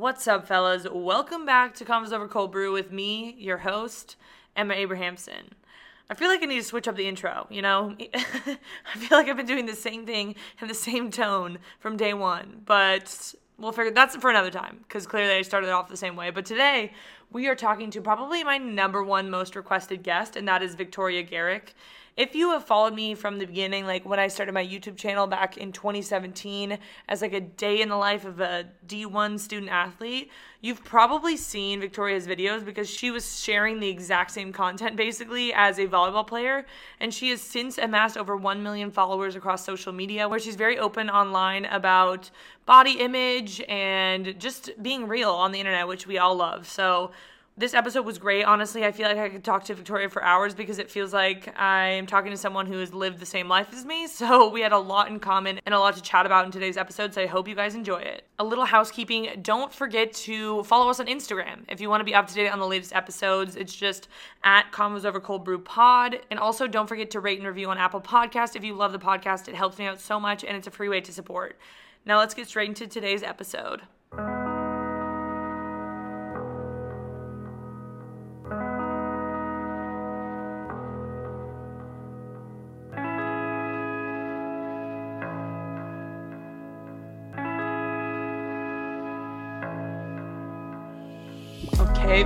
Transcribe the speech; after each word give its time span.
What's 0.00 0.26
up, 0.26 0.46
fellas? 0.46 0.86
Welcome 0.90 1.44
back 1.44 1.74
to 1.74 1.84
Convos 1.84 2.10
Over 2.10 2.26
Cold 2.26 2.52
Brew 2.52 2.72
with 2.72 2.90
me, 2.90 3.36
your 3.38 3.58
host, 3.58 4.16
Emma 4.56 4.72
Abrahamson. 4.72 5.54
I 6.08 6.14
feel 6.14 6.28
like 6.28 6.42
I 6.42 6.46
need 6.46 6.56
to 6.56 6.64
switch 6.64 6.88
up 6.88 6.96
the 6.96 7.06
intro, 7.06 7.46
you 7.50 7.60
know? 7.60 7.94
I 8.14 8.96
feel 8.96 9.18
like 9.18 9.28
I've 9.28 9.36
been 9.36 9.44
doing 9.44 9.66
the 9.66 9.74
same 9.74 10.06
thing 10.06 10.36
in 10.58 10.68
the 10.68 10.74
same 10.74 11.10
tone 11.10 11.58
from 11.80 11.98
day 11.98 12.14
one, 12.14 12.62
but 12.64 13.34
we'll 13.58 13.72
figure 13.72 13.92
that's 13.92 14.16
for 14.16 14.30
another 14.30 14.50
time 14.50 14.78
because 14.88 15.06
clearly 15.06 15.34
I 15.34 15.42
started 15.42 15.68
off 15.68 15.90
the 15.90 15.98
same 15.98 16.16
way. 16.16 16.30
But 16.30 16.46
today 16.46 16.94
we 17.30 17.46
are 17.48 17.54
talking 17.54 17.90
to 17.90 18.00
probably 18.00 18.42
my 18.42 18.56
number 18.56 19.04
one 19.04 19.28
most 19.28 19.54
requested 19.54 20.02
guest, 20.02 20.34
and 20.34 20.48
that 20.48 20.62
is 20.62 20.76
Victoria 20.76 21.22
Garrick 21.22 21.74
if 22.16 22.34
you 22.34 22.50
have 22.50 22.64
followed 22.64 22.94
me 22.94 23.14
from 23.14 23.38
the 23.38 23.46
beginning, 23.46 23.86
like 23.86 24.04
when 24.04 24.18
I 24.18 24.28
started 24.28 24.52
my 24.52 24.64
YouTube 24.64 24.96
channel 24.96 25.26
back 25.26 25.56
in 25.56 25.72
2017 25.72 26.78
as 27.08 27.22
like 27.22 27.32
a 27.32 27.40
day 27.40 27.80
in 27.80 27.88
the 27.88 27.96
life 27.96 28.24
of 28.24 28.40
a 28.40 28.66
D1 28.86 29.38
student 29.38 29.70
athlete, 29.70 30.30
you've 30.60 30.84
probably 30.84 31.36
seen 31.36 31.80
Victoria's 31.80 32.26
videos 32.26 32.64
because 32.64 32.90
she 32.90 33.10
was 33.10 33.40
sharing 33.40 33.80
the 33.80 33.88
exact 33.88 34.32
same 34.32 34.52
content 34.52 34.96
basically 34.96 35.52
as 35.54 35.78
a 35.78 35.86
volleyball 35.86 36.26
player. 36.26 36.66
And 36.98 37.14
she 37.14 37.30
has 37.30 37.40
since 37.40 37.78
amassed 37.78 38.16
over 38.16 38.36
1 38.36 38.62
million 38.62 38.90
followers 38.90 39.36
across 39.36 39.64
social 39.64 39.92
media 39.92 40.28
where 40.28 40.38
she's 40.40 40.56
very 40.56 40.78
open 40.78 41.08
online 41.08 41.64
about 41.66 42.30
body 42.66 42.98
image 43.00 43.62
and 43.68 44.38
just 44.38 44.70
being 44.82 45.08
real 45.08 45.30
on 45.30 45.52
the 45.52 45.58
internet, 45.58 45.88
which 45.88 46.06
we 46.06 46.18
all 46.18 46.34
love. 46.34 46.66
So, 46.66 47.12
this 47.56 47.74
episode 47.74 48.06
was 48.06 48.18
great. 48.18 48.44
Honestly, 48.44 48.84
I 48.84 48.92
feel 48.92 49.06
like 49.06 49.18
I 49.18 49.28
could 49.28 49.44
talk 49.44 49.64
to 49.64 49.74
Victoria 49.74 50.08
for 50.08 50.22
hours 50.22 50.54
because 50.54 50.78
it 50.78 50.90
feels 50.90 51.12
like 51.12 51.52
I'm 51.60 52.06
talking 52.06 52.30
to 52.30 52.36
someone 52.36 52.66
who 52.66 52.78
has 52.78 52.94
lived 52.94 53.18
the 53.18 53.26
same 53.26 53.48
life 53.48 53.68
as 53.72 53.84
me. 53.84 54.06
So 54.20 54.50
we 54.50 54.60
had 54.60 54.72
a 54.72 54.78
lot 54.78 55.08
in 55.08 55.18
common 55.18 55.60
and 55.64 55.74
a 55.74 55.78
lot 55.78 55.96
to 55.96 56.02
chat 56.02 56.26
about 56.26 56.44
in 56.44 56.50
today's 56.50 56.76
episode. 56.76 57.14
So 57.14 57.22
I 57.22 57.26
hope 57.26 57.48
you 57.48 57.54
guys 57.54 57.74
enjoy 57.74 57.98
it. 57.98 58.26
A 58.38 58.44
little 58.44 58.66
housekeeping 58.66 59.40
don't 59.40 59.72
forget 59.72 60.12
to 60.12 60.62
follow 60.64 60.90
us 60.90 61.00
on 61.00 61.06
Instagram 61.06 61.60
if 61.68 61.80
you 61.80 61.88
want 61.88 62.00
to 62.00 62.04
be 62.04 62.14
up 62.14 62.26
to 62.26 62.34
date 62.34 62.50
on 62.50 62.58
the 62.58 62.66
latest 62.66 62.94
episodes. 62.94 63.56
It's 63.56 63.74
just 63.74 64.08
at 64.44 64.70
Convos 64.72 65.04
Over 65.04 65.20
Cold 65.20 65.44
Brew 65.44 65.58
Pod. 65.58 66.20
And 66.30 66.38
also 66.38 66.66
don't 66.66 66.86
forget 66.86 67.10
to 67.12 67.20
rate 67.20 67.38
and 67.38 67.46
review 67.46 67.70
on 67.70 67.78
Apple 67.78 68.00
Podcast 68.00 68.56
if 68.56 68.64
you 68.64 68.74
love 68.74 68.92
the 68.92 68.98
podcast. 68.98 69.48
It 69.48 69.54
helps 69.54 69.78
me 69.78 69.86
out 69.86 70.00
so 70.00 70.20
much 70.20 70.44
and 70.44 70.56
it's 70.56 70.66
a 70.66 70.70
free 70.70 70.88
way 70.88 71.00
to 71.00 71.12
support. 71.12 71.58
Now 72.04 72.18
let's 72.18 72.34
get 72.34 72.46
straight 72.46 72.68
into 72.68 72.86
today's 72.86 73.22
episode. 73.22 73.82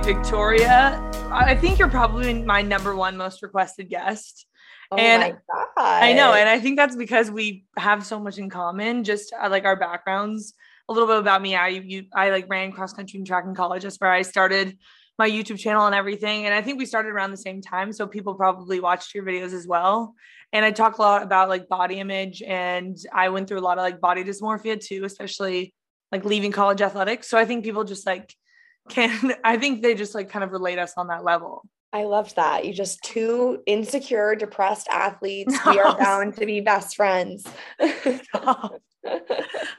Victoria, 0.05 1.01
I 1.31 1.55
think 1.55 1.79
you're 1.79 1.89
probably 1.89 2.31
my 2.43 2.61
number 2.61 2.95
one 2.95 3.17
most 3.17 3.41
requested 3.41 3.89
guest. 3.89 4.45
Oh 4.91 4.97
and 4.97 5.21
my 5.21 5.29
god. 5.31 5.69
I 5.75 6.13
know, 6.13 6.33
and 6.33 6.47
I 6.47 6.59
think 6.59 6.77
that's 6.77 6.95
because 6.95 7.31
we 7.31 7.65
have 7.75 8.05
so 8.05 8.19
much 8.19 8.37
in 8.37 8.51
common, 8.51 9.03
just 9.03 9.33
uh, 9.33 9.49
like 9.49 9.65
our 9.65 9.75
backgrounds. 9.75 10.53
A 10.89 10.93
little 10.93 11.07
bit 11.07 11.17
about 11.17 11.41
me. 11.41 11.55
I 11.55 11.69
you 11.69 12.03
I 12.13 12.29
like 12.29 12.47
ran 12.47 12.71
cross 12.71 12.93
country 12.93 13.17
and 13.17 13.25
track 13.25 13.45
in 13.45 13.55
college. 13.55 13.81
That's 13.81 13.99
where 13.99 14.11
I 14.11 14.21
started 14.21 14.77
my 15.17 15.27
YouTube 15.27 15.57
channel 15.57 15.87
and 15.87 15.95
everything. 15.95 16.45
And 16.45 16.53
I 16.53 16.61
think 16.61 16.77
we 16.77 16.85
started 16.85 17.09
around 17.09 17.31
the 17.31 17.37
same 17.37 17.59
time. 17.59 17.91
So 17.91 18.05
people 18.05 18.35
probably 18.35 18.79
watched 18.79 19.15
your 19.15 19.23
videos 19.23 19.53
as 19.53 19.65
well. 19.65 20.13
And 20.53 20.63
I 20.63 20.69
talk 20.69 20.99
a 20.99 21.01
lot 21.01 21.23
about 21.23 21.49
like 21.49 21.67
body 21.67 21.99
image 21.99 22.43
and 22.43 22.95
I 23.11 23.29
went 23.29 23.47
through 23.47 23.59
a 23.59 23.61
lot 23.61 23.79
of 23.79 23.83
like 23.83 23.99
body 23.99 24.23
dysmorphia 24.23 24.79
too, 24.79 25.03
especially 25.03 25.73
like 26.11 26.25
leaving 26.25 26.51
college 26.51 26.81
athletics. 26.83 27.27
So 27.27 27.39
I 27.39 27.45
think 27.45 27.63
people 27.63 27.85
just 27.85 28.05
like 28.05 28.35
can 28.89 29.33
I 29.43 29.57
think 29.57 29.81
they 29.81 29.95
just 29.95 30.15
like 30.15 30.29
kind 30.29 30.43
of 30.43 30.51
relate 30.51 30.79
us 30.79 30.93
on 30.97 31.07
that 31.07 31.23
level. 31.23 31.63
I 31.93 32.03
loved 32.03 32.35
that. 32.35 32.65
You 32.65 32.73
just 32.73 33.01
two 33.03 33.61
insecure, 33.65 34.35
depressed 34.35 34.89
athletes. 34.89 35.57
We 35.65 35.79
are 35.79 35.97
bound 35.97 36.35
to 36.37 36.45
be 36.45 36.59
best 36.59 36.97
friends. 36.97 37.45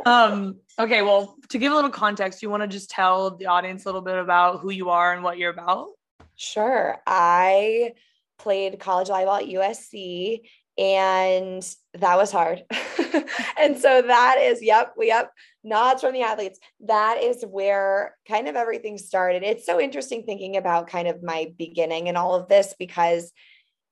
um 0.06 0.56
okay 0.78 1.02
well 1.02 1.36
to 1.48 1.58
give 1.58 1.72
a 1.72 1.74
little 1.74 1.90
context 1.90 2.42
you 2.42 2.50
want 2.50 2.62
to 2.62 2.68
just 2.68 2.90
tell 2.90 3.36
the 3.36 3.46
audience 3.46 3.84
a 3.84 3.88
little 3.88 4.00
bit 4.00 4.16
about 4.16 4.60
who 4.60 4.70
you 4.70 4.88
are 4.88 5.12
and 5.12 5.24
what 5.24 5.36
you're 5.36 5.50
about 5.50 5.88
sure 6.36 6.96
i 7.08 7.92
played 8.38 8.78
college 8.78 9.08
volleyball 9.08 9.40
at 9.40 9.48
usc 9.48 10.40
and 10.78 11.74
that 11.94 12.16
was 12.16 12.30
hard 12.30 12.62
and 13.58 13.78
so 13.78 14.02
that 14.02 14.36
is 14.40 14.62
yep 14.62 14.94
yep 15.00 15.32
nods 15.66 16.00
from 16.00 16.12
the 16.12 16.22
athletes. 16.22 16.58
That 16.80 17.22
is 17.22 17.44
where 17.44 18.16
kind 18.26 18.48
of 18.48 18.56
everything 18.56 18.96
started. 18.96 19.42
It's 19.42 19.66
so 19.66 19.80
interesting 19.80 20.22
thinking 20.22 20.56
about 20.56 20.88
kind 20.88 21.08
of 21.08 21.22
my 21.22 21.52
beginning 21.58 22.08
and 22.08 22.16
all 22.16 22.34
of 22.34 22.48
this 22.48 22.74
because 22.78 23.32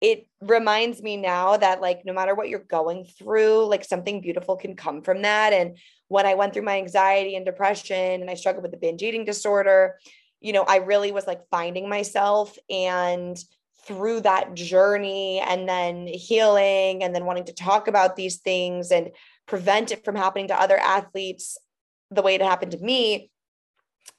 it 0.01 0.27
reminds 0.41 1.03
me 1.03 1.17
now 1.17 1.57
that 1.57 1.81
like 1.81 2.03
no 2.05 2.13
matter 2.13 2.35
what 2.35 2.49
you're 2.49 2.59
going 2.59 3.05
through 3.05 3.67
like 3.67 3.85
something 3.85 4.21
beautiful 4.21 4.57
can 4.57 4.77
come 4.77 5.03
from 5.03 5.23
that. 5.23 5.53
And 5.53 5.77
when 6.09 6.27
i 6.27 6.35
went 6.35 6.53
through 6.53 6.63
my 6.63 6.79
anxiety 6.79 7.37
and 7.37 7.45
depression 7.45 8.21
and 8.21 8.31
i 8.31 8.35
struggled 8.35 8.63
with 8.63 8.73
the 8.73 8.79
binge 8.79 9.03
eating 9.03 9.25
disorder 9.25 9.97
you 10.41 10.53
know 10.53 10.63
i 10.63 10.77
really 10.77 11.13
was 11.13 11.27
like 11.27 11.41
finding 11.51 11.89
myself 11.89 12.57
and 12.71 13.37
through 13.87 14.21
that 14.21 14.55
journey 14.55 15.41
and 15.41 15.69
then 15.69 16.07
healing 16.07 17.03
and 17.03 17.15
then 17.15 17.27
wanting 17.27 17.45
to 17.45 17.53
talk 17.53 17.89
about 17.89 18.17
these 18.17 18.37
things 18.37 18.91
and 18.91 19.11
prevent 19.47 19.93
it 19.93 20.05
from 20.05 20.15
happening 20.15 20.49
to 20.49 20.59
other 20.59 20.79
athletes 20.79 21.59
the 22.11 22.23
way 22.23 22.35
it 22.35 22.43
happened 22.43 22.73
to 22.73 22.79
me 22.79 23.31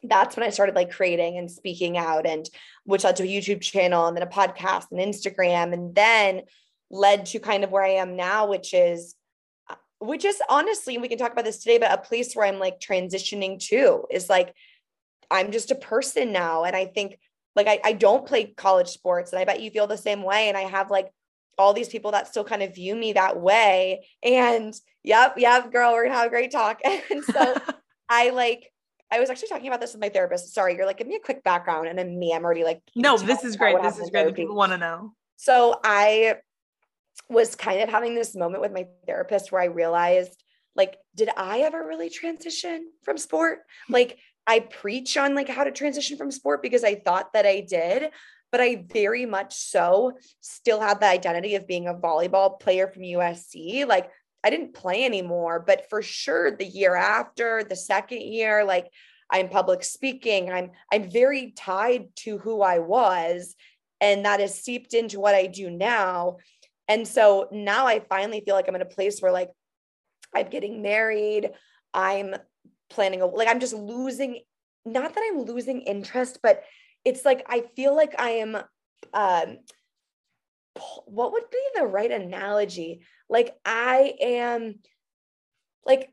that's 0.02 0.36
when 0.36 0.46
I 0.46 0.50
started 0.50 0.76
like 0.76 0.92
creating 0.92 1.38
and 1.38 1.50
speaking 1.50 1.98
out 1.98 2.26
and 2.26 2.50
which 2.86 3.04
led 3.04 3.16
to 3.18 3.24
a 3.24 3.28
YouTube 3.28 3.62
channel 3.62 4.08
and 4.08 4.18
then 4.18 4.24
a 4.24 4.28
podcast 4.28 4.86
and 4.92 5.00
Instagram 5.00 5.74
and 5.74 5.94
then 5.94 6.42
led 6.90 7.28
to 7.28 7.40
kind 7.40 7.64
of 7.64 7.72
where 7.72 7.84
I 7.84 7.92
am 7.92 8.16
now 8.16 8.48
which 8.48 8.74
is 8.74 9.16
uh, 9.70 9.76
which 10.00 10.26
is 10.26 10.42
honestly 10.50 10.98
we 10.98 11.08
can 11.08 11.18
talk 11.18 11.32
about 11.32 11.46
this 11.46 11.60
today 11.60 11.78
but 11.78 11.92
a 11.92 11.98
place 11.98 12.36
where 12.36 12.48
I'm 12.48 12.60
like 12.60 12.80
transitioning 12.80 13.60
to 13.68 14.06
is 14.12 14.30
like 14.30 14.54
I'm 15.30 15.52
just 15.52 15.72
a 15.72 15.76
person 15.76 16.32
now. 16.32 16.64
And 16.64 16.76
I 16.76 16.86
think 16.86 17.20
like 17.56 17.68
I, 17.68 17.80
I 17.84 17.94
don't 17.94 18.26
play 18.26 18.46
college 18.46 18.90
sports 18.90 19.32
and 19.32 19.40
I 19.40 19.46
bet 19.46 19.62
you 19.62 19.72
feel 19.72 19.88
the 19.88 19.98
same 19.98 20.24
way. 20.24 20.50
And 20.50 20.58
I 20.58 20.62
have 20.62 20.92
like 20.92 21.12
all 21.58 21.74
these 21.74 21.90
people 21.90 22.12
that 22.12 22.28
still 22.28 22.44
kind 22.44 22.62
of 22.64 22.76
view 22.76 22.96
me 22.96 23.14
that 23.14 23.40
way 23.40 24.06
and 24.24 24.74
yep 25.04 25.36
yep 25.38 25.72
girl 25.72 25.94
we're 25.94 26.06
gonna 26.06 26.16
have 26.16 26.28
a 26.28 26.30
great 26.30 26.52
talk 26.52 26.80
and 26.86 27.24
so 27.24 27.56
I 28.10 28.30
like 28.32 28.72
I 29.12 29.20
was 29.20 29.30
actually 29.30 29.50
talking 29.50 29.68
about 29.68 29.80
this 29.80 29.94
with 29.94 30.02
my 30.02 30.10
therapist. 30.10 30.54
Sorry, 30.54 30.76
you're 30.76 30.88
like, 30.88 30.98
give 30.98 31.08
me 31.08 31.16
a 31.16 31.20
quick 31.20 31.44
background. 31.44 31.88
And 31.88 31.98
then 31.98 32.18
me, 32.18 32.34
I'm 32.34 32.44
already 32.44 32.64
like, 32.64 32.82
no, 32.96 33.18
this 33.18 33.44
is 33.44 33.56
great. 33.56 33.82
This 33.82 34.00
is 34.00 34.10
great. 34.10 34.34
People 34.36 34.56
want 34.56 34.72
to 34.72 34.80
know. 34.80 35.14
So 35.38 35.80
I 35.84 36.38
was 37.30 37.56
kind 37.56 37.82
of 37.82 37.90
having 37.90 38.16
this 38.16 38.36
moment 38.36 38.62
with 38.62 38.74
my 38.74 38.88
therapist 39.06 39.52
where 39.52 39.62
I 39.62 39.66
realized, 39.66 40.44
like, 40.76 40.98
did 41.16 41.30
I 41.38 41.60
ever 41.60 41.86
really 41.86 42.10
transition 42.10 42.92
from 43.04 43.18
sport? 43.18 43.60
Like, 43.90 44.18
I 44.48 44.60
preach 44.60 45.18
on 45.18 45.34
like 45.34 45.50
how 45.50 45.64
to 45.64 45.72
transition 45.72 46.18
from 46.18 46.32
sport 46.32 46.62
because 46.62 46.84
I 46.84 46.96
thought 46.96 47.34
that 47.34 47.46
I 47.46 47.62
did, 47.62 48.12
but 48.56 48.62
I 48.62 48.86
very 48.88 49.26
much 49.26 49.54
so 49.54 50.14
still 50.40 50.80
had 50.80 51.02
the 51.02 51.08
identity 51.08 51.56
of 51.56 51.68
being 51.68 51.90
a 51.90 51.94
volleyball 51.94 52.58
player 52.58 52.88
from 52.88 53.02
USC. 53.02 53.86
Like 53.86 54.10
I 54.46 54.50
didn't 54.50 54.74
play 54.74 55.04
anymore, 55.04 55.62
but 55.68 55.90
for 55.90 56.02
sure 56.02 56.56
the 56.56 56.64
year 56.64 56.96
after, 56.96 57.66
the 57.66 57.76
second 57.76 58.22
year, 58.22 58.64
like 58.64 58.88
I'm 59.30 59.50
public 59.50 59.84
speaking, 59.84 60.54
I'm 60.54 60.72
I'm 60.90 61.12
very 61.12 61.52
tied 61.58 62.16
to 62.20 62.38
who 62.38 62.62
I 62.62 62.80
was 62.80 63.56
and 64.00 64.24
that 64.24 64.40
is 64.40 64.56
seeped 64.56 64.94
into 64.94 65.20
what 65.20 65.36
I 65.36 65.48
do 65.48 65.70
now. 65.70 66.38
And 66.88 67.06
so 67.06 67.50
now 67.52 67.88
I 67.88 68.00
finally 68.08 68.42
feel 68.46 68.56
like 68.56 68.70
I'm 68.70 68.76
in 68.76 68.82
a 68.82 68.86
place 68.86 69.20
where 69.20 69.34
like 69.34 69.52
I'm 70.34 70.48
getting 70.48 70.82
married, 70.82 71.52
I'm 71.94 72.36
planning 72.90 73.22
a 73.22 73.26
like 73.26 73.50
I'm 73.50 73.60
just 73.60 73.74
losing 73.74 74.44
not 74.86 75.14
that 75.14 75.24
I'm 75.30 75.42
losing 75.42 75.82
interest, 75.82 76.40
but 76.42 76.64
it's 77.06 77.24
like 77.24 77.46
I 77.48 77.62
feel 77.76 77.96
like 77.96 78.20
I 78.20 78.30
am 78.32 78.56
um 79.14 79.58
what 81.06 81.32
would 81.32 81.50
be 81.50 81.64
the 81.76 81.86
right 81.86 82.12
analogy? 82.12 83.02
Like 83.30 83.56
I 83.64 84.14
am 84.20 84.76
like 85.86 86.10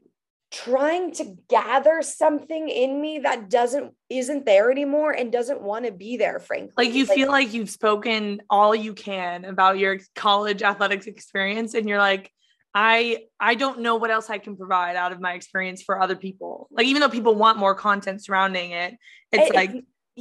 trying 0.52 1.12
to 1.12 1.34
gather 1.48 2.02
something 2.02 2.68
in 2.68 3.00
me 3.00 3.20
that 3.20 3.48
doesn't 3.48 3.94
isn't 4.10 4.44
there 4.44 4.70
anymore 4.70 5.10
and 5.10 5.32
doesn't 5.32 5.62
want 5.62 5.86
to 5.86 5.90
be 5.90 6.18
there 6.18 6.38
frankly 6.38 6.72
like 6.76 6.94
you 6.94 7.06
like, 7.06 7.14
feel 7.14 7.28
like 7.28 7.54
you've 7.54 7.70
spoken 7.70 8.42
all 8.50 8.74
you 8.74 8.92
can 8.92 9.46
about 9.46 9.78
your 9.78 9.98
college 10.14 10.62
athletics 10.62 11.06
experience 11.06 11.72
and 11.72 11.88
you're 11.88 11.98
like 11.98 12.30
i 12.74 13.24
i 13.40 13.54
don't 13.54 13.80
know 13.80 13.96
what 13.96 14.10
else 14.10 14.28
i 14.28 14.36
can 14.36 14.54
provide 14.54 14.94
out 14.94 15.10
of 15.10 15.22
my 15.22 15.32
experience 15.32 15.82
for 15.82 15.98
other 15.98 16.16
people 16.16 16.68
like 16.70 16.84
even 16.84 17.00
though 17.00 17.08
people 17.08 17.34
want 17.34 17.56
more 17.56 17.74
content 17.74 18.22
surrounding 18.22 18.72
it 18.72 18.94
it's 19.32 19.48
it, 19.48 19.54
like 19.54 19.72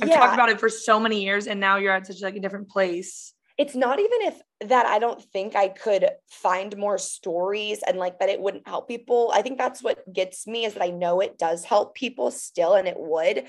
i've 0.02 0.10
yeah. 0.10 0.18
talked 0.18 0.34
about 0.34 0.50
it 0.50 0.60
for 0.60 0.70
so 0.70 1.00
many 1.00 1.24
years 1.24 1.48
and 1.48 1.60
now 1.60 1.78
you're 1.78 1.94
at 1.94 2.06
such 2.06 2.22
like 2.22 2.36
a 2.36 2.40
different 2.40 2.70
place 2.70 3.34
it's 3.58 3.76
not 3.76 4.00
even 4.00 4.22
if 4.22 4.42
that 4.70 4.88
I 4.88 4.98
don't 4.98 5.22
think 5.22 5.56
I 5.56 5.68
could 5.68 6.10
find 6.30 6.76
more 6.78 6.98
stories 6.98 7.84
and 7.86 7.98
like 7.98 8.18
that 8.18 8.30
it 8.30 8.42
wouldn't 8.42 8.68
help 8.68 8.88
people. 8.88 9.32
I 9.34 9.44
think 9.44 9.60
that's 9.60 9.84
what 9.84 10.12
gets 10.12 10.48
me 10.48 10.66
is 10.66 10.74
that 10.74 10.82
I 10.82 10.90
know 10.90 11.20
it 11.20 11.38
does 11.38 11.64
help 11.64 11.94
people 11.94 12.32
still 12.32 12.74
and 12.74 12.88
it 12.88 12.98
would. 12.98 13.46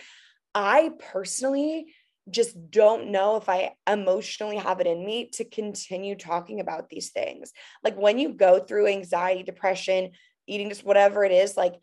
I 0.54 0.90
personally 1.12 1.94
just 2.30 2.70
don't 2.70 3.10
know 3.10 3.36
if 3.36 3.48
I 3.48 3.72
emotionally 3.88 4.56
have 4.56 4.80
it 4.80 4.86
in 4.86 5.04
me 5.04 5.30
to 5.34 5.44
continue 5.44 6.14
talking 6.14 6.60
about 6.60 6.88
these 6.88 7.10
things. 7.10 7.52
Like 7.82 7.96
when 7.96 8.18
you 8.18 8.34
go 8.34 8.58
through 8.58 8.88
anxiety, 8.88 9.42
depression, 9.42 10.10
eating 10.46 10.68
just 10.68 10.84
whatever 10.84 11.24
it 11.24 11.32
is, 11.32 11.56
like 11.56 11.74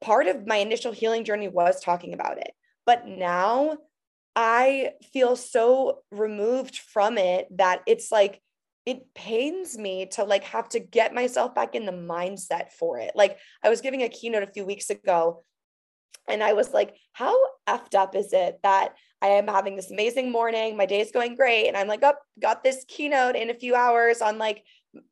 part 0.00 0.28
of 0.28 0.46
my 0.46 0.56
initial 0.56 0.92
healing 0.92 1.24
journey 1.24 1.48
was 1.48 1.80
talking 1.80 2.14
about 2.14 2.38
it. 2.38 2.52
But 2.86 3.06
now 3.06 3.78
I 4.36 4.92
feel 5.12 5.36
so 5.36 6.02
removed 6.10 6.78
from 6.78 7.18
it 7.18 7.46
that 7.56 7.82
it's 7.86 8.10
like 8.10 8.40
it 8.86 9.14
pains 9.14 9.78
me 9.78 10.06
to 10.06 10.24
like 10.24 10.44
have 10.44 10.68
to 10.70 10.80
get 10.80 11.14
myself 11.14 11.54
back 11.54 11.74
in 11.74 11.86
the 11.86 11.92
mindset 11.92 12.70
for 12.72 12.98
it. 12.98 13.12
Like 13.14 13.38
I 13.62 13.70
was 13.70 13.80
giving 13.80 14.02
a 14.02 14.08
keynote 14.08 14.42
a 14.42 14.52
few 14.52 14.64
weeks 14.64 14.90
ago 14.90 15.44
and 16.28 16.42
I 16.42 16.52
was 16.52 16.72
like, 16.72 16.94
how 17.12 17.34
effed 17.66 17.94
up 17.94 18.14
is 18.14 18.32
it 18.32 18.58
that 18.62 18.94
I 19.22 19.28
am 19.28 19.46
having 19.46 19.76
this 19.76 19.90
amazing 19.90 20.30
morning, 20.30 20.76
my 20.76 20.84
day 20.84 21.00
is 21.00 21.12
going 21.12 21.34
great 21.34 21.68
and 21.68 21.76
I'm 21.76 21.88
like, 21.88 22.02
"Up, 22.02 22.18
oh, 22.20 22.40
got 22.40 22.62
this 22.62 22.84
keynote 22.86 23.36
in 23.36 23.48
a 23.48 23.54
few 23.54 23.74
hours 23.74 24.20
on 24.20 24.36
like 24.36 24.64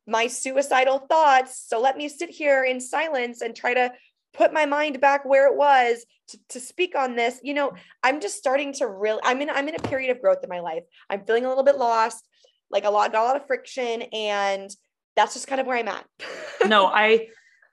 my 0.07 0.27
suicidal 0.27 0.99
thoughts. 0.99 1.65
So 1.67 1.81
let 1.81 1.97
me 1.97 2.09
sit 2.09 2.29
here 2.29 2.63
in 2.63 2.79
silence 2.79 3.41
and 3.41 3.55
try 3.55 3.73
to 3.73 3.91
put 4.33 4.53
my 4.53 4.65
mind 4.65 4.99
back 5.01 5.25
where 5.25 5.47
it 5.47 5.55
was 5.55 6.05
to, 6.49 6.59
speak 6.59 6.95
on 6.95 7.15
this 7.15 7.39
you 7.43 7.53
know 7.53 7.73
i'm 8.03 8.21
just 8.21 8.37
starting 8.37 8.73
to 8.73 8.87
really 8.87 9.19
i'm 9.23 9.41
in 9.41 9.49
i'm 9.49 9.67
in 9.67 9.75
a 9.75 9.79
period 9.79 10.09
of 10.11 10.21
growth 10.21 10.39
in 10.43 10.49
my 10.49 10.59
life 10.59 10.83
i'm 11.09 11.23
feeling 11.25 11.45
a 11.45 11.49
little 11.49 11.63
bit 11.63 11.77
lost 11.77 12.27
like 12.71 12.85
a 12.85 12.89
lot 12.89 13.11
got 13.11 13.23
a 13.23 13.25
lot 13.25 13.35
of 13.35 13.45
friction 13.47 14.03
and 14.13 14.69
that's 15.15 15.33
just 15.33 15.47
kind 15.47 15.61
of 15.61 15.67
where 15.67 15.77
i'm 15.77 15.87
at 15.87 16.05
no 16.67 16.87
i 16.87 17.27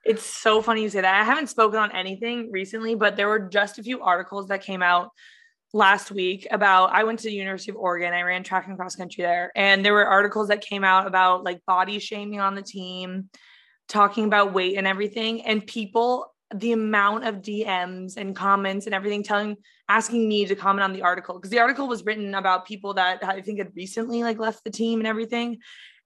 it's 0.04 0.24
so 0.24 0.62
funny 0.62 0.82
you 0.82 0.88
say 0.88 1.00
that 1.00 1.20
i 1.20 1.24
haven't 1.24 1.48
spoken 1.48 1.78
on 1.78 1.92
anything 1.92 2.50
recently 2.50 2.94
but 2.94 3.16
there 3.16 3.28
were 3.28 3.40
just 3.40 3.78
a 3.78 3.82
few 3.82 4.00
articles 4.00 4.48
that 4.48 4.62
came 4.62 4.82
out 4.82 5.10
last 5.72 6.10
week 6.10 6.46
about 6.50 6.92
I 6.92 7.04
went 7.04 7.20
to 7.20 7.28
the 7.28 7.34
University 7.34 7.70
of 7.70 7.76
Oregon. 7.76 8.12
I 8.12 8.22
ran 8.22 8.42
track 8.42 8.66
and 8.66 8.76
cross 8.76 8.96
country 8.96 9.22
there. 9.22 9.52
And 9.54 9.84
there 9.84 9.92
were 9.92 10.06
articles 10.06 10.48
that 10.48 10.62
came 10.62 10.84
out 10.84 11.06
about 11.06 11.44
like 11.44 11.64
body 11.66 11.98
shaming 11.98 12.40
on 12.40 12.54
the 12.54 12.62
team, 12.62 13.28
talking 13.88 14.24
about 14.24 14.52
weight 14.52 14.76
and 14.76 14.86
everything. 14.86 15.42
And 15.42 15.66
people 15.66 16.32
the 16.54 16.72
amount 16.72 17.26
of 17.26 17.36
DMs 17.36 18.16
and 18.16 18.34
comments 18.34 18.86
and 18.86 18.94
everything 18.94 19.22
telling 19.22 19.56
asking 19.88 20.28
me 20.28 20.46
to 20.46 20.54
comment 20.54 20.82
on 20.82 20.92
the 20.92 21.02
article. 21.02 21.36
Because 21.36 21.50
the 21.50 21.60
article 21.60 21.86
was 21.86 22.04
written 22.04 22.34
about 22.34 22.66
people 22.66 22.94
that 22.94 23.22
I 23.24 23.40
think 23.40 23.58
had 23.58 23.72
recently 23.76 24.22
like 24.22 24.38
left 24.38 24.64
the 24.64 24.70
team 24.70 25.00
and 25.00 25.06
everything. 25.06 25.58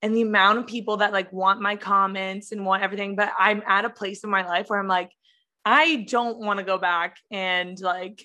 And 0.02 0.14
the 0.14 0.22
amount 0.22 0.58
of 0.58 0.66
people 0.66 0.98
that 0.98 1.12
like 1.12 1.32
want 1.32 1.62
my 1.62 1.76
comments 1.76 2.52
and 2.52 2.66
want 2.66 2.82
everything. 2.82 3.16
But 3.16 3.32
I'm 3.38 3.62
at 3.66 3.86
a 3.86 3.90
place 3.90 4.22
in 4.22 4.30
my 4.30 4.46
life 4.46 4.68
where 4.68 4.78
I'm 4.78 4.88
like 4.88 5.10
I 5.64 6.06
don't 6.08 6.38
want 6.38 6.58
to 6.58 6.64
go 6.64 6.76
back 6.76 7.16
and 7.30 7.80
like 7.80 8.24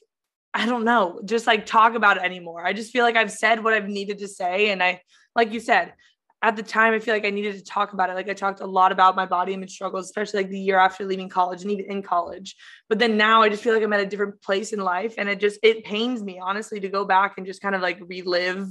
I 0.54 0.66
don't 0.66 0.84
know 0.84 1.22
just 1.24 1.48
like 1.48 1.66
talk 1.66 1.96
about 1.96 2.18
it 2.18 2.24
anymore. 2.24 2.66
I 2.66 2.74
just 2.74 2.92
feel 2.92 3.04
like 3.04 3.16
I've 3.16 3.32
said 3.32 3.64
what 3.64 3.74
I've 3.74 3.88
needed 3.88 4.20
to 4.20 4.28
say. 4.28 4.72
And 4.72 4.84
I 4.84 5.02
like 5.36 5.54
you 5.54 5.60
said 5.60 5.94
at 6.42 6.56
the 6.56 6.64
time 6.64 6.94
I 6.94 7.00
feel 7.00 7.14
like 7.14 7.26
I 7.26 7.32
needed 7.32 7.56
to 7.56 7.64
talk 7.64 7.94
about 7.94 8.10
it. 8.10 8.14
Like 8.14 8.30
I 8.30 8.34
talked 8.34 8.62
a 8.62 8.66
lot 8.66 8.92
about 8.92 9.16
my 9.16 9.26
body 9.26 9.54
image 9.54 9.72
struggles, 9.72 10.06
especially 10.06 10.42
like 10.42 10.50
the 10.50 10.60
year 10.60 10.78
after 10.78 11.06
leaving 11.06 11.28
college 11.28 11.64
and 11.64 11.72
even 11.72 11.86
in 11.86 12.02
college. 12.02 12.56
But 12.88 13.00
then 13.00 13.18
now 13.18 13.42
I 13.42 13.50
just 13.50 13.62
feel 13.62 13.74
like 13.74 13.84
I'm 13.84 13.92
at 13.92 14.00
a 14.00 14.06
different 14.06 14.42
place 14.42 14.72
in 14.72 14.80
life 14.80 15.16
and 15.18 15.28
it 15.28 15.40
just 15.40 15.60
it 15.64 15.84
pains 15.84 16.24
me 16.24 16.40
honestly 16.42 16.80
to 16.80 16.90
go 16.90 17.04
back 17.04 17.34
and 17.38 17.46
just 17.46 17.62
kind 17.62 17.76
of 17.76 17.82
like 17.82 18.00
relive 18.02 18.70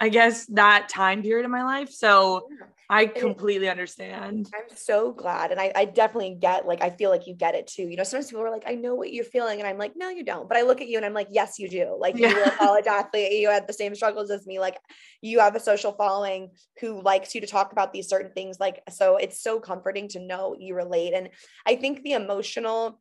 I 0.00 0.08
guess 0.08 0.46
that 0.46 0.88
time 0.88 1.22
period 1.22 1.44
in 1.44 1.50
my 1.50 1.62
life. 1.62 1.90
So 1.90 2.48
I 2.92 3.06
completely 3.06 3.68
understand. 3.68 4.48
I'm 4.52 4.76
so 4.76 5.12
glad. 5.12 5.52
And 5.52 5.60
I, 5.60 5.70
I 5.76 5.84
definitely 5.84 6.36
get 6.40 6.66
like, 6.66 6.82
I 6.82 6.90
feel 6.90 7.08
like 7.08 7.28
you 7.28 7.34
get 7.34 7.54
it 7.54 7.68
too. 7.68 7.84
You 7.84 7.96
know, 7.96 8.02
sometimes 8.02 8.30
people 8.30 8.44
are 8.44 8.50
like, 8.50 8.64
I 8.66 8.74
know 8.74 8.96
what 8.96 9.12
you're 9.12 9.24
feeling. 9.24 9.60
And 9.60 9.68
I'm 9.68 9.78
like, 9.78 9.92
no, 9.94 10.08
you 10.08 10.24
don't. 10.24 10.48
But 10.48 10.58
I 10.58 10.62
look 10.62 10.80
at 10.80 10.88
you 10.88 10.96
and 10.96 11.06
I'm 11.06 11.14
like, 11.14 11.28
yes, 11.30 11.60
you 11.60 11.68
do. 11.68 11.96
Like 11.96 12.18
yeah. 12.18 12.30
you're 12.30 12.42
a 12.42 12.50
college 12.50 12.88
athlete. 12.88 13.30
You 13.32 13.48
had 13.48 13.68
the 13.68 13.72
same 13.72 13.94
struggles 13.94 14.28
as 14.32 14.44
me. 14.44 14.58
Like 14.58 14.76
you 15.22 15.38
have 15.38 15.54
a 15.54 15.60
social 15.60 15.92
following 15.92 16.50
who 16.80 17.00
likes 17.00 17.32
you 17.32 17.40
to 17.42 17.46
talk 17.46 17.70
about 17.70 17.92
these 17.92 18.08
certain 18.08 18.32
things. 18.32 18.58
Like, 18.58 18.82
so 18.90 19.18
it's 19.18 19.40
so 19.40 19.60
comforting 19.60 20.08
to 20.08 20.18
know 20.18 20.56
you 20.58 20.74
relate. 20.74 21.14
And 21.14 21.30
I 21.64 21.76
think 21.76 22.02
the 22.02 22.14
emotional 22.14 23.00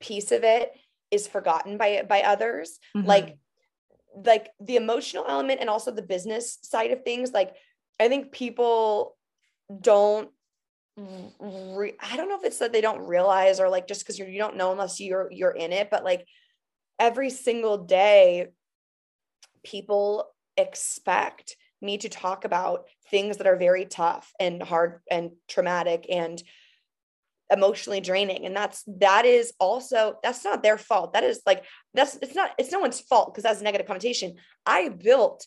piece 0.00 0.32
of 0.32 0.44
it 0.44 0.72
is 1.10 1.28
forgotten 1.28 1.76
by 1.76 2.04
by 2.08 2.22
others. 2.22 2.78
Mm-hmm. 2.96 3.06
Like 3.06 3.38
like 4.24 4.50
the 4.60 4.76
emotional 4.76 5.24
element 5.28 5.60
and 5.60 5.70
also 5.70 5.90
the 5.90 6.02
business 6.02 6.58
side 6.62 6.90
of 6.90 7.02
things 7.02 7.32
like 7.32 7.54
I 8.00 8.08
think 8.08 8.32
people 8.32 9.16
don't 9.80 10.30
re- 10.96 11.96
I 12.00 12.16
don't 12.16 12.28
know 12.28 12.38
if 12.38 12.44
it's 12.44 12.58
that 12.58 12.72
they 12.72 12.80
don't 12.80 13.06
realize 13.06 13.60
or 13.60 13.68
like 13.68 13.86
just 13.88 14.02
because 14.02 14.18
you 14.18 14.38
don't 14.38 14.56
know 14.56 14.72
unless 14.72 15.00
you're 15.00 15.28
you're 15.30 15.50
in 15.50 15.72
it, 15.72 15.88
but 15.90 16.04
like 16.04 16.26
every 16.98 17.30
single 17.30 17.78
day, 17.78 18.48
people 19.64 20.30
expect 20.56 21.56
me 21.80 21.98
to 21.98 22.08
talk 22.08 22.44
about 22.44 22.86
things 23.10 23.38
that 23.38 23.46
are 23.46 23.56
very 23.56 23.84
tough 23.84 24.32
and 24.38 24.62
hard 24.62 25.00
and 25.10 25.32
traumatic 25.48 26.06
and 26.08 26.42
emotionally 27.50 28.00
draining. 28.00 28.46
And 28.46 28.56
that's 28.56 28.84
that 28.86 29.24
is 29.24 29.52
also 29.58 30.16
that's 30.22 30.44
not 30.44 30.62
their 30.62 30.78
fault. 30.78 31.12
That 31.14 31.24
is 31.24 31.40
like 31.46 31.64
that's 31.94 32.16
it's 32.22 32.34
not 32.34 32.50
it's 32.58 32.72
no 32.72 32.80
one's 32.80 33.00
fault 33.00 33.32
because 33.32 33.44
that's 33.44 33.60
a 33.60 33.64
negative 33.64 33.86
connotation. 33.86 34.36
I 34.66 34.88
built 34.88 35.46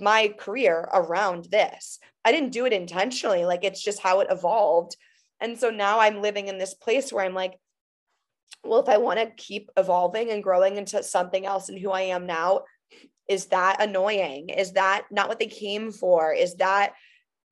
my 0.00 0.34
career 0.38 0.88
around 0.92 1.46
this. 1.50 1.98
I 2.24 2.32
didn't 2.32 2.52
do 2.52 2.66
it 2.66 2.72
intentionally. 2.72 3.44
Like 3.44 3.64
it's 3.64 3.82
just 3.82 4.00
how 4.00 4.20
it 4.20 4.28
evolved. 4.30 4.96
And 5.40 5.58
so 5.58 5.70
now 5.70 6.00
I'm 6.00 6.22
living 6.22 6.48
in 6.48 6.58
this 6.58 6.74
place 6.74 7.12
where 7.12 7.24
I'm 7.24 7.34
like, 7.34 7.58
well, 8.62 8.80
if 8.80 8.88
I 8.88 8.98
want 8.98 9.18
to 9.18 9.30
keep 9.36 9.70
evolving 9.76 10.30
and 10.30 10.42
growing 10.42 10.76
into 10.76 11.02
something 11.02 11.46
else 11.46 11.68
and 11.68 11.78
who 11.78 11.90
I 11.90 12.02
am 12.02 12.26
now, 12.26 12.64
is 13.28 13.46
that 13.46 13.80
annoying? 13.80 14.48
Is 14.48 14.72
that 14.72 15.06
not 15.10 15.28
what 15.28 15.38
they 15.38 15.46
came 15.46 15.92
for? 15.92 16.32
Is 16.34 16.56
that 16.56 16.94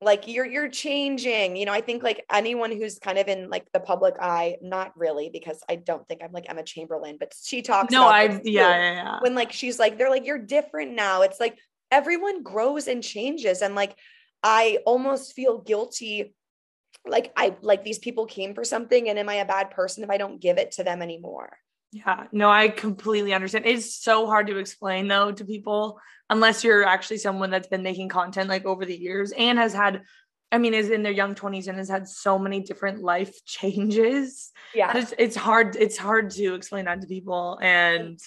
like 0.01 0.27
you're 0.27 0.45
you're 0.45 0.69
changing? 0.69 1.55
You 1.55 1.65
know, 1.65 1.73
I 1.73 1.81
think 1.81 2.03
like 2.03 2.25
anyone 2.31 2.71
who's 2.71 2.99
kind 2.99 3.17
of 3.17 3.27
in 3.27 3.49
like 3.49 3.65
the 3.73 3.79
public 3.79 4.15
eye, 4.19 4.57
not 4.61 4.91
really, 4.97 5.29
because 5.31 5.61
I 5.69 5.75
don't 5.77 6.07
think 6.07 6.21
I'm 6.23 6.31
like 6.31 6.49
Emma 6.49 6.63
Chamberlain, 6.63 7.17
but 7.19 7.33
she 7.41 7.61
talks. 7.61 7.91
No, 7.91 8.07
I 8.07 8.23
yeah, 8.23 8.41
yeah, 8.43 8.93
yeah. 8.93 9.19
When 9.21 9.35
like 9.35 9.51
she's 9.51 9.79
like, 9.79 9.97
they're 9.97 10.09
like, 10.09 10.25
you're 10.25 10.37
different 10.37 10.93
now. 10.93 11.23
It's 11.23 11.39
like 11.39 11.57
everyone 11.91 12.43
grows 12.43 12.87
and 12.87 13.03
changes 13.03 13.61
and 13.61 13.75
like 13.75 13.95
i 14.43 14.79
almost 14.85 15.33
feel 15.33 15.59
guilty 15.59 16.33
like 17.07 17.31
i 17.35 17.55
like 17.61 17.83
these 17.83 17.99
people 17.99 18.25
came 18.25 18.53
for 18.53 18.63
something 18.63 19.09
and 19.09 19.17
am 19.17 19.29
i 19.29 19.35
a 19.35 19.45
bad 19.45 19.71
person 19.71 20.03
if 20.03 20.09
i 20.09 20.17
don't 20.17 20.41
give 20.41 20.57
it 20.57 20.71
to 20.71 20.83
them 20.83 21.01
anymore 21.01 21.57
yeah 21.91 22.25
no 22.31 22.49
i 22.49 22.67
completely 22.67 23.33
understand 23.33 23.65
it's 23.65 23.95
so 23.95 24.27
hard 24.27 24.47
to 24.47 24.57
explain 24.57 25.07
though 25.07 25.31
to 25.31 25.45
people 25.45 25.99
unless 26.29 26.63
you're 26.63 26.83
actually 26.83 27.17
someone 27.17 27.49
that's 27.49 27.67
been 27.67 27.83
making 27.83 28.09
content 28.09 28.49
like 28.49 28.65
over 28.65 28.85
the 28.85 28.97
years 28.97 29.31
and 29.31 29.57
has 29.57 29.73
had 29.73 30.01
I 30.51 30.57
mean, 30.57 30.73
is 30.73 30.89
in 30.89 31.03
their 31.03 31.11
young 31.11 31.35
20s 31.35 31.67
and 31.67 31.77
has 31.77 31.89
had 31.89 32.07
so 32.07 32.39
many 32.39 32.61
different 32.61 33.03
life 33.03 33.33
changes. 33.45 34.51
Yeah. 34.73 34.97
It's, 34.97 35.13
it's 35.17 35.35
hard, 35.35 35.75
it's 35.75 35.97
hard 35.97 36.31
to 36.31 36.55
explain 36.55 36.85
that 36.85 37.01
to 37.01 37.07
people. 37.07 37.59
And 37.61 38.19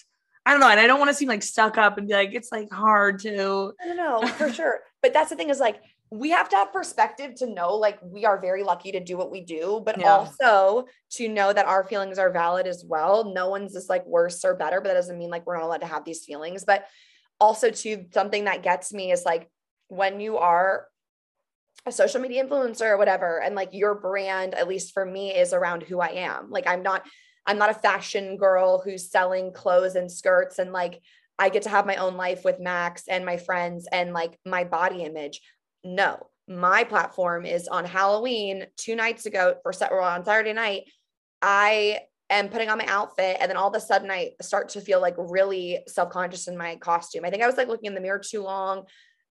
I 0.44 0.50
don't 0.50 0.60
know. 0.60 0.68
And 0.68 0.80
I 0.80 0.86
don't 0.86 0.98
want 0.98 1.10
to 1.10 1.14
seem 1.14 1.28
like 1.28 1.42
stuck 1.42 1.78
up 1.78 1.98
and 1.98 2.08
be 2.08 2.14
like, 2.14 2.32
it's 2.32 2.50
like 2.50 2.70
hard 2.72 3.20
to. 3.20 3.72
I 3.80 3.86
don't 3.86 3.96
know 3.96 4.26
for 4.26 4.52
sure. 4.52 4.80
But 5.00 5.12
that's 5.12 5.30
the 5.30 5.36
thing 5.36 5.50
is 5.50 5.60
like, 5.60 5.80
we 6.10 6.30
have 6.30 6.48
to 6.50 6.56
have 6.56 6.72
perspective 6.72 7.34
to 7.36 7.46
know 7.46 7.74
like 7.74 7.98
we 8.02 8.26
are 8.26 8.38
very 8.38 8.62
lucky 8.62 8.92
to 8.92 9.00
do 9.00 9.16
what 9.16 9.30
we 9.30 9.40
do, 9.40 9.80
but 9.82 9.98
yeah. 9.98 10.10
also 10.10 10.86
to 11.12 11.26
know 11.26 11.52
that 11.52 11.64
our 11.64 11.84
feelings 11.84 12.18
are 12.18 12.30
valid 12.30 12.66
as 12.66 12.84
well. 12.86 13.32
No 13.32 13.48
one's 13.48 13.72
just 13.72 13.88
like 13.88 14.04
worse 14.04 14.44
or 14.44 14.54
better, 14.54 14.82
but 14.82 14.88
that 14.88 14.94
doesn't 14.94 15.18
mean 15.18 15.30
like 15.30 15.46
we're 15.46 15.56
not 15.56 15.64
allowed 15.64 15.80
to 15.80 15.86
have 15.86 16.04
these 16.04 16.24
feelings. 16.24 16.64
But 16.66 16.86
also, 17.40 17.70
to 17.70 18.04
something 18.12 18.44
that 18.44 18.62
gets 18.62 18.92
me 18.92 19.10
is 19.10 19.24
like 19.24 19.48
when 19.88 20.20
you 20.20 20.36
are 20.36 20.86
a 21.86 21.92
social 21.92 22.20
media 22.20 22.44
influencer 22.44 22.82
or 22.90 22.98
whatever, 22.98 23.40
and 23.40 23.54
like 23.54 23.70
your 23.72 23.94
brand, 23.94 24.54
at 24.54 24.68
least 24.68 24.92
for 24.92 25.04
me, 25.06 25.34
is 25.34 25.54
around 25.54 25.82
who 25.82 25.98
I 25.98 26.08
am. 26.08 26.50
Like, 26.50 26.66
I'm 26.66 26.82
not 26.82 27.06
I'm 27.46 27.58
not 27.58 27.70
a 27.70 27.74
fashion 27.74 28.36
girl 28.36 28.80
who's 28.80 29.10
selling 29.10 29.52
clothes 29.52 29.96
and 29.96 30.10
skirts 30.10 30.58
and 30.58 30.72
like 30.72 31.00
I 31.38 31.48
get 31.48 31.62
to 31.62 31.70
have 31.70 31.86
my 31.86 31.96
own 31.96 32.16
life 32.16 32.44
with 32.44 32.60
Max 32.60 33.08
and 33.08 33.24
my 33.24 33.36
friends 33.36 33.88
and 33.90 34.12
like 34.12 34.38
my 34.46 34.64
body 34.64 35.02
image. 35.02 35.40
No, 35.82 36.28
my 36.48 36.84
platform 36.84 37.46
is 37.46 37.68
on 37.68 37.84
Halloween 37.84 38.66
two 38.76 38.94
nights 38.94 39.26
ago 39.26 39.56
for 39.62 39.72
or 39.90 40.00
on 40.00 40.24
Saturday 40.24 40.52
night. 40.52 40.84
I 41.40 42.00
am 42.30 42.48
putting 42.48 42.68
on 42.68 42.78
my 42.78 42.86
outfit 42.86 43.38
and 43.40 43.50
then 43.50 43.56
all 43.56 43.68
of 43.68 43.74
a 43.74 43.80
sudden 43.80 44.10
I 44.10 44.32
start 44.40 44.70
to 44.70 44.80
feel 44.80 45.00
like 45.00 45.14
really 45.18 45.80
self-conscious 45.88 46.48
in 46.48 46.56
my 46.56 46.76
costume. 46.76 47.24
I 47.24 47.30
think 47.30 47.42
I 47.42 47.46
was 47.46 47.56
like 47.56 47.68
looking 47.68 47.86
in 47.86 47.94
the 47.94 48.00
mirror 48.00 48.20
too 48.20 48.42
long 48.42 48.84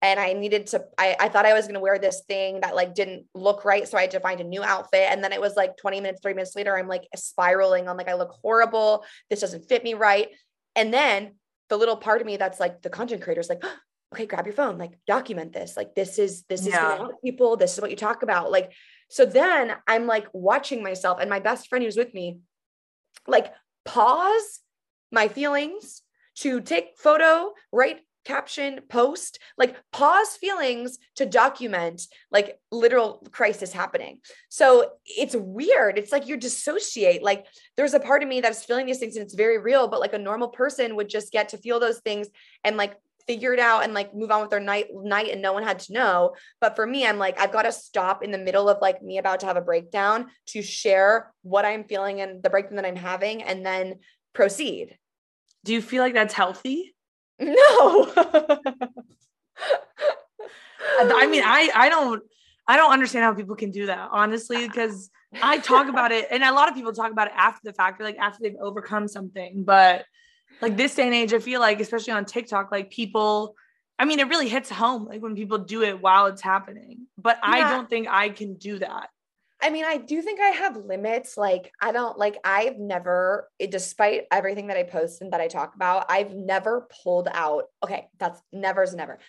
and 0.02 0.20
I 0.20 0.34
needed 0.34 0.68
to 0.68 0.84
I, 0.98 1.16
I 1.20 1.30
thought 1.30 1.46
I 1.46 1.54
was 1.54 1.66
going 1.66 1.74
to 1.74 1.80
wear 1.80 1.98
this 1.98 2.22
thing 2.28 2.62
that 2.62 2.76
like 2.76 2.94
didn't 2.94 3.26
look 3.34 3.66
right 3.66 3.88
so 3.88 3.98
I 3.98 4.02
had 4.02 4.12
to 4.12 4.20
find 4.20 4.40
a 4.40 4.44
new 4.44 4.64
outfit 4.64 5.08
and 5.10 5.24
then 5.24 5.34
it 5.34 5.42
was 5.42 5.56
like 5.56 5.78
20 5.78 6.02
minutes 6.02 6.20
three 6.22 6.34
minutes 6.34 6.56
later 6.56 6.78
I'm 6.78 6.88
like 6.88 7.08
spiraling. 7.16 7.88
On 7.88 7.98
like 7.98 8.10
I 8.10 8.14
look 8.14 8.36
horrible. 8.42 9.06
This 9.30 9.42
doesn't 9.42 9.68
fit 9.68 9.84
me 9.84 9.94
right. 9.94 10.30
And 10.76 10.94
then 10.94 11.36
the 11.70 11.78
little 11.78 11.98
part 11.98 12.22
of 12.22 12.28
me 12.28 12.38
that's 12.38 12.60
like 12.60 12.82
the 12.82 12.90
content 12.90 13.22
creator 13.24 13.42
is 13.42 13.50
like 13.50 13.64
okay 14.14 14.26
grab 14.26 14.46
your 14.46 14.56
phone 14.56 14.78
like 14.78 14.94
document 15.08 15.54
this. 15.54 15.76
Like 15.76 15.96
this 15.96 16.20
is 16.20 16.44
this 16.44 16.62
is 16.62 16.68
yeah. 16.68 17.08
people. 17.24 17.58
This 17.58 17.74
is 17.74 17.82
what 17.82 17.92
you 17.92 17.98
talk 17.98 18.24
about. 18.24 18.52
Like 18.52 18.74
so 19.10 19.26
then 19.26 19.74
I'm 19.88 20.06
like 20.06 20.28
watching 20.34 20.84
myself 20.84 21.20
and 21.20 21.30
my 21.30 21.40
best 21.40 21.68
friend 21.70 21.84
who's 21.84 21.98
with 21.98 22.14
me 22.14 22.40
like 23.28 23.54
pause 23.86 24.60
my 25.12 25.28
feelings 25.28 26.04
to 26.36 26.62
take 26.62 26.98
photo, 26.98 27.54
write 27.72 28.02
caption, 28.28 28.82
post, 28.90 29.40
like 29.58 29.78
pause 29.94 30.36
feelings 30.36 31.00
to 31.16 31.26
document 31.26 32.02
like 32.30 32.60
literal 32.72 33.26
crisis 33.32 33.72
happening. 33.72 34.20
So 34.50 34.92
it's 35.06 35.36
weird. 35.36 35.98
It's 35.98 36.12
like 36.12 36.28
you 36.28 36.36
dissociate. 36.36 37.24
Like 37.24 37.46
there's 37.78 37.94
a 37.94 38.02
part 38.02 38.24
of 38.24 38.30
me 38.30 38.42
that's 38.42 38.66
feeling 38.66 38.86
these 38.86 39.00
things 39.00 39.16
and 39.16 39.24
it's 39.24 39.34
very 39.34 39.58
real, 39.58 39.88
but 39.88 40.02
like 40.02 40.14
a 40.14 40.20
normal 40.20 40.50
person 40.50 40.98
would 40.98 41.08
just 41.08 41.32
get 41.32 41.50
to 41.50 41.58
feel 41.58 41.80
those 41.80 42.00
things 42.00 42.28
and 42.66 42.76
like 42.76 42.98
figure 43.28 43.54
it 43.54 43.60
out 43.60 43.84
and 43.84 43.94
like 43.94 44.14
move 44.14 44.32
on 44.32 44.42
with 44.42 44.50
their 44.50 44.60
night 44.60 44.88
night 44.94 45.32
and 45.32 45.42
no 45.42 45.52
one 45.52 45.64
had 45.64 45.80
to 45.80 45.92
know 45.92 46.34
but 46.62 46.78
for 46.78 46.88
me 46.88 47.06
i'm 47.06 47.18
like 47.18 47.38
i've 47.42 47.52
got 47.52 47.64
to 47.64 47.74
stop 47.74 48.24
in 48.24 48.32
the 48.32 48.38
middle 48.38 48.70
of 48.70 48.78
like 48.82 49.04
me 49.04 49.18
about 49.18 49.42
to 49.42 49.46
have 49.46 49.58
a 49.58 49.62
breakdown 49.62 50.28
to 50.46 50.62
share 50.62 51.34
what 51.42 51.66
i'm 51.66 51.84
feeling 51.84 52.22
and 52.22 52.42
the 52.42 52.50
breakdown 52.50 52.78
that 52.78 52.86
i'm 52.86 52.96
having 52.96 53.44
and 53.44 53.66
then 53.66 53.96
proceed 54.32 54.98
do 55.66 55.74
you 55.74 55.82
feel 55.82 56.02
like 56.02 56.14
that's 56.14 56.34
healthy 56.34 56.96
no 57.40 58.12
i 61.16 61.28
mean 61.30 61.44
i 61.46 61.70
i 61.76 61.90
don't 61.90 62.24
i 62.68 62.76
don't 62.76 62.92
understand 62.92 63.24
how 63.24 63.34
people 63.34 63.56
can 63.56 63.72
do 63.72 63.86
that 63.86 64.10
honestly 64.12 64.68
because 64.68 65.10
i 65.42 65.58
talk 65.58 65.88
about 65.88 66.12
it 66.12 66.28
and 66.32 66.44
a 66.44 66.52
lot 66.52 66.70
of 66.70 66.76
people 66.76 66.94
talk 66.94 67.12
about 67.12 67.28
it 67.28 67.34
after 67.36 67.62
the 67.64 67.74
fact 67.74 68.02
like 68.02 68.18
after 68.18 68.40
they've 68.42 68.56
overcome 68.60 69.08
something 69.08 69.64
but 69.64 70.06
like 70.62 70.78
this 70.78 70.96
day 70.96 71.06
and 71.06 71.14
age, 71.14 71.34
I 71.34 71.40
feel 71.40 71.60
like, 71.60 71.80
especially 71.80 72.14
on 72.14 72.26
TikTok, 72.26 72.72
like 72.72 72.90
people, 72.90 73.56
I 74.00 74.06
mean, 74.06 74.20
it 74.20 74.28
really 74.28 74.48
hits 74.48 74.70
home 74.70 75.06
like 75.06 75.22
when 75.22 75.36
people 75.36 75.60
do 75.60 75.84
it 75.84 76.02
while 76.02 76.28
it's 76.28 76.42
happening. 76.42 77.08
But 77.18 77.40
yeah. 77.44 77.50
I 77.50 77.60
don't 77.72 77.90
think 77.90 78.08
I 78.10 78.30
can 78.30 78.56
do 78.56 78.80
that. 78.80 79.10
I 79.62 79.70
mean, 79.72 79.86
I 79.86 79.98
do 79.98 80.22
think 80.22 80.40
I 80.40 80.50
have 80.50 80.78
limits. 80.78 81.36
Like, 81.36 81.72
I 81.82 81.92
don't 81.92 82.18
like, 82.18 82.38
I've 82.44 82.78
never, 82.78 83.50
despite 83.70 84.24
everything 84.32 84.68
that 84.68 84.78
I 84.78 84.84
post 84.84 85.22
and 85.22 85.34
that 85.34 85.42
I 85.42 85.48
talk 85.48 85.76
about, 85.76 86.06
I've 86.10 86.36
never 86.36 86.88
pulled 87.04 87.28
out. 87.32 87.66
Okay, 87.84 88.08
that's 88.20 88.40
never 88.54 88.84
is 88.84 88.94
never. 88.94 89.20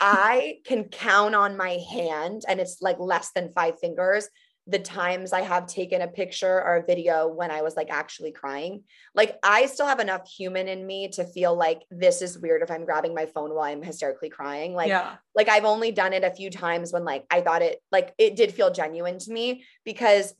I 0.00 0.58
can 0.64 0.84
count 0.84 1.34
on 1.34 1.56
my 1.56 1.78
hand, 1.92 2.42
and 2.48 2.60
it's 2.60 2.78
like 2.80 3.00
less 3.00 3.32
than 3.32 3.52
five 3.52 3.80
fingers 3.80 4.28
the 4.66 4.78
times 4.78 5.32
I 5.32 5.40
have 5.40 5.66
taken 5.66 6.02
a 6.02 6.08
picture 6.08 6.62
or 6.62 6.76
a 6.76 6.84
video 6.84 7.28
when 7.28 7.50
I 7.50 7.62
was 7.62 7.76
like 7.76 7.90
actually 7.90 8.30
crying. 8.30 8.84
Like 9.14 9.38
I 9.42 9.66
still 9.66 9.86
have 9.86 10.00
enough 10.00 10.28
human 10.28 10.68
in 10.68 10.86
me 10.86 11.08
to 11.08 11.24
feel 11.24 11.56
like 11.56 11.82
this 11.90 12.22
is 12.22 12.38
weird 12.38 12.62
if 12.62 12.70
I'm 12.70 12.84
grabbing 12.84 13.14
my 13.14 13.26
phone 13.26 13.50
while 13.50 13.64
I'm 13.64 13.82
hysterically 13.82 14.28
crying. 14.28 14.74
Like 14.74 14.88
yeah. 14.88 15.16
like 15.34 15.48
I've 15.48 15.64
only 15.64 15.92
done 15.92 16.12
it 16.12 16.24
a 16.24 16.30
few 16.30 16.50
times 16.50 16.92
when 16.92 17.04
like 17.04 17.24
I 17.30 17.40
thought 17.40 17.62
it 17.62 17.82
like 17.90 18.14
it 18.18 18.36
did 18.36 18.52
feel 18.54 18.70
genuine 18.70 19.18
to 19.18 19.32
me 19.32 19.64
because 19.84 20.34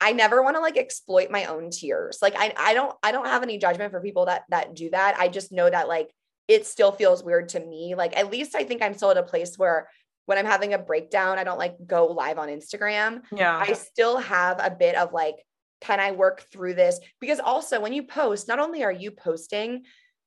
I 0.00 0.12
never 0.12 0.42
want 0.42 0.56
to 0.56 0.60
like 0.60 0.76
exploit 0.76 1.30
my 1.30 1.44
own 1.44 1.70
tears. 1.70 2.18
Like 2.20 2.34
I 2.36 2.52
I 2.56 2.74
don't 2.74 2.94
I 3.02 3.12
don't 3.12 3.26
have 3.26 3.42
any 3.42 3.58
judgment 3.58 3.92
for 3.92 4.00
people 4.00 4.26
that 4.26 4.44
that 4.48 4.74
do 4.74 4.90
that. 4.90 5.16
I 5.18 5.28
just 5.28 5.52
know 5.52 5.68
that 5.68 5.86
like 5.86 6.10
it 6.48 6.66
still 6.66 6.92
feels 6.92 7.22
weird 7.22 7.50
to 7.50 7.60
me. 7.60 7.94
Like 7.94 8.16
at 8.16 8.30
least 8.30 8.54
I 8.54 8.64
think 8.64 8.82
I'm 8.82 8.94
still 8.94 9.10
at 9.10 9.16
a 9.16 9.22
place 9.22 9.56
where 9.56 9.88
when 10.26 10.38
I'm 10.38 10.46
having 10.46 10.74
a 10.74 10.78
breakdown, 10.78 11.38
I 11.38 11.44
don't 11.44 11.58
like 11.58 11.76
go 11.86 12.06
live 12.06 12.38
on 12.38 12.48
Instagram. 12.48 13.22
Yeah. 13.32 13.56
I 13.56 13.72
still 13.72 14.18
have 14.18 14.58
a 14.60 14.70
bit 14.70 14.96
of 14.96 15.12
like, 15.12 15.36
can 15.80 16.00
I 16.00 16.12
work 16.12 16.44
through 16.52 16.74
this? 16.74 17.00
Because 17.20 17.40
also 17.40 17.80
when 17.80 17.92
you 17.92 18.02
post, 18.02 18.48
not 18.48 18.58
only 18.58 18.84
are 18.84 18.92
you 18.92 19.10
posting, 19.10 19.84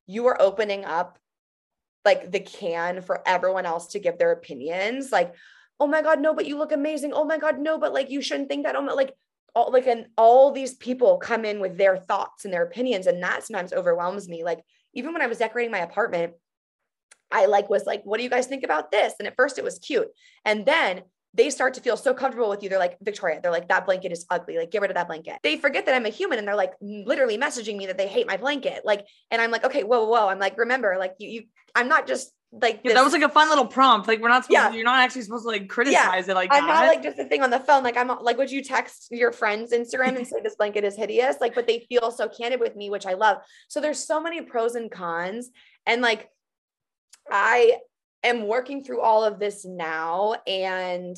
you 0.08 0.26
are 0.28 0.42
opening 0.42 0.86
up 0.86 1.20
like 2.06 2.32
the 2.32 2.40
can 2.40 3.02
for 3.02 3.22
everyone 3.28 3.66
else 3.66 3.88
to 3.88 4.00
give 4.00 4.18
their 4.18 4.32
opinions. 4.32 5.12
Like, 5.12 5.36
oh 5.80 5.88
my 5.88 6.02
God, 6.02 6.20
no, 6.22 6.34
but 6.34 6.46
you 6.46 6.58
look 6.58 6.72
amazing. 6.72 7.14
Oh 7.14 7.26
my 7.26 7.38
God, 7.38 7.60
no, 7.60 7.78
but 7.78 7.94
like 7.94 8.10
you 8.10 8.22
shouldn't 8.22 8.50
think 8.50 8.66
that. 8.66 8.76
Oh 8.76 8.82
my, 8.82 8.94
like 8.94 9.14
all 9.54 9.72
like 9.72 9.88
and 9.88 10.08
all 10.18 10.52
these 10.52 10.76
people 10.76 11.18
come 11.18 11.44
in 11.44 11.60
with 11.60 11.78
their 11.78 11.98
thoughts 11.98 12.46
and 12.46 12.54
their 12.54 12.64
opinions. 12.64 13.08
And 13.08 13.22
that 13.22 13.44
sometimes 13.44 13.74
overwhelms 13.74 14.30
me. 14.30 14.44
Like 14.44 14.62
even 14.94 15.14
when 15.14 15.22
I 15.22 15.28
was 15.28 15.40
decorating 15.40 15.72
my 15.72 15.80
apartment, 15.80 16.34
I 17.32 17.46
like 17.46 17.70
was 17.70 17.86
like, 17.86 18.02
what 18.04 18.18
do 18.18 18.24
you 18.24 18.30
guys 18.30 18.48
think 18.48 18.64
about 18.64 18.92
this? 18.92 19.14
And 19.20 19.28
at 19.28 19.36
first 19.36 19.58
it 19.58 19.64
was 19.64 19.80
cute. 19.80 20.08
And 20.46 20.66
then 20.66 21.04
they 21.34 21.50
start 21.50 21.76
to 21.76 21.82
feel 21.82 21.96
so 21.96 22.14
comfortable 22.14 22.50
with 22.50 22.64
you. 22.64 22.70
They're 22.70 22.80
like, 22.80 22.98
Victoria, 23.02 23.40
they're 23.42 23.52
like, 23.52 23.68
that 23.70 23.86
blanket 23.86 24.12
is 24.12 24.26
ugly. 24.30 24.58
Like, 24.58 24.72
get 24.72 24.82
rid 24.82 24.90
of 24.90 24.96
that 24.96 25.08
blanket. 25.08 25.36
They 25.44 25.58
forget 25.58 25.86
that 25.86 25.94
I'm 25.94 26.06
a 26.06 26.10
human 26.10 26.40
and 26.40 26.48
they're 26.48 26.56
like 26.56 26.74
literally 26.82 27.38
messaging 27.38 27.78
me 27.78 27.86
that 27.86 27.98
they 27.98 28.08
hate 28.08 28.26
my 28.26 28.38
blanket. 28.38 28.82
Like, 28.84 29.06
and 29.30 29.42
I'm 29.42 29.52
like, 29.52 29.64
okay, 29.64 29.84
whoa, 29.84 30.06
whoa. 30.06 30.28
I'm 30.28 30.40
like, 30.40 30.58
remember, 30.58 30.96
like 30.98 31.16
you, 31.20 31.30
you, 31.30 31.44
I'm 31.76 31.88
not 31.88 32.08
just 32.08 32.32
like 32.52 32.82
yeah, 32.84 32.96
that 32.96 33.04
was 33.04 33.14
like 33.14 33.22
a 33.22 33.30
fun 33.30 33.48
little 33.50 33.68
prompt. 33.68 34.08
Like 34.08 34.22
we're 34.22 34.30
not 34.30 34.44
supposed 34.44 34.60
yeah. 34.60 34.70
to, 34.70 34.76
you're 34.76 34.84
not 34.84 35.00
actually 35.00 35.22
supposed 35.22 35.44
to 35.44 35.50
like 35.50 35.70
criticize 35.70 36.26
yeah. 36.26 36.32
it 36.32 36.36
like 36.36 36.50
I'm 36.52 36.66
that. 36.66 36.74
not 36.74 36.88
like 36.88 37.04
just 37.04 37.20
a 37.20 37.26
thing 37.26 37.44
on 37.44 37.52
the 37.52 37.60
phone. 37.60 37.84
Like 37.84 37.96
I'm 37.96 38.08
like 38.24 38.38
would 38.40 38.50
you 38.50 38.64
text 38.64 39.10
your 39.12 39.32
friends 39.32 39.72
Instagram 39.72 40.16
and 40.16 40.26
say 40.26 40.42
this 40.42 40.56
blanket 40.56 40.84
is 40.84 40.96
hideous? 40.96 41.36
Like, 41.40 41.54
but 41.54 41.68
they 41.68 41.86
feel 41.88 42.10
so 42.10 42.28
candid 42.28 42.60
with 42.60 42.76
me, 42.76 42.90
which 42.90 43.06
I 43.06 43.14
love. 43.14 43.38
So 43.68 43.80
there's 43.80 44.04
so 44.04 44.20
many 44.20 44.42
pros 44.42 44.74
and 44.74 44.90
cons. 44.90 45.52
And 45.86 46.02
like 46.02 46.30
I 47.32 47.78
am 48.24 48.48
working 48.48 48.84
through 48.84 49.02
all 49.02 49.24
of 49.24 49.40
this 49.40 49.66
now 49.66 50.36
and 50.46 51.16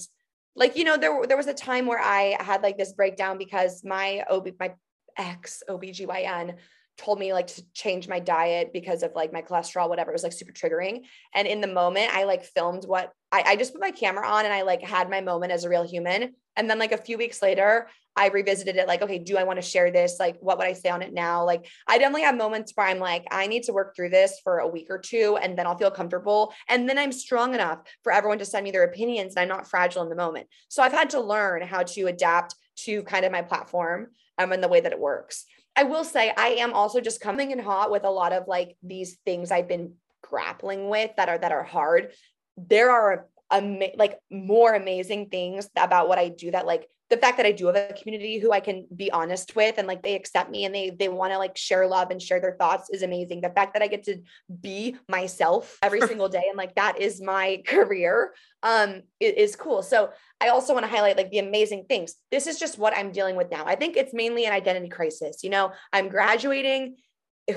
like 0.56 0.76
you 0.76 0.84
know 0.84 0.98
there 0.98 1.26
there 1.28 1.38
was 1.38 1.48
a 1.48 1.54
time 1.54 1.86
where 1.86 2.00
I 2.00 2.36
had 2.40 2.62
like 2.62 2.78
this 2.78 2.94
breakdown 2.94 3.38
because 3.38 3.84
my 3.84 4.24
OB 4.30 4.50
my 4.60 4.74
ex 5.18 5.64
OBGYN 5.70 6.56
told 6.98 7.20
me 7.20 7.34
like 7.34 7.48
to 7.48 7.64
change 7.74 8.08
my 8.08 8.20
diet 8.20 8.72
because 8.74 9.02
of 9.02 9.12
like 9.16 9.34
my 9.34 9.42
cholesterol 9.42 9.90
whatever. 9.90 10.12
It 10.12 10.14
was 10.14 10.24
like 10.24 10.34
super 10.34 10.52
triggering. 10.52 11.02
And 11.34 11.48
in 11.48 11.62
the 11.62 11.68
moment 11.68 12.14
I 12.14 12.26
like 12.26 12.44
filmed 12.44 12.84
what 12.86 13.12
I, 13.32 13.44
I 13.48 13.56
just 13.56 13.74
put 13.74 13.82
my 13.82 13.92
camera 13.92 14.28
on 14.28 14.46
and 14.46 14.54
I 14.54 14.62
like 14.64 14.82
had 14.82 15.10
my 15.10 15.22
moment 15.22 15.52
as 15.52 15.64
a 15.64 15.70
real 15.70 15.88
human. 15.88 16.36
And 16.56 16.70
then 16.70 16.80
like 16.80 16.92
a 16.92 16.98
few 16.98 17.18
weeks 17.18 17.42
later 17.42 17.88
I 18.16 18.28
revisited 18.28 18.76
it 18.76 18.88
like, 18.88 19.02
okay, 19.02 19.20
do 19.20 19.38
I 19.38 19.44
want 19.44 19.58
to 19.58 19.68
share 19.68 19.92
this? 19.92 20.18
Like, 20.20 20.38
what 20.42 20.58
would 20.58 20.68
I 20.68 20.74
say 20.74 20.90
on 20.90 21.02
it 21.02 21.14
now? 21.14 21.46
Like, 21.46 21.66
I 21.88 21.98
definitely 21.98 22.24
have 22.24 22.36
moments 22.36 22.74
where 22.76 22.88
I'm 22.88 23.00
like, 23.00 23.26
I 23.32 23.48
need 23.48 23.64
to 23.64 23.74
work 23.74 23.96
through 23.96 24.10
this 24.10 24.40
for 24.44 24.60
a 24.60 24.68
week 24.68 24.88
or 24.90 24.98
two 24.98 25.38
and 25.42 25.58
then 25.58 25.66
I'll 25.66 25.78
feel 25.78 25.92
comfortable. 25.92 26.54
And 26.68 26.90
then 26.90 26.98
I'm 26.98 27.12
strong 27.12 27.54
enough 27.54 27.80
for 28.04 28.12
everyone 28.12 28.40
to 28.40 28.46
send 28.46 28.64
me 28.64 28.72
their 28.72 28.84
opinions 28.84 29.36
and 29.36 29.44
I'm 29.44 29.58
not 29.58 29.70
fragile 29.70 30.04
in 30.04 30.10
the 30.10 30.16
moment. 30.16 30.48
So 30.68 30.84
I've 30.84 30.92
had 30.92 31.12
to 31.12 31.22
learn 31.22 31.62
how 31.62 31.84
to 31.84 32.08
adapt 32.08 32.56
to 32.78 33.04
kind 33.04 33.26
of 33.26 33.32
my 33.32 33.42
platform 33.42 34.08
um, 34.38 34.52
and 34.52 34.64
the 34.64 34.68
way 34.68 34.82
that 34.82 34.92
it 34.92 35.00
works. 35.00 35.46
I 35.76 35.84
will 35.84 36.04
say, 36.04 36.34
I 36.36 36.50
am 36.50 36.74
also 36.74 37.00
just 37.00 37.22
coming 37.22 37.52
in 37.52 37.60
hot 37.60 37.92
with 37.92 38.04
a 38.04 38.10
lot 38.10 38.34
of 38.34 38.48
like 38.48 38.76
these 38.84 39.18
things 39.26 39.52
I've 39.52 39.70
been 39.70 39.94
grappling 40.22 40.90
with 40.90 41.12
that 41.18 41.30
are 41.30 41.38
that 41.38 41.52
are 41.52 41.64
hard. 41.64 42.12
There 42.58 42.92
are 42.92 43.28
ama- 43.50 43.96
like 43.96 44.20
more 44.30 44.74
amazing 44.74 45.30
things 45.30 45.70
about 45.78 46.10
what 46.10 46.20
I 46.20 46.30
do 46.30 46.52
that 46.52 46.66
like 46.66 46.88
the 47.12 47.18
fact 47.18 47.36
that 47.36 47.46
I 47.46 47.52
do 47.52 47.68
have 47.68 47.76
a 47.76 47.94
community 47.94 48.40
who 48.40 48.54
I 48.54 48.62
can 48.62 48.88
be 48.96 49.12
honest 49.12 49.54
with 49.54 49.78
and 49.78 49.86
like 49.86 50.02
they 50.02 50.16
accept 50.16 50.50
me 50.50 50.64
and 50.64 50.74
they 50.74 50.92
they 50.92 51.10
want 51.10 51.34
to 51.34 51.38
like 51.38 51.58
share 51.58 51.86
love 51.86 52.10
and 52.10 52.22
share 52.22 52.40
their 52.40 52.56
thoughts 52.58 52.90
is 52.90 53.04
amazing. 53.04 53.42
The 53.42 53.50
fact 53.50 53.74
that 53.74 53.84
I 53.84 53.88
get 53.88 54.06
to 54.06 54.22
be 54.62 54.96
myself 55.10 55.78
every 55.84 56.00
single 56.08 56.30
day 56.30 56.44
and 56.48 56.58
like 56.58 56.74
that 56.76 57.02
is 57.02 57.22
my 57.22 57.62
career 57.68 58.34
um 58.64 59.02
is, 59.20 59.58
cool. 59.58 59.84
So 59.84 60.12
I 60.40 60.48
also 60.48 60.74
want 60.74 60.86
to 60.86 60.92
highlight 60.92 61.18
like 61.18 61.32
the 61.32 61.40
amazing 61.40 61.86
things. 61.90 62.16
This 62.32 62.48
is 62.48 62.58
just 62.58 62.78
what 62.78 62.98
I'm 62.98 63.12
dealing 63.12 63.36
with 63.36 63.52
now. 63.52 63.66
I 63.66 63.76
think 63.76 63.98
it's 63.98 64.14
mainly 64.14 64.46
an 64.46 64.54
identity 64.54 64.88
crisis. 64.88 65.44
You 65.44 65.50
know, 65.50 65.74
I'm 65.92 66.08
graduating 66.08 66.96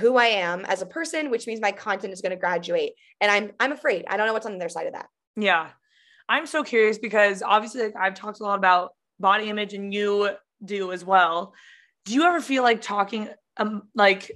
who 0.00 0.16
I 0.16 0.26
am 0.26 0.64
as 0.64 0.82
a 0.82 0.86
person, 0.86 1.30
which 1.30 1.46
means 1.46 1.60
my 1.60 1.70
content 1.70 2.12
is 2.12 2.20
going 2.20 2.30
to 2.30 2.36
graduate 2.36 2.94
and 3.20 3.30
I'm 3.30 3.52
I'm 3.60 3.70
afraid. 3.70 4.04
I 4.08 4.16
don't 4.16 4.26
know 4.26 4.32
what's 4.32 4.46
on 4.46 4.52
the 4.52 4.58
other 4.58 4.68
side 4.68 4.88
of 4.88 4.94
that. 4.94 5.06
Yeah. 5.36 5.70
I'm 6.28 6.46
so 6.46 6.64
curious 6.64 6.98
because 6.98 7.42
obviously 7.42 7.82
like, 7.82 7.94
I've 7.96 8.14
talked 8.14 8.40
a 8.40 8.42
lot 8.42 8.58
about 8.58 8.90
body 9.18 9.48
image 9.48 9.74
and 9.74 9.92
you 9.92 10.30
do 10.64 10.92
as 10.92 11.04
well. 11.04 11.54
Do 12.04 12.14
you 12.14 12.24
ever 12.24 12.40
feel 12.40 12.62
like 12.62 12.82
talking 12.82 13.28
um 13.56 13.82
like 13.94 14.30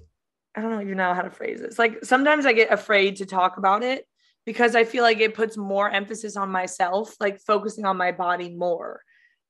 I 0.54 0.60
don't 0.60 0.70
know 0.72 0.80
even 0.80 0.96
know 0.96 1.14
how 1.14 1.22
to 1.22 1.30
phrase 1.30 1.60
this. 1.60 1.78
Like 1.78 2.04
sometimes 2.04 2.46
I 2.46 2.52
get 2.52 2.72
afraid 2.72 3.16
to 3.16 3.26
talk 3.26 3.58
about 3.58 3.82
it 3.82 4.06
because 4.44 4.74
I 4.74 4.84
feel 4.84 5.02
like 5.02 5.20
it 5.20 5.34
puts 5.34 5.56
more 5.56 5.90
emphasis 5.90 6.36
on 6.36 6.50
myself, 6.50 7.14
like 7.20 7.38
focusing 7.40 7.84
on 7.84 7.96
my 7.96 8.12
body 8.12 8.54
more 8.54 9.02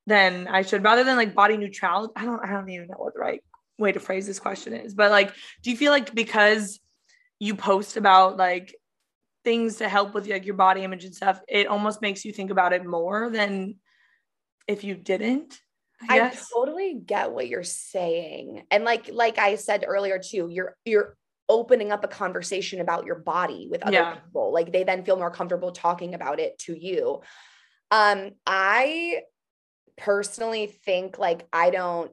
than 0.07 0.49
I 0.49 0.63
should, 0.63 0.83
rather 0.83 1.05
than 1.05 1.17
like 1.17 1.35
body 1.35 1.57
neutrality. 1.57 2.13
I 2.17 2.25
don't 2.25 2.45
I 2.45 2.53
don't 2.53 2.69
even 2.69 2.89
know 2.89 2.97
what 2.99 3.15
the 3.15 3.21
right 3.21 3.43
way 3.79 3.93
to 3.93 4.01
phrase 4.01 4.27
this 4.27 4.41
question 4.41 4.75
is. 4.75 4.95
But 4.95 5.11
like, 5.11 5.33
do 5.63 5.71
you 5.71 5.77
feel 5.77 5.93
like 5.93 6.15
because 6.15 6.81
you 7.39 7.55
post 7.55 7.97
about 7.97 8.37
like 8.37 8.75
things 9.45 9.77
to 9.77 9.89
help 9.89 10.15
with 10.15 10.27
like 10.29 10.45
your 10.45 10.57
body 10.57 10.83
image 10.83 11.05
and 11.05 11.15
stuff, 11.15 11.41
it 11.49 11.69
almost 11.69 12.03
makes 12.03 12.25
you 12.25 12.33
think 12.33 12.51
about 12.51 12.73
it 12.73 12.85
more 12.85 13.31
than 13.31 13.77
if 14.69 14.85
you 14.85 14.95
didn't? 14.95 15.59
I, 16.09 16.21
I 16.21 16.33
totally 16.55 16.95
get 16.95 17.33
what 17.33 17.49
you're 17.49 17.65
saying. 17.65 18.63
And 18.71 18.85
like 18.85 19.11
like 19.13 19.39
I 19.39 19.57
said 19.57 19.85
earlier 19.87 20.21
too, 20.21 20.49
you're 20.49 20.77
you're 20.85 21.17
opening 21.49 21.91
up 21.91 22.05
a 22.05 22.09
conversation 22.09 22.81
about 22.81 23.07
your 23.07 23.17
body 23.17 23.67
with 23.71 23.83
other 23.83 23.93
yeah. 23.93 24.15
people. 24.15 24.53
Like 24.53 24.71
they 24.71 24.85
then 24.85 25.05
feel 25.05 25.17
more 25.17 25.31
comfortable 25.31 25.73
talking 25.73 26.15
about 26.15 26.39
it 26.39 26.59
to 26.61 26.79
you. 26.79 27.23
Um 27.91 28.33
I 28.47 29.23
personally 29.97 30.67
think 30.67 31.19
like 31.19 31.49
I 31.53 31.71
don't 31.71 32.13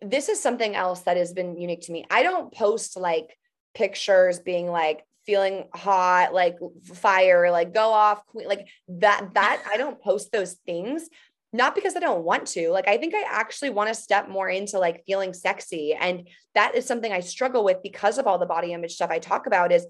this 0.00 0.28
is 0.28 0.40
something 0.40 0.74
else 0.74 1.00
that 1.02 1.16
has 1.16 1.32
been 1.32 1.58
unique 1.58 1.82
to 1.82 1.92
me. 1.92 2.04
I 2.10 2.22
don't 2.22 2.52
post 2.52 2.96
like 2.96 3.36
pictures 3.74 4.38
being 4.38 4.70
like 4.70 5.04
feeling 5.26 5.64
hot, 5.74 6.32
like 6.32 6.56
fire, 6.94 7.50
like 7.50 7.74
go 7.74 7.90
off, 7.92 8.24
queen, 8.26 8.48
like 8.48 8.68
that. 8.88 9.34
That 9.34 9.62
I 9.70 9.76
don't 9.76 10.00
post 10.00 10.32
those 10.32 10.54
things, 10.66 11.08
not 11.56 11.74
because 11.74 11.96
I 11.96 12.00
don't 12.00 12.24
want 12.24 12.46
to. 12.48 12.70
Like 12.70 12.88
I 12.88 12.96
think 12.96 13.14
I 13.14 13.24
actually 13.28 13.70
want 13.70 13.88
to 13.88 13.94
step 13.94 14.28
more 14.28 14.48
into 14.48 14.78
like 14.78 15.04
feeling 15.06 15.32
sexy, 15.32 15.94
and 15.94 16.28
that 16.54 16.74
is 16.74 16.86
something 16.86 17.12
I 17.12 17.20
struggle 17.20 17.64
with 17.64 17.82
because 17.82 18.18
of 18.18 18.26
all 18.26 18.38
the 18.38 18.46
body 18.46 18.72
image 18.72 18.94
stuff 18.94 19.10
I 19.10 19.18
talk 19.18 19.46
about. 19.46 19.72
Is 19.72 19.86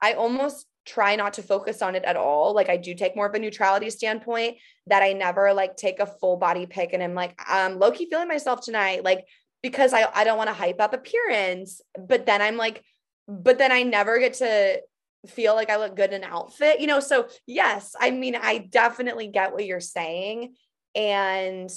I 0.00 0.12
almost 0.12 0.66
try 0.84 1.16
not 1.16 1.34
to 1.34 1.42
focus 1.42 1.82
on 1.82 1.96
it 1.96 2.04
at 2.04 2.16
all. 2.16 2.54
Like 2.54 2.68
I 2.68 2.76
do 2.76 2.94
take 2.94 3.16
more 3.16 3.26
of 3.26 3.34
a 3.34 3.38
neutrality 3.38 3.90
standpoint 3.90 4.58
that 4.86 5.02
I 5.02 5.14
never 5.14 5.52
like 5.52 5.76
take 5.76 5.98
a 5.98 6.06
full 6.06 6.36
body 6.36 6.64
pic 6.66 6.92
and 6.92 7.02
I'm 7.02 7.14
like, 7.14 7.34
I'm 7.44 7.80
low 7.80 7.90
key 7.90 8.08
feeling 8.08 8.28
myself 8.28 8.60
tonight. 8.60 9.02
Like 9.02 9.24
because 9.62 9.92
I, 9.92 10.08
I 10.14 10.22
don't 10.22 10.38
want 10.38 10.48
to 10.48 10.54
hype 10.54 10.80
up 10.80 10.94
appearance. 10.94 11.80
But 11.98 12.24
then 12.24 12.40
I'm 12.40 12.56
like, 12.56 12.84
but 13.26 13.58
then 13.58 13.72
I 13.72 13.82
never 13.82 14.18
get 14.20 14.34
to 14.34 14.80
feel 15.26 15.54
like 15.54 15.70
I 15.70 15.76
look 15.76 15.96
good 15.96 16.12
in 16.12 16.22
an 16.22 16.30
outfit, 16.30 16.80
you 16.80 16.86
know? 16.86 17.00
So, 17.00 17.26
yes, 17.46 17.94
I 17.98 18.12
mean, 18.12 18.36
I 18.36 18.58
definitely 18.58 19.26
get 19.26 19.52
what 19.52 19.66
you're 19.66 19.80
saying. 19.80 20.54
And 20.96 21.70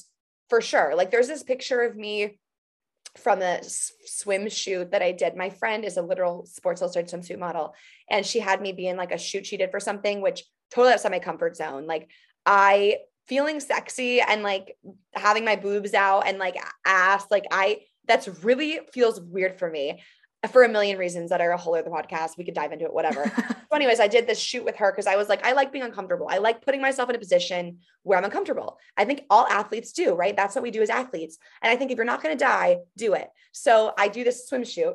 for 0.49 0.61
sure, 0.61 0.95
like 0.95 1.11
there's 1.11 1.27
this 1.27 1.43
picture 1.43 1.81
of 1.81 1.95
me 1.95 2.39
from 3.17 3.41
a 3.41 3.59
swim 3.63 4.49
shoot 4.49 4.91
that 4.91 5.01
I 5.01 5.11
did. 5.11 5.35
My 5.35 5.49
friend 5.49 5.83
is 5.83 5.97
a 5.97 6.01
literal 6.01 6.45
Sports 6.45 6.81
Illustrated 6.81 7.11
swimsuit 7.13 7.37
model, 7.39 7.75
and 8.09 8.25
she 8.25 8.39
had 8.39 8.61
me 8.61 8.71
be 8.71 8.87
in 8.87 8.97
like 8.97 9.11
a 9.11 9.17
shoot 9.17 9.45
she 9.45 9.57
did 9.57 9.71
for 9.71 9.79
something, 9.79 10.21
which 10.21 10.43
totally 10.71 10.93
outside 10.93 11.11
my 11.11 11.19
comfort 11.19 11.57
zone. 11.57 11.85
Like, 11.85 12.09
I 12.45 12.97
feeling 13.27 13.59
sexy 13.59 14.21
and 14.21 14.41
like 14.41 14.75
having 15.13 15.45
my 15.45 15.55
boobs 15.55 15.93
out 15.93 16.27
and 16.27 16.39
like 16.39 16.55
ass, 16.85 17.25
like 17.29 17.45
I 17.51 17.81
that's 18.07 18.43
really 18.43 18.79
feels 18.91 19.21
weird 19.21 19.59
for 19.59 19.69
me 19.69 20.01
for 20.47 20.63
a 20.63 20.69
million 20.69 20.97
reasons 20.97 21.29
that 21.31 21.41
are 21.41 21.51
a 21.51 21.57
whole 21.57 21.75
other 21.75 21.89
podcast. 21.89 22.37
We 22.37 22.45
could 22.45 22.53
dive 22.53 22.71
into 22.71 22.85
it, 22.85 22.93
whatever. 22.93 23.29
so, 23.37 23.75
anyways, 23.75 23.99
I 23.99 24.07
did 24.07 24.25
this 24.25 24.39
shoot 24.39 24.63
with 24.63 24.77
her 24.77 24.91
because 24.91 25.05
I 25.05 25.17
was 25.17 25.27
like, 25.27 25.45
I 25.45 25.51
like 25.51 25.73
being 25.73 25.83
uncomfortable. 25.83 26.27
I 26.29 26.37
like 26.37 26.63
putting 26.63 26.81
myself 26.81 27.09
in 27.09 27.15
a 27.15 27.19
position 27.19 27.79
where 28.03 28.17
I'm 28.17 28.23
uncomfortable. 28.23 28.77
I 28.95 29.03
think 29.03 29.25
all 29.29 29.45
athletes 29.47 29.91
do, 29.91 30.13
right? 30.13 30.35
That's 30.35 30.55
what 30.55 30.63
we 30.63 30.71
do 30.71 30.81
as 30.81 30.89
athletes. 30.89 31.37
And 31.61 31.71
I 31.71 31.75
think 31.75 31.91
if 31.91 31.97
you're 31.97 32.05
not 32.05 32.23
going 32.23 32.37
to 32.37 32.43
die, 32.43 32.77
do 32.97 33.13
it. 33.13 33.27
So 33.51 33.93
I 33.97 34.07
do 34.07 34.23
this 34.23 34.47
swim 34.47 34.63
shoot. 34.63 34.93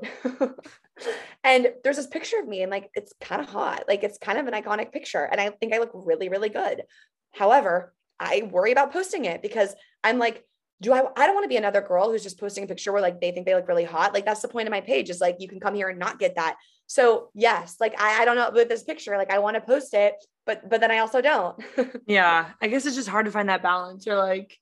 and 1.44 1.72
there's 1.82 1.96
this 1.96 2.06
picture 2.06 2.38
of 2.38 2.48
me, 2.48 2.62
and 2.62 2.70
like, 2.70 2.90
it's 2.94 3.12
kind 3.20 3.42
of 3.42 3.48
hot. 3.48 3.84
Like, 3.86 4.02
it's 4.02 4.18
kind 4.18 4.38
of 4.38 4.46
an 4.46 4.54
iconic 4.54 4.92
picture. 4.92 5.24
And 5.24 5.40
I 5.40 5.50
think 5.50 5.74
I 5.74 5.78
look 5.78 5.90
really, 5.92 6.30
really 6.30 6.48
good. 6.48 6.84
However, 7.32 7.92
I 8.18 8.48
worry 8.50 8.72
about 8.72 8.92
posting 8.92 9.26
it 9.26 9.42
because 9.42 9.74
I'm 10.02 10.18
like, 10.18 10.44
do 10.80 10.92
I 10.92 11.02
I 11.16 11.26
don't 11.26 11.34
want 11.34 11.44
to 11.44 11.48
be 11.48 11.56
another 11.56 11.80
girl 11.80 12.10
who's 12.10 12.22
just 12.22 12.38
posting 12.38 12.64
a 12.64 12.66
picture 12.66 12.92
where 12.92 13.02
like 13.02 13.20
they 13.20 13.30
think 13.30 13.46
they 13.46 13.54
look 13.54 13.68
really 13.68 13.84
hot. 13.84 14.12
Like 14.12 14.24
that's 14.24 14.42
the 14.42 14.48
point 14.48 14.68
of 14.68 14.72
my 14.72 14.80
page 14.80 15.10
is 15.10 15.20
like 15.20 15.36
you 15.38 15.48
can 15.48 15.60
come 15.60 15.74
here 15.74 15.88
and 15.88 15.98
not 15.98 16.18
get 16.18 16.36
that. 16.36 16.56
So 16.86 17.30
yes, 17.34 17.76
like 17.80 18.00
I, 18.00 18.22
I 18.22 18.24
don't 18.24 18.36
know 18.36 18.50
with 18.52 18.68
this 18.68 18.82
picture, 18.82 19.16
like 19.16 19.30
I 19.30 19.38
want 19.38 19.54
to 19.56 19.60
post 19.60 19.94
it, 19.94 20.14
but 20.46 20.68
but 20.68 20.80
then 20.80 20.90
I 20.90 20.98
also 20.98 21.20
don't. 21.20 21.62
yeah. 22.06 22.50
I 22.60 22.68
guess 22.68 22.86
it's 22.86 22.96
just 22.96 23.08
hard 23.08 23.26
to 23.26 23.32
find 23.32 23.48
that 23.48 23.62
balance. 23.62 24.04
You're 24.04 24.18
like, 24.18 24.58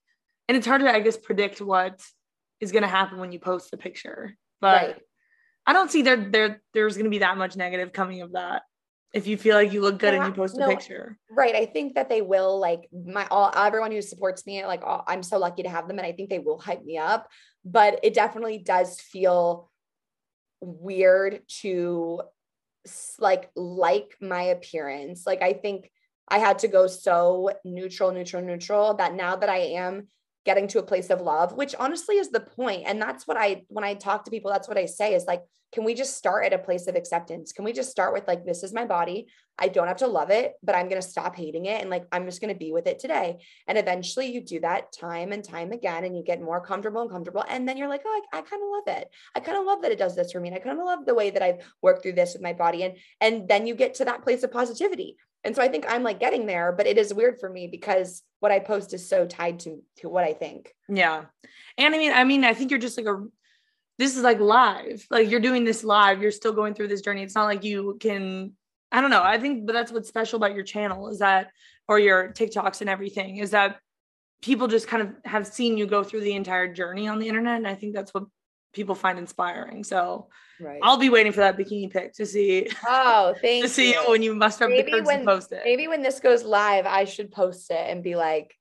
and 0.48 0.56
it's 0.56 0.66
hard 0.66 0.82
to, 0.82 0.90
I 0.90 1.00
guess, 1.00 1.16
predict 1.16 1.60
what 1.60 2.00
is 2.60 2.72
gonna 2.72 2.88
happen 2.88 3.18
when 3.18 3.32
you 3.32 3.38
post 3.38 3.70
the 3.70 3.76
picture. 3.76 4.36
But 4.60 4.82
right. 4.82 4.96
I 5.66 5.72
don't 5.72 5.90
see 5.90 6.02
there 6.02 6.30
there 6.30 6.62
there's 6.74 6.96
gonna 6.96 7.10
be 7.10 7.18
that 7.18 7.36
much 7.36 7.56
negative 7.56 7.92
coming 7.92 8.20
of 8.22 8.32
that 8.32 8.62
if 9.12 9.26
you 9.26 9.36
feel 9.36 9.56
like 9.56 9.72
you 9.72 9.82
look 9.82 9.98
good 9.98 10.14
yeah, 10.14 10.24
and 10.24 10.34
you 10.34 10.42
post 10.42 10.58
a 10.58 10.66
picture. 10.66 11.18
Right. 11.30 11.54
I 11.54 11.66
think 11.66 11.94
that 11.94 12.08
they 12.08 12.22
will 12.22 12.58
like 12.58 12.88
my 12.92 13.26
all 13.30 13.52
everyone 13.54 13.92
who 13.92 14.00
supports 14.00 14.46
me, 14.46 14.64
like 14.64 14.82
all, 14.84 15.04
I'm 15.06 15.22
so 15.22 15.38
lucky 15.38 15.62
to 15.64 15.68
have 15.68 15.86
them 15.86 15.98
and 15.98 16.06
I 16.06 16.12
think 16.12 16.30
they 16.30 16.38
will 16.38 16.58
hype 16.58 16.84
me 16.84 16.96
up. 16.96 17.28
But 17.64 18.00
it 18.02 18.14
definitely 18.14 18.58
does 18.58 19.00
feel 19.00 19.70
weird 20.60 21.42
to 21.60 22.22
like 23.18 23.50
like 23.54 24.16
my 24.20 24.42
appearance. 24.44 25.26
Like 25.26 25.42
I 25.42 25.52
think 25.52 25.90
I 26.28 26.38
had 26.38 26.60
to 26.60 26.68
go 26.68 26.86
so 26.86 27.50
neutral, 27.64 28.12
neutral, 28.12 28.42
neutral 28.42 28.94
that 28.94 29.14
now 29.14 29.36
that 29.36 29.50
I 29.50 29.58
am 29.58 30.08
getting 30.44 30.68
to 30.68 30.78
a 30.78 30.82
place 30.82 31.10
of 31.10 31.20
love, 31.20 31.52
which 31.52 31.74
honestly 31.78 32.16
is 32.16 32.30
the. 32.30 32.42
And 32.86 33.00
that's 33.00 33.26
what 33.26 33.36
I, 33.36 33.62
when 33.68 33.84
I 33.84 33.94
talk 33.94 34.24
to 34.24 34.30
people, 34.30 34.50
that's 34.50 34.68
what 34.68 34.78
I 34.78 34.86
say 34.86 35.14
is 35.14 35.24
like, 35.24 35.42
can 35.72 35.84
we 35.84 35.94
just 35.94 36.18
start 36.18 36.44
at 36.44 36.52
a 36.52 36.58
place 36.58 36.86
of 36.86 36.96
acceptance? 36.96 37.52
Can 37.52 37.64
we 37.64 37.72
just 37.72 37.90
start 37.90 38.12
with 38.12 38.28
like, 38.28 38.44
this 38.44 38.62
is 38.62 38.74
my 38.74 38.84
body. 38.84 39.28
I 39.58 39.68
don't 39.68 39.88
have 39.88 39.98
to 39.98 40.06
love 40.06 40.30
it, 40.30 40.52
but 40.62 40.74
I'm 40.74 40.88
going 40.88 41.00
to 41.00 41.08
stop 41.08 41.34
hating 41.34 41.64
it. 41.64 41.80
And 41.80 41.88
like, 41.88 42.04
I'm 42.12 42.26
just 42.26 42.42
going 42.42 42.52
to 42.52 42.58
be 42.58 42.72
with 42.72 42.86
it 42.86 42.98
today. 42.98 43.38
And 43.66 43.78
eventually 43.78 44.26
you 44.26 44.42
do 44.42 44.60
that 44.60 44.92
time 44.92 45.32
and 45.32 45.42
time 45.42 45.72
again, 45.72 46.04
and 46.04 46.16
you 46.16 46.22
get 46.22 46.42
more 46.42 46.60
comfortable 46.60 47.00
and 47.00 47.10
comfortable. 47.10 47.44
And 47.48 47.66
then 47.66 47.78
you're 47.78 47.88
like, 47.88 48.02
oh, 48.04 48.22
I, 48.32 48.38
I 48.38 48.40
kind 48.42 48.62
of 48.62 48.68
love 48.70 48.98
it. 48.98 49.08
I 49.34 49.40
kind 49.40 49.56
of 49.56 49.64
love 49.64 49.82
that 49.82 49.92
it 49.92 49.98
does 49.98 50.14
this 50.14 50.32
for 50.32 50.40
me. 50.40 50.48
And 50.48 50.56
I 50.56 50.60
kind 50.60 50.78
of 50.78 50.84
love 50.84 51.06
the 51.06 51.14
way 51.14 51.30
that 51.30 51.42
I've 51.42 51.64
worked 51.80 52.02
through 52.02 52.14
this 52.14 52.34
with 52.34 52.42
my 52.42 52.52
body. 52.52 52.82
And, 52.82 52.96
and 53.20 53.48
then 53.48 53.66
you 53.66 53.74
get 53.74 53.94
to 53.94 54.04
that 54.04 54.22
place 54.22 54.42
of 54.42 54.52
positivity. 54.52 55.16
And 55.44 55.56
so 55.56 55.62
I 55.62 55.68
think 55.68 55.84
I'm 55.88 56.02
like 56.02 56.20
getting 56.20 56.46
there, 56.46 56.72
but 56.72 56.86
it 56.86 56.98
is 56.98 57.12
weird 57.12 57.40
for 57.40 57.48
me 57.48 57.66
because 57.66 58.22
what 58.40 58.52
I 58.52 58.60
post 58.60 58.94
is 58.94 59.08
so 59.08 59.26
tied 59.26 59.60
to 59.60 59.82
to 59.98 60.08
what 60.08 60.24
I 60.24 60.32
think. 60.32 60.74
Yeah. 60.88 61.24
And 61.78 61.94
I 61.94 61.98
mean, 61.98 62.12
I 62.12 62.24
mean, 62.24 62.44
I 62.44 62.54
think 62.54 62.70
you're 62.70 62.80
just 62.80 62.96
like 62.96 63.06
a 63.06 63.24
this 63.98 64.16
is 64.16 64.22
like 64.22 64.40
live. 64.40 65.06
Like 65.10 65.30
you're 65.30 65.40
doing 65.40 65.64
this 65.64 65.84
live. 65.84 66.22
You're 66.22 66.30
still 66.30 66.52
going 66.52 66.74
through 66.74 66.88
this 66.88 67.02
journey. 67.02 67.22
It's 67.22 67.34
not 67.34 67.44
like 67.44 67.64
you 67.64 67.96
can 68.00 68.52
I 68.90 69.00
don't 69.00 69.10
know. 69.10 69.22
I 69.22 69.38
think 69.38 69.66
but 69.66 69.72
that's 69.72 69.90
what's 69.90 70.08
special 70.08 70.36
about 70.36 70.54
your 70.54 70.64
channel 70.64 71.08
is 71.08 71.18
that 71.18 71.50
or 71.88 71.98
your 71.98 72.32
TikToks 72.32 72.80
and 72.80 72.90
everything 72.90 73.38
is 73.38 73.50
that 73.50 73.78
people 74.42 74.68
just 74.68 74.88
kind 74.88 75.02
of 75.02 75.14
have 75.24 75.46
seen 75.46 75.76
you 75.76 75.86
go 75.86 76.02
through 76.02 76.20
the 76.20 76.34
entire 76.34 76.72
journey 76.72 77.08
on 77.08 77.18
the 77.18 77.28
internet 77.28 77.56
and 77.56 77.66
I 77.66 77.74
think 77.74 77.94
that's 77.94 78.12
what 78.12 78.24
people 78.72 78.94
find 78.94 79.18
inspiring. 79.18 79.84
So 79.84 80.28
right. 80.60 80.80
I'll 80.82 80.96
be 80.96 81.10
waiting 81.10 81.32
for 81.32 81.40
that 81.40 81.56
bikini 81.56 81.90
pic 81.90 82.14
to 82.14 82.26
see. 82.26 82.68
Oh, 82.86 83.34
thank 83.40 83.62
you. 83.62 83.68
to 83.68 83.82
you. 83.82 83.92
see 83.92 83.94
when 84.08 84.22
you 84.22 84.34
must 84.34 84.58
have 84.60 84.70
maybe 84.70 84.92
the 84.92 85.02
when, 85.02 85.24
post 85.24 85.52
it. 85.52 85.62
Maybe 85.64 85.88
when 85.88 86.02
this 86.02 86.20
goes 86.20 86.42
live, 86.42 86.86
I 86.86 87.04
should 87.04 87.30
post 87.30 87.70
it 87.70 87.84
and 87.88 88.02
be 88.02 88.16
like, 88.16 88.54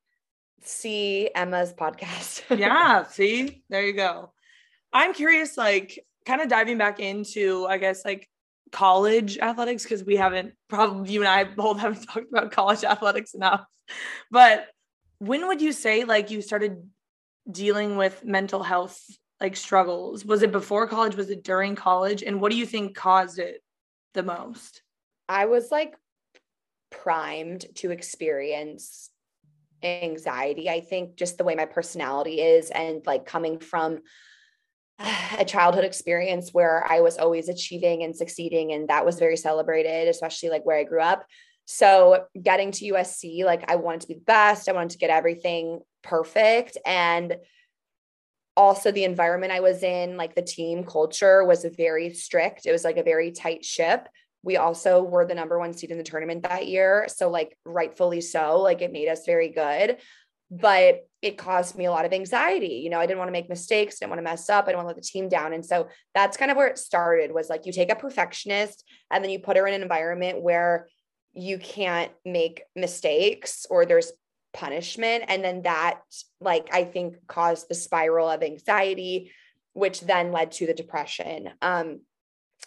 see 0.63 1.29
Emma's 1.33 1.73
podcast. 1.73 2.43
yeah, 2.57 3.03
see, 3.03 3.63
there 3.69 3.85
you 3.85 3.93
go. 3.93 4.31
I'm 4.93 5.13
curious, 5.13 5.57
like, 5.57 6.05
kind 6.25 6.41
of 6.41 6.49
diving 6.49 6.77
back 6.77 6.99
into, 6.99 7.65
I 7.65 7.77
guess, 7.77 8.03
like 8.05 8.27
college 8.71 9.37
athletics 9.37 9.83
because 9.83 10.03
we 10.03 10.15
haven't 10.15 10.53
probably 10.69 11.11
you 11.11 11.21
and 11.21 11.27
I 11.27 11.43
both 11.43 11.79
haven't 11.79 12.03
talked 12.07 12.31
about 12.31 12.51
college 12.51 12.83
athletics 12.83 13.33
enough. 13.33 13.65
But 14.29 14.67
when 15.19 15.47
would 15.47 15.61
you 15.61 15.71
say 15.71 16.03
like 16.03 16.31
you 16.31 16.41
started 16.41 16.89
dealing 17.49 17.97
with 17.97 18.23
mental 18.23 18.63
health 18.63 19.03
like 19.41 19.55
struggles? 19.55 20.23
Was 20.23 20.43
it 20.43 20.51
before 20.51 20.87
college? 20.87 21.15
Was 21.15 21.29
it 21.29 21.43
during 21.43 21.75
college? 21.75 22.21
And 22.23 22.39
what 22.39 22.51
do 22.51 22.57
you 22.57 22.65
think 22.65 22.95
caused 22.95 23.39
it 23.39 23.63
the 24.13 24.23
most? 24.23 24.83
I 25.27 25.45
was 25.45 25.71
like 25.71 25.95
primed 26.91 27.65
to 27.75 27.91
experience 27.91 29.09
anxiety. 29.83 30.69
I 30.69 30.81
think 30.81 31.15
just 31.15 31.37
the 31.37 31.43
way 31.43 31.55
my 31.55 31.65
personality 31.65 32.39
is 32.39 32.69
and 32.69 33.01
like 33.05 33.25
coming 33.25 33.59
from 33.59 33.99
a 35.39 35.45
childhood 35.45 35.83
experience 35.83 36.53
where 36.53 36.85
I 36.87 37.01
was 37.01 37.17
always 37.17 37.49
achieving 37.49 38.03
and 38.03 38.15
succeeding 38.15 38.71
and 38.71 38.89
that 38.89 39.05
was 39.05 39.17
very 39.17 39.37
celebrated, 39.37 40.07
especially 40.07 40.49
like 40.49 40.65
where 40.65 40.77
I 40.77 40.83
grew 40.83 41.01
up. 41.01 41.25
So 41.65 42.25
getting 42.39 42.71
to 42.71 42.93
USC, 42.93 43.43
like 43.43 43.69
I 43.71 43.77
wanted 43.77 44.01
to 44.01 44.07
be 44.07 44.13
the 44.15 44.21
best. 44.21 44.69
I 44.69 44.73
wanted 44.73 44.91
to 44.91 44.97
get 44.99 45.09
everything 45.09 45.79
perfect 46.03 46.77
and 46.85 47.37
also 48.57 48.91
the 48.91 49.03
environment 49.03 49.51
I 49.51 49.61
was 49.61 49.83
in, 49.83 50.17
like 50.17 50.35
the 50.35 50.41
team 50.41 50.83
culture 50.83 51.43
was 51.43 51.65
very 51.77 52.13
strict. 52.13 52.65
It 52.65 52.71
was 52.71 52.83
like 52.83 52.97
a 52.97 53.03
very 53.03 53.31
tight 53.31 53.63
ship. 53.63 54.07
We 54.43 54.57
also 54.57 55.03
were 55.03 55.25
the 55.25 55.35
number 55.35 55.59
one 55.59 55.73
seed 55.73 55.91
in 55.91 55.97
the 55.97 56.03
tournament 56.03 56.43
that 56.43 56.67
year. 56.67 57.07
So, 57.15 57.29
like, 57.29 57.57
rightfully 57.63 58.21
so, 58.21 58.59
like, 58.59 58.81
it 58.81 58.91
made 58.91 59.07
us 59.07 59.25
very 59.25 59.49
good. 59.49 59.97
But 60.49 61.07
it 61.21 61.37
caused 61.37 61.77
me 61.77 61.85
a 61.85 61.91
lot 61.91 62.05
of 62.05 62.11
anxiety. 62.11 62.81
You 62.83 62.89
know, 62.89 62.99
I 62.99 63.05
didn't 63.05 63.19
want 63.19 63.29
to 63.29 63.33
make 63.33 63.47
mistakes, 63.47 63.99
didn't 63.99 64.09
want 64.09 64.19
to 64.19 64.23
mess 64.23 64.49
up, 64.49 64.65
I 64.65 64.71
didn't 64.71 64.83
want 64.83 64.85
to 64.85 64.95
let 64.95 65.01
the 65.01 65.07
team 65.07 65.29
down. 65.29 65.53
And 65.53 65.65
so 65.65 65.87
that's 66.13 66.35
kind 66.35 66.51
of 66.51 66.57
where 66.57 66.67
it 66.67 66.77
started 66.77 67.31
was 67.31 67.49
like 67.49 67.65
you 67.65 67.71
take 67.71 67.91
a 67.91 67.95
perfectionist 67.95 68.83
and 69.11 69.23
then 69.23 69.31
you 69.31 69.39
put 69.39 69.55
her 69.55 69.65
in 69.67 69.75
an 69.75 69.81
environment 69.81 70.41
where 70.41 70.87
you 71.33 71.57
can't 71.57 72.11
make 72.25 72.63
mistakes 72.75 73.65
or 73.69 73.85
there's 73.85 74.11
punishment. 74.53 75.25
And 75.27 75.43
then 75.43 75.61
that 75.63 76.01
like 76.39 76.69
i 76.73 76.83
think 76.83 77.15
caused 77.27 77.67
the 77.69 77.75
spiral 77.75 78.29
of 78.29 78.43
anxiety 78.43 79.31
which 79.73 80.01
then 80.01 80.31
led 80.31 80.51
to 80.51 80.67
the 80.67 80.73
depression. 80.73 81.49
Um 81.61 82.01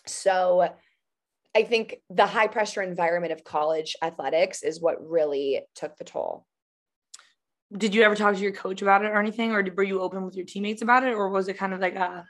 so 0.07 0.69
i 1.55 1.63
think 1.63 1.97
the 2.11 2.27
high 2.27 2.49
pressure 2.49 2.83
environment 2.83 3.33
of 3.33 3.45
college 3.45 3.97
athletics 4.03 4.63
is 4.63 4.81
what 4.81 5.07
really 5.07 5.63
took 5.75 5.97
the 5.97 6.05
toll. 6.05 6.47
Did 7.77 7.95
you 7.95 8.03
ever 8.03 8.15
talk 8.15 8.35
to 8.35 8.41
your 8.41 8.53
coach 8.53 8.83
about 8.83 9.05
it 9.05 9.09
or 9.09 9.19
anything, 9.19 9.53
or 9.53 9.67
were 9.77 9.83
you 9.83 10.01
open 10.01 10.25
with 10.25 10.37
your 10.37 10.47
teammates 10.47 10.83
about 10.83 11.05
it, 11.05 11.15
or 11.15 11.29
was 11.29 11.49
it 11.49 11.59
kind 11.59 11.75
of 11.75 11.81
like 11.81 11.97
a 11.97 12.25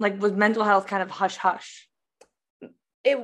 like 0.00 0.20
was 0.20 0.32
mental 0.32 0.64
health 0.64 0.86
kind 0.86 1.02
of 1.02 1.10
hush 1.10 1.36
hush? 1.36 1.88
It 3.04 3.18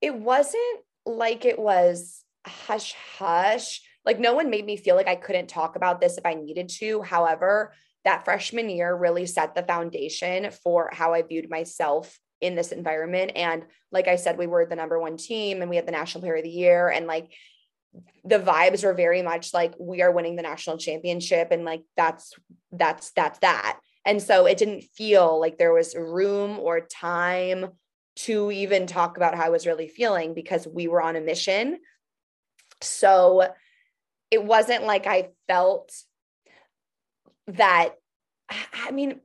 it 0.00 0.14
wasn't 0.14 0.80
like 1.06 1.44
it 1.44 1.58
was 1.58 2.24
hush 2.46 2.94
hush. 3.18 3.82
Like 4.04 4.18
no 4.18 4.34
one 4.34 4.50
made 4.50 4.64
me 4.64 4.76
feel 4.76 4.96
like 4.96 5.08
I 5.08 5.16
couldn't 5.16 5.48
talk 5.48 5.76
about 5.76 6.00
this 6.00 6.18
if 6.18 6.26
I 6.26 6.34
needed 6.34 6.68
to. 6.80 7.02
However, 7.02 7.72
that 8.04 8.24
freshman 8.24 8.70
year 8.70 8.94
really 8.94 9.26
set 9.26 9.54
the 9.54 9.62
foundation 9.62 10.50
for 10.50 10.90
how 10.92 11.12
I 11.12 11.22
viewed 11.22 11.50
myself 11.50 12.18
in 12.40 12.54
this 12.54 12.72
environment. 12.72 13.32
And 13.36 13.64
like 13.92 14.08
I 14.08 14.16
said, 14.16 14.38
we 14.38 14.46
were 14.46 14.64
the 14.64 14.76
number 14.76 14.98
one 14.98 15.16
team 15.16 15.60
and 15.60 15.68
we 15.68 15.76
had 15.76 15.86
the 15.86 15.92
national 15.92 16.22
player 16.22 16.36
of 16.36 16.44
the 16.44 16.50
year. 16.50 16.88
And 16.88 17.06
like 17.06 17.30
the 18.24 18.38
vibes 18.38 18.84
were 18.84 18.94
very 18.94 19.22
much 19.22 19.52
like 19.52 19.74
we 19.78 20.00
are 20.00 20.12
winning 20.12 20.36
the 20.36 20.42
national 20.42 20.78
championship. 20.78 21.48
And 21.50 21.64
like 21.64 21.82
that's 21.96 22.32
that's 22.72 23.10
that's 23.10 23.38
that. 23.40 23.78
And 24.06 24.22
so 24.22 24.46
it 24.46 24.56
didn't 24.56 24.84
feel 24.94 25.38
like 25.38 25.58
there 25.58 25.74
was 25.74 25.94
room 25.94 26.58
or 26.58 26.80
time 26.80 27.66
to 28.16 28.50
even 28.50 28.86
talk 28.86 29.16
about 29.16 29.34
how 29.34 29.44
I 29.44 29.50
was 29.50 29.66
really 29.66 29.88
feeling 29.88 30.34
because 30.34 30.66
we 30.66 30.88
were 30.88 31.02
on 31.02 31.16
a 31.16 31.20
mission. 31.20 31.78
So 32.80 33.48
it 34.30 34.44
wasn't 34.44 34.84
like 34.84 35.06
I 35.06 35.30
felt 35.48 35.92
that, 37.48 37.90
I 38.50 38.90
mean, 38.90 39.20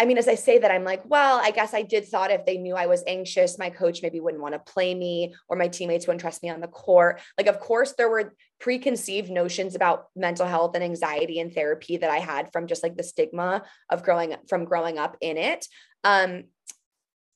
I 0.00 0.06
mean, 0.06 0.16
as 0.16 0.28
I 0.28 0.34
say 0.34 0.58
that, 0.58 0.70
I'm 0.70 0.84
like, 0.84 1.02
well, 1.04 1.38
I 1.42 1.50
guess 1.50 1.74
I 1.74 1.82
did 1.82 2.08
thought 2.08 2.30
if 2.30 2.46
they 2.46 2.56
knew 2.56 2.74
I 2.74 2.86
was 2.86 3.04
anxious, 3.06 3.58
my 3.58 3.68
coach 3.68 4.00
maybe 4.02 4.18
wouldn't 4.18 4.42
want 4.42 4.54
to 4.54 4.72
play 4.72 4.94
me 4.94 5.34
or 5.46 5.58
my 5.58 5.68
teammates 5.68 6.06
wouldn't 6.06 6.22
trust 6.22 6.42
me 6.42 6.48
on 6.48 6.62
the 6.62 6.68
court. 6.68 7.20
Like, 7.36 7.48
of 7.48 7.60
course, 7.60 7.92
there 7.92 8.08
were 8.08 8.32
preconceived 8.60 9.30
notions 9.30 9.74
about 9.74 10.06
mental 10.16 10.46
health 10.46 10.74
and 10.74 10.82
anxiety 10.82 11.38
and 11.38 11.52
therapy 11.52 11.98
that 11.98 12.10
I 12.10 12.16
had 12.16 12.50
from 12.50 12.66
just 12.66 12.82
like 12.82 12.96
the 12.96 13.02
stigma 13.02 13.62
of 13.90 14.02
growing 14.02 14.36
from 14.48 14.64
growing 14.64 14.96
up 14.96 15.18
in 15.20 15.36
it. 15.36 15.66
Um, 16.02 16.44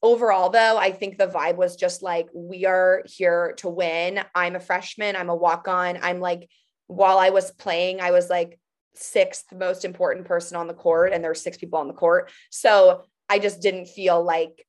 overall 0.03 0.51
though 0.51 0.77
i 0.77 0.93
think 0.93 1.17
the 1.17 1.27
vibe 1.27 1.57
was 1.57 1.77
just 1.77 2.03
like 2.03 2.29
we 2.35 2.67
are 2.67 3.03
here 3.07 3.55
to 3.57 3.71
win 3.71 4.21
i'm 4.35 4.55
a 4.55 4.61
freshman 4.61 5.17
i'm 5.17 5.31
a 5.31 5.35
walk 5.35 5.67
on 5.67 5.99
i'm 6.03 6.21
like 6.21 6.47
while 6.87 7.19
i 7.19 7.31
was 7.31 7.51
playing 7.53 8.01
i 8.01 8.11
was 8.11 8.29
like 8.31 8.59
sixth 8.95 9.47
most 9.53 9.85
important 9.85 10.27
person 10.27 10.57
on 10.57 10.67
the 10.67 10.75
court 10.75 11.13
and 11.13 11.23
there 11.23 11.31
were 11.31 11.35
six 11.35 11.57
people 11.57 11.79
on 11.79 11.89
the 11.89 11.95
court. 11.95 12.31
So 12.51 13.03
i 13.29 13.39
just 13.39 13.61
didn't 13.61 13.87
feel 13.87 14.23
like 14.23 14.67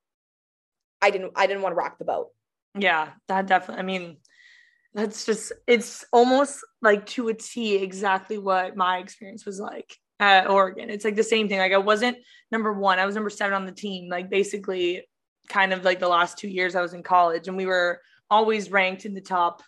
i 1.01 1.09
didn't 1.11 1.33
i 1.35 1.45
didn't 1.45 1.61
want 1.61 1.73
to 1.73 1.77
rock 1.77 1.97
the 1.99 2.05
boat. 2.05 2.29
Yeah 2.77 3.09
that 3.27 3.45
definitely 3.45 3.81
i 3.81 3.85
mean 3.85 4.17
that's 4.93 5.25
just 5.25 5.51
it's 5.67 6.05
almost 6.11 6.65
like 6.81 7.05
to 7.07 7.27
a 7.27 7.33
t 7.33 7.75
exactly 7.75 8.37
what 8.37 8.75
my 8.75 8.97
experience 8.97 9.45
was 9.45 9.59
like 9.59 9.95
at 10.19 10.49
oregon. 10.49 10.89
It's 10.89 11.05
like 11.05 11.15
the 11.15 11.23
same 11.23 11.47
thing 11.47 11.59
like 11.59 11.73
i 11.73 11.77
wasn't 11.77 12.17
number 12.51 12.73
one 12.73 12.97
i 12.97 13.05
was 13.05 13.15
number 13.15 13.29
seven 13.29 13.53
on 13.53 13.65
the 13.65 13.71
team 13.71 14.09
like 14.09 14.29
basically 14.29 15.03
kind 15.47 15.73
of 15.73 15.83
like 15.83 15.99
the 15.99 16.07
last 16.07 16.37
two 16.37 16.47
years 16.47 16.75
I 16.75 16.81
was 16.81 16.93
in 16.93 17.03
college, 17.03 17.47
and 17.47 17.57
we 17.57 17.65
were 17.65 18.01
always 18.29 18.71
ranked 18.71 19.05
in 19.05 19.13
the 19.13 19.21
top 19.21 19.61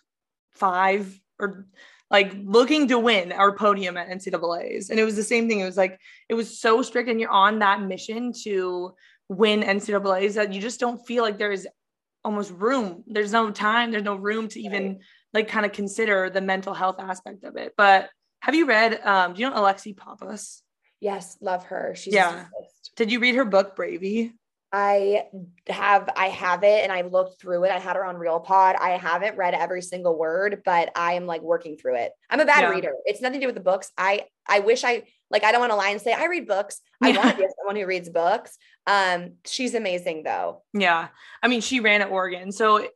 five 0.52 1.18
or 1.38 1.66
like 2.10 2.34
looking 2.42 2.88
to 2.88 2.98
win 2.98 3.32
our 3.32 3.54
podium 3.54 3.96
at 3.96 4.08
NCAA's. 4.08 4.90
And 4.90 4.98
it 4.98 5.04
was 5.04 5.16
the 5.16 5.22
same 5.22 5.48
thing. 5.48 5.60
It 5.60 5.64
was 5.66 5.76
like, 5.76 6.00
it 6.28 6.34
was 6.34 6.58
so 6.58 6.82
strict, 6.82 7.08
and 7.08 7.20
you're 7.20 7.30
on 7.30 7.58
that 7.58 7.82
mission 7.82 8.32
to 8.44 8.94
win 9.28 9.62
NCAA's 9.62 10.34
that 10.36 10.52
you 10.52 10.60
just 10.60 10.80
don't 10.80 11.04
feel 11.06 11.22
like 11.22 11.38
there 11.38 11.52
is 11.52 11.68
almost 12.24 12.50
room. 12.52 13.04
There's 13.06 13.32
no 13.32 13.50
time, 13.50 13.90
there's 13.90 14.04
no 14.04 14.16
room 14.16 14.48
to 14.48 14.60
even 14.60 15.00
like 15.32 15.48
kind 15.48 15.66
of 15.66 15.72
consider 15.72 16.30
the 16.30 16.40
mental 16.40 16.74
health 16.74 16.96
aspect 16.98 17.44
of 17.44 17.56
it. 17.56 17.74
But 17.76 18.08
have 18.40 18.54
you 18.54 18.66
read, 18.66 19.00
um, 19.04 19.34
do 19.34 19.42
you 19.42 19.50
know 19.50 19.56
Alexi 19.56 19.96
Pappas? 19.96 20.62
Yes, 21.00 21.36
love 21.40 21.64
her. 21.64 21.94
She's 21.94 22.14
yeah. 22.14 22.46
Did 22.96 23.12
you 23.12 23.20
read 23.20 23.36
her 23.36 23.44
book, 23.44 23.76
Bravey? 23.76 24.32
I 24.72 25.24
have 25.68 26.10
I 26.14 26.26
have 26.26 26.62
it 26.62 26.82
and 26.82 26.92
I 26.92 27.02
looked 27.02 27.40
through 27.40 27.64
it. 27.64 27.70
I 27.70 27.78
had 27.78 27.96
her 27.96 28.04
on 28.04 28.16
Real 28.16 28.38
Pod. 28.38 28.76
I 28.76 28.90
haven't 28.90 29.36
read 29.38 29.54
every 29.54 29.80
single 29.80 30.18
word, 30.18 30.62
but 30.64 30.90
I 30.94 31.14
am 31.14 31.26
like 31.26 31.40
working 31.40 31.76
through 31.76 31.96
it. 31.96 32.12
I'm 32.28 32.40
a 32.40 32.44
bad 32.44 32.62
yeah. 32.62 32.70
reader. 32.70 32.92
It's 33.06 33.22
nothing 33.22 33.40
to 33.40 33.44
do 33.44 33.48
with 33.48 33.54
the 33.54 33.62
books. 33.62 33.90
I 33.96 34.24
I 34.46 34.60
wish 34.60 34.84
I 34.84 35.04
like 35.30 35.42
I 35.42 35.52
don't 35.52 35.60
want 35.60 35.72
to 35.72 35.76
lie 35.76 35.90
and 35.90 36.00
say 36.00 36.12
I 36.12 36.26
read 36.26 36.46
books. 36.46 36.80
I 37.02 37.12
want 37.12 37.30
to 37.30 37.36
be 37.36 37.48
someone 37.58 37.76
who 37.76 37.86
reads 37.86 38.10
books. 38.10 38.58
Um 38.86 39.36
she's 39.46 39.74
amazing 39.74 40.24
though. 40.24 40.62
Yeah. 40.74 41.08
I 41.42 41.48
mean, 41.48 41.62
she 41.62 41.80
ran 41.80 42.02
at 42.02 42.10
Oregon. 42.10 42.52
So 42.52 42.86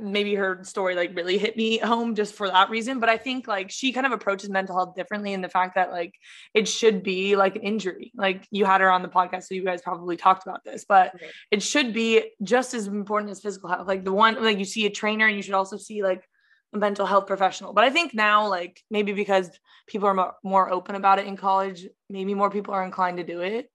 maybe 0.00 0.34
her 0.34 0.62
story 0.62 0.94
like 0.94 1.14
really 1.16 1.36
hit 1.36 1.56
me 1.56 1.78
home 1.78 2.14
just 2.14 2.34
for 2.34 2.48
that 2.48 2.70
reason 2.70 3.00
but 3.00 3.08
i 3.08 3.16
think 3.16 3.48
like 3.48 3.70
she 3.70 3.92
kind 3.92 4.06
of 4.06 4.12
approaches 4.12 4.48
mental 4.48 4.76
health 4.76 4.94
differently 4.94 5.32
in 5.32 5.40
the 5.40 5.48
fact 5.48 5.74
that 5.74 5.90
like 5.90 6.14
it 6.54 6.68
should 6.68 7.02
be 7.02 7.36
like 7.36 7.56
an 7.56 7.62
injury. 7.62 8.12
Like 8.14 8.46
you 8.50 8.64
had 8.64 8.80
her 8.80 8.90
on 8.90 9.02
the 9.02 9.08
podcast 9.08 9.44
so 9.44 9.54
you 9.54 9.64
guys 9.64 9.82
probably 9.82 10.16
talked 10.16 10.46
about 10.46 10.64
this 10.64 10.84
but 10.88 11.14
okay. 11.14 11.26
it 11.50 11.62
should 11.62 11.92
be 11.92 12.30
just 12.42 12.74
as 12.74 12.86
important 12.86 13.30
as 13.30 13.40
physical 13.40 13.68
health. 13.68 13.88
Like 13.88 14.04
the 14.04 14.12
one 14.12 14.42
like 14.42 14.58
you 14.58 14.64
see 14.64 14.86
a 14.86 14.90
trainer 14.90 15.26
and 15.26 15.36
you 15.36 15.42
should 15.42 15.54
also 15.54 15.76
see 15.76 16.02
like 16.02 16.28
a 16.74 16.78
mental 16.78 17.06
health 17.06 17.26
professional. 17.26 17.72
But 17.72 17.84
i 17.84 17.90
think 17.90 18.14
now 18.14 18.48
like 18.48 18.80
maybe 18.90 19.12
because 19.12 19.50
people 19.86 20.08
are 20.08 20.14
more, 20.14 20.34
more 20.42 20.72
open 20.72 20.94
about 20.94 21.18
it 21.18 21.26
in 21.26 21.36
college 21.36 21.86
maybe 22.08 22.34
more 22.34 22.50
people 22.50 22.74
are 22.74 22.84
inclined 22.84 23.18
to 23.18 23.24
do 23.24 23.40
it. 23.40 23.70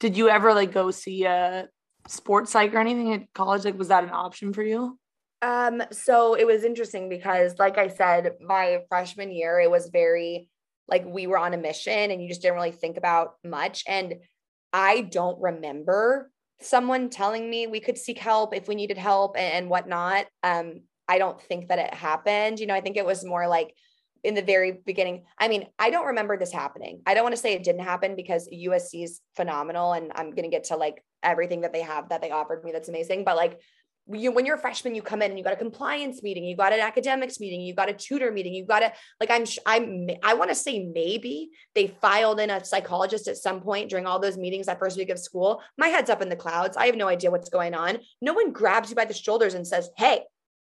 Did 0.00 0.16
you 0.16 0.28
ever 0.28 0.54
like 0.54 0.72
go 0.72 0.90
see 0.90 1.24
a 1.24 1.68
sports 2.08 2.52
psych 2.52 2.74
or 2.74 2.78
anything 2.78 3.12
at 3.12 3.32
college? 3.34 3.64
Like 3.64 3.78
was 3.78 3.88
that 3.88 4.04
an 4.04 4.10
option 4.10 4.52
for 4.52 4.62
you 4.62 4.98
um, 5.44 5.82
so 5.92 6.34
it 6.34 6.46
was 6.46 6.64
interesting 6.64 7.10
because, 7.10 7.58
like 7.58 7.76
I 7.76 7.88
said, 7.88 8.32
my 8.40 8.78
freshman 8.88 9.30
year, 9.30 9.60
it 9.60 9.70
was 9.70 9.90
very 9.92 10.48
like 10.88 11.04
we 11.04 11.26
were 11.26 11.36
on 11.36 11.52
a 11.52 11.58
mission 11.58 12.10
and 12.10 12.22
you 12.22 12.28
just 12.28 12.40
didn't 12.40 12.54
really 12.54 12.72
think 12.72 12.96
about 12.96 13.34
much. 13.44 13.84
And 13.86 14.14
I 14.72 15.02
don't 15.02 15.38
remember 15.38 16.30
someone 16.62 17.10
telling 17.10 17.48
me 17.48 17.66
we 17.66 17.80
could 17.80 17.98
seek 17.98 18.18
help 18.18 18.54
if 18.54 18.68
we 18.68 18.74
needed 18.74 18.96
help 18.96 19.36
and, 19.36 19.52
and 19.52 19.70
whatnot. 19.70 20.26
Um, 20.42 20.84
I 21.08 21.18
don't 21.18 21.40
think 21.40 21.68
that 21.68 21.78
it 21.78 21.92
happened. 21.92 22.58
You 22.58 22.66
know, 22.66 22.74
I 22.74 22.80
think 22.80 22.96
it 22.96 23.04
was 23.04 23.22
more 23.22 23.46
like 23.46 23.74
in 24.22 24.32
the 24.32 24.42
very 24.42 24.80
beginning. 24.86 25.24
I 25.38 25.48
mean, 25.48 25.66
I 25.78 25.90
don't 25.90 26.06
remember 26.06 26.38
this 26.38 26.52
happening. 26.52 27.02
I 27.06 27.12
don't 27.12 27.22
want 27.22 27.34
to 27.34 27.40
say 27.40 27.52
it 27.52 27.64
didn't 27.64 27.84
happen 27.84 28.16
because 28.16 28.48
USC 28.48 29.04
is 29.04 29.20
phenomenal 29.36 29.92
and 29.92 30.10
I'm 30.14 30.30
going 30.30 30.44
to 30.44 30.56
get 30.56 30.64
to 30.64 30.76
like 30.76 31.04
everything 31.22 31.60
that 31.62 31.74
they 31.74 31.82
have 31.82 32.08
that 32.08 32.22
they 32.22 32.30
offered 32.30 32.64
me 32.64 32.72
that's 32.72 32.88
amazing. 32.88 33.24
But 33.24 33.36
like 33.36 33.60
you 34.12 34.30
when 34.30 34.44
you're 34.44 34.56
a 34.56 34.60
freshman 34.60 34.94
you 34.94 35.00
come 35.00 35.22
in 35.22 35.30
and 35.30 35.38
you 35.38 35.44
got 35.44 35.54
a 35.54 35.56
compliance 35.56 36.22
meeting 36.22 36.44
you 36.44 36.56
got 36.56 36.74
an 36.74 36.80
academics 36.80 37.40
meeting 37.40 37.62
you 37.62 37.74
got 37.74 37.88
a 37.88 37.92
tutor 37.94 38.30
meeting 38.30 38.52
you 38.52 38.64
got 38.66 38.82
a 38.82 38.92
like 39.18 39.30
i'm 39.30 39.44
i'm 39.64 40.08
i 40.22 40.34
want 40.34 40.50
to 40.50 40.54
say 40.54 40.84
maybe 40.92 41.50
they 41.74 41.86
filed 41.86 42.38
in 42.38 42.50
a 42.50 42.62
psychologist 42.62 43.28
at 43.28 43.36
some 43.36 43.60
point 43.60 43.88
during 43.88 44.06
all 44.06 44.18
those 44.18 44.36
meetings 44.36 44.66
that 44.66 44.78
first 44.78 44.96
week 44.96 45.08
of 45.08 45.18
school. 45.18 45.62
My 45.78 45.88
head's 45.88 46.10
up 46.10 46.22
in 46.22 46.28
the 46.28 46.36
clouds. 46.36 46.76
I 46.76 46.86
have 46.86 46.96
no 46.96 47.08
idea 47.08 47.30
what's 47.30 47.48
going 47.48 47.74
on. 47.74 47.98
No 48.20 48.34
one 48.34 48.52
grabs 48.52 48.90
you 48.90 48.96
by 48.96 49.04
the 49.04 49.14
shoulders 49.14 49.54
and 49.54 49.66
says 49.66 49.90
hey 49.96 50.22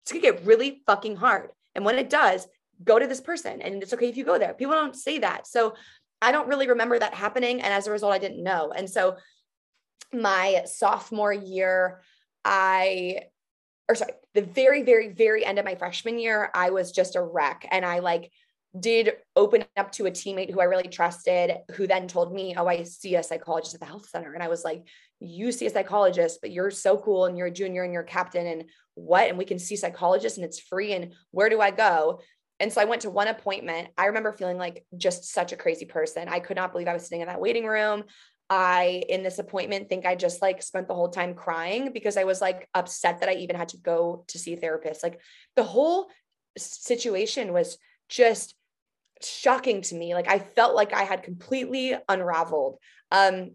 it's 0.03 0.11
gonna 0.11 0.21
get 0.21 0.45
really 0.45 0.81
fucking 0.85 1.15
hard. 1.15 1.51
And 1.75 1.85
when 1.85 1.97
it 1.97 2.09
does 2.09 2.47
go 2.83 2.99
to 2.99 3.07
this 3.07 3.21
person 3.21 3.61
and 3.61 3.81
it's 3.81 3.93
okay 3.93 4.09
if 4.09 4.17
you 4.17 4.25
go 4.25 4.39
there. 4.39 4.53
People 4.53 4.73
don't 4.73 4.95
say 4.95 5.19
that. 5.19 5.47
So 5.47 5.75
i 6.21 6.31
don't 6.31 6.47
really 6.47 6.67
remember 6.67 6.99
that 6.99 7.13
happening. 7.13 7.61
And 7.61 7.73
as 7.73 7.87
a 7.87 7.91
result 7.91 8.13
i 8.13 8.19
didn't 8.19 8.43
know. 8.43 8.73
And 8.75 8.89
so 8.89 9.17
my 10.13 10.63
sophomore 10.65 11.33
year 11.33 12.01
I, 12.45 13.23
or 13.87 13.95
sorry, 13.95 14.13
the 14.33 14.41
very, 14.41 14.83
very, 14.83 15.09
very 15.09 15.45
end 15.45 15.59
of 15.59 15.65
my 15.65 15.75
freshman 15.75 16.19
year, 16.19 16.49
I 16.53 16.69
was 16.69 16.91
just 16.91 17.15
a 17.15 17.21
wreck. 17.21 17.67
And 17.69 17.85
I 17.85 17.99
like 17.99 18.31
did 18.79 19.13
open 19.35 19.65
up 19.75 19.91
to 19.91 20.05
a 20.05 20.11
teammate 20.11 20.51
who 20.51 20.61
I 20.61 20.65
really 20.65 20.87
trusted, 20.87 21.57
who 21.73 21.87
then 21.87 22.07
told 22.07 22.33
me, 22.33 22.55
Oh, 22.57 22.67
I 22.67 22.83
see 22.83 23.15
a 23.15 23.23
psychologist 23.23 23.73
at 23.73 23.81
the 23.81 23.85
health 23.85 24.07
center. 24.07 24.33
And 24.33 24.41
I 24.41 24.47
was 24.47 24.63
like, 24.63 24.87
You 25.19 25.51
see 25.51 25.65
a 25.65 25.69
psychologist, 25.69 26.39
but 26.41 26.51
you're 26.51 26.71
so 26.71 26.97
cool 26.97 27.25
and 27.25 27.37
you're 27.37 27.47
a 27.47 27.51
junior 27.51 27.83
and 27.83 27.91
you're 27.91 28.03
a 28.03 28.07
captain. 28.07 28.47
And 28.47 28.65
what? 28.95 29.27
And 29.27 29.37
we 29.37 29.45
can 29.45 29.59
see 29.59 29.75
psychologists 29.75 30.37
and 30.37 30.45
it's 30.45 30.59
free. 30.59 30.93
And 30.93 31.13
where 31.31 31.49
do 31.49 31.59
I 31.59 31.71
go? 31.71 32.21
And 32.61 32.71
so 32.71 32.79
I 32.79 32.85
went 32.85 33.01
to 33.01 33.09
one 33.09 33.27
appointment. 33.27 33.89
I 33.97 34.05
remember 34.05 34.31
feeling 34.31 34.57
like 34.57 34.85
just 34.95 35.25
such 35.25 35.51
a 35.51 35.57
crazy 35.57 35.85
person. 35.85 36.29
I 36.29 36.39
could 36.39 36.57
not 36.57 36.71
believe 36.71 36.87
I 36.87 36.93
was 36.93 37.03
sitting 37.03 37.21
in 37.21 37.27
that 37.27 37.41
waiting 37.41 37.65
room. 37.65 38.03
I, 38.51 39.05
in 39.07 39.23
this 39.23 39.39
appointment, 39.39 39.87
think 39.87 40.05
I 40.05 40.15
just 40.15 40.41
like 40.41 40.61
spent 40.61 40.89
the 40.89 40.93
whole 40.93 41.07
time 41.07 41.35
crying 41.35 41.93
because 41.93 42.17
I 42.17 42.25
was 42.25 42.41
like 42.41 42.67
upset 42.73 43.21
that 43.21 43.29
I 43.29 43.35
even 43.35 43.55
had 43.55 43.69
to 43.69 43.77
go 43.77 44.25
to 44.27 44.37
see 44.37 44.53
a 44.53 44.57
therapist. 44.57 45.03
Like 45.03 45.21
the 45.55 45.63
whole 45.63 46.09
situation 46.57 47.53
was 47.53 47.77
just 48.09 48.53
shocking 49.23 49.81
to 49.83 49.95
me. 49.95 50.13
Like 50.13 50.29
I 50.29 50.39
felt 50.39 50.75
like 50.75 50.91
I 50.91 51.03
had 51.03 51.23
completely 51.23 51.95
unraveled 52.09 52.79
um, 53.09 53.51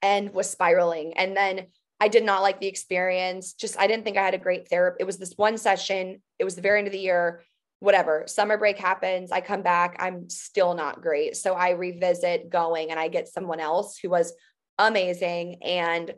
and 0.00 0.32
was 0.32 0.48
spiraling. 0.48 1.14
And 1.18 1.36
then 1.36 1.66
I 1.98 2.06
did 2.06 2.24
not 2.24 2.42
like 2.42 2.60
the 2.60 2.68
experience. 2.68 3.54
Just, 3.54 3.76
I 3.76 3.88
didn't 3.88 4.04
think 4.04 4.18
I 4.18 4.24
had 4.24 4.34
a 4.34 4.38
great 4.38 4.68
therapist. 4.68 5.00
It 5.00 5.04
was 5.04 5.18
this 5.18 5.34
one 5.34 5.58
session, 5.58 6.22
it 6.38 6.44
was 6.44 6.54
the 6.54 6.62
very 6.62 6.78
end 6.78 6.86
of 6.86 6.92
the 6.92 7.00
year 7.00 7.42
whatever 7.82 8.22
summer 8.28 8.56
break 8.56 8.78
happens 8.78 9.32
i 9.32 9.40
come 9.40 9.60
back 9.60 9.96
i'm 9.98 10.30
still 10.30 10.72
not 10.72 11.02
great 11.02 11.36
so 11.36 11.52
i 11.54 11.70
revisit 11.70 12.48
going 12.48 12.92
and 12.92 13.00
i 13.00 13.08
get 13.08 13.26
someone 13.26 13.58
else 13.58 13.98
who 13.98 14.08
was 14.08 14.32
amazing 14.78 15.60
and 15.64 16.14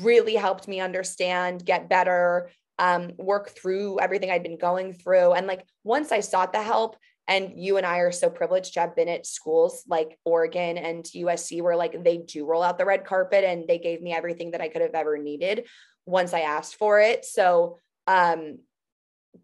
really 0.00 0.34
helped 0.34 0.66
me 0.66 0.80
understand 0.80 1.64
get 1.64 1.88
better 1.88 2.50
um, 2.80 3.12
work 3.16 3.50
through 3.50 4.00
everything 4.00 4.28
i'd 4.28 4.42
been 4.42 4.58
going 4.58 4.92
through 4.92 5.32
and 5.34 5.46
like 5.46 5.64
once 5.84 6.10
i 6.10 6.18
sought 6.18 6.52
the 6.52 6.62
help 6.62 6.96
and 7.28 7.52
you 7.54 7.76
and 7.76 7.86
I 7.86 7.98
are 7.98 8.10
so 8.10 8.28
privileged 8.28 8.74
to 8.74 8.80
have 8.80 8.96
been 8.96 9.08
at 9.08 9.26
schools 9.26 9.84
like 9.86 10.18
Oregon 10.24 10.76
and 10.76 11.04
USC 11.04 11.62
where 11.62 11.76
like 11.76 12.02
they 12.02 12.16
do 12.16 12.44
roll 12.44 12.64
out 12.64 12.78
the 12.78 12.84
red 12.84 13.04
carpet 13.04 13.44
and 13.44 13.68
they 13.68 13.78
gave 13.78 14.02
me 14.02 14.12
everything 14.12 14.50
that 14.50 14.60
I 14.60 14.68
could 14.68 14.82
have 14.82 14.94
ever 14.94 15.16
needed 15.18 15.66
once 16.04 16.34
I 16.34 16.40
asked 16.40 16.74
for 16.74 16.98
it. 17.00 17.24
So 17.24 17.78
um 18.08 18.58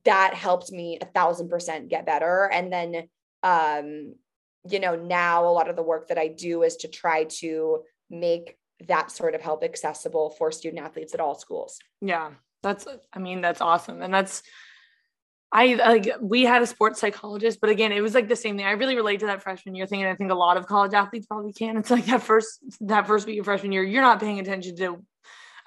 that 0.04 0.34
helped 0.34 0.70
me 0.70 0.98
a 1.00 1.06
thousand 1.06 1.48
percent 1.48 1.88
get 1.88 2.06
better. 2.06 2.50
And 2.52 2.72
then 2.72 3.08
um, 3.42 4.14
you 4.68 4.80
know, 4.80 4.96
now 4.96 5.46
a 5.46 5.52
lot 5.52 5.68
of 5.68 5.76
the 5.76 5.82
work 5.82 6.08
that 6.08 6.18
I 6.18 6.28
do 6.28 6.62
is 6.62 6.76
to 6.78 6.88
try 6.88 7.24
to 7.24 7.84
make 8.10 8.56
that 8.86 9.10
sort 9.10 9.34
of 9.34 9.40
help 9.40 9.64
accessible 9.64 10.30
for 10.30 10.52
student 10.52 10.82
athletes 10.82 11.14
at 11.14 11.20
all 11.20 11.34
schools. 11.34 11.78
Yeah. 12.00 12.32
That's 12.62 12.86
I 13.12 13.18
mean, 13.18 13.40
that's 13.40 13.60
awesome. 13.60 14.02
And 14.02 14.12
that's 14.12 14.42
I 15.50 15.74
like 15.74 16.08
we 16.20 16.42
had 16.42 16.60
a 16.60 16.66
sports 16.66 17.00
psychologist, 17.00 17.60
but 17.60 17.70
again, 17.70 17.92
it 17.92 18.02
was 18.02 18.14
like 18.14 18.28
the 18.28 18.36
same 18.36 18.56
thing. 18.56 18.66
I 18.66 18.72
really 18.72 18.96
relate 18.96 19.20
to 19.20 19.26
that 19.26 19.42
freshman 19.42 19.74
year 19.74 19.86
thing, 19.86 20.02
and 20.02 20.10
I 20.10 20.14
think 20.14 20.30
a 20.30 20.34
lot 20.34 20.58
of 20.58 20.66
college 20.66 20.92
athletes 20.92 21.26
probably 21.26 21.54
can. 21.54 21.78
It's 21.78 21.90
like 21.90 22.04
that 22.06 22.22
first 22.22 22.60
that 22.80 23.06
first 23.06 23.26
week 23.26 23.38
of 23.38 23.46
freshman 23.46 23.72
year, 23.72 23.82
you're 23.82 24.02
not 24.02 24.20
paying 24.20 24.40
attention 24.40 24.76
to. 24.76 25.02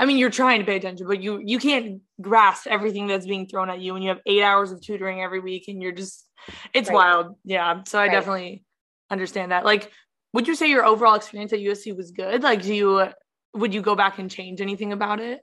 I 0.02 0.06
mean, 0.06 0.18
you're 0.18 0.32
trying 0.32 0.62
to 0.62 0.66
pay 0.66 0.78
attention, 0.78 1.06
but 1.06 1.22
you 1.22 1.40
you 1.46 1.60
can't 1.60 2.02
grasp 2.20 2.66
everything 2.66 3.06
that's 3.06 3.28
being 3.28 3.46
thrown 3.46 3.70
at 3.70 3.80
you, 3.80 3.94
and 3.94 4.04
you 4.04 4.10
have 4.10 4.20
eight 4.26 4.42
hours 4.42 4.72
of 4.72 4.82
tutoring 4.82 5.22
every 5.22 5.40
week, 5.40 5.66
and 5.68 5.80
you're 5.80 5.92
just 5.92 6.28
it's 6.74 6.90
right. 6.90 6.96
wild. 6.96 7.36
Yeah, 7.46 7.84
so 7.86 8.00
I 8.00 8.08
right. 8.08 8.12
definitely 8.12 8.64
understand 9.12 9.52
that. 9.52 9.64
Like, 9.64 9.92
would 10.34 10.48
you 10.48 10.56
say 10.56 10.72
your 10.72 10.84
overall 10.84 11.14
experience 11.14 11.54
at 11.54 11.60
USC 11.60 11.96
was 11.96 12.10
good? 12.10 12.42
Like, 12.42 12.64
do 12.64 12.74
you 12.74 13.10
would 13.54 13.76
you 13.76 13.84
go 13.84 13.94
back 13.94 14.18
and 14.18 14.32
change 14.32 14.60
anything 14.60 14.92
about 14.92 15.20
it? 15.20 15.42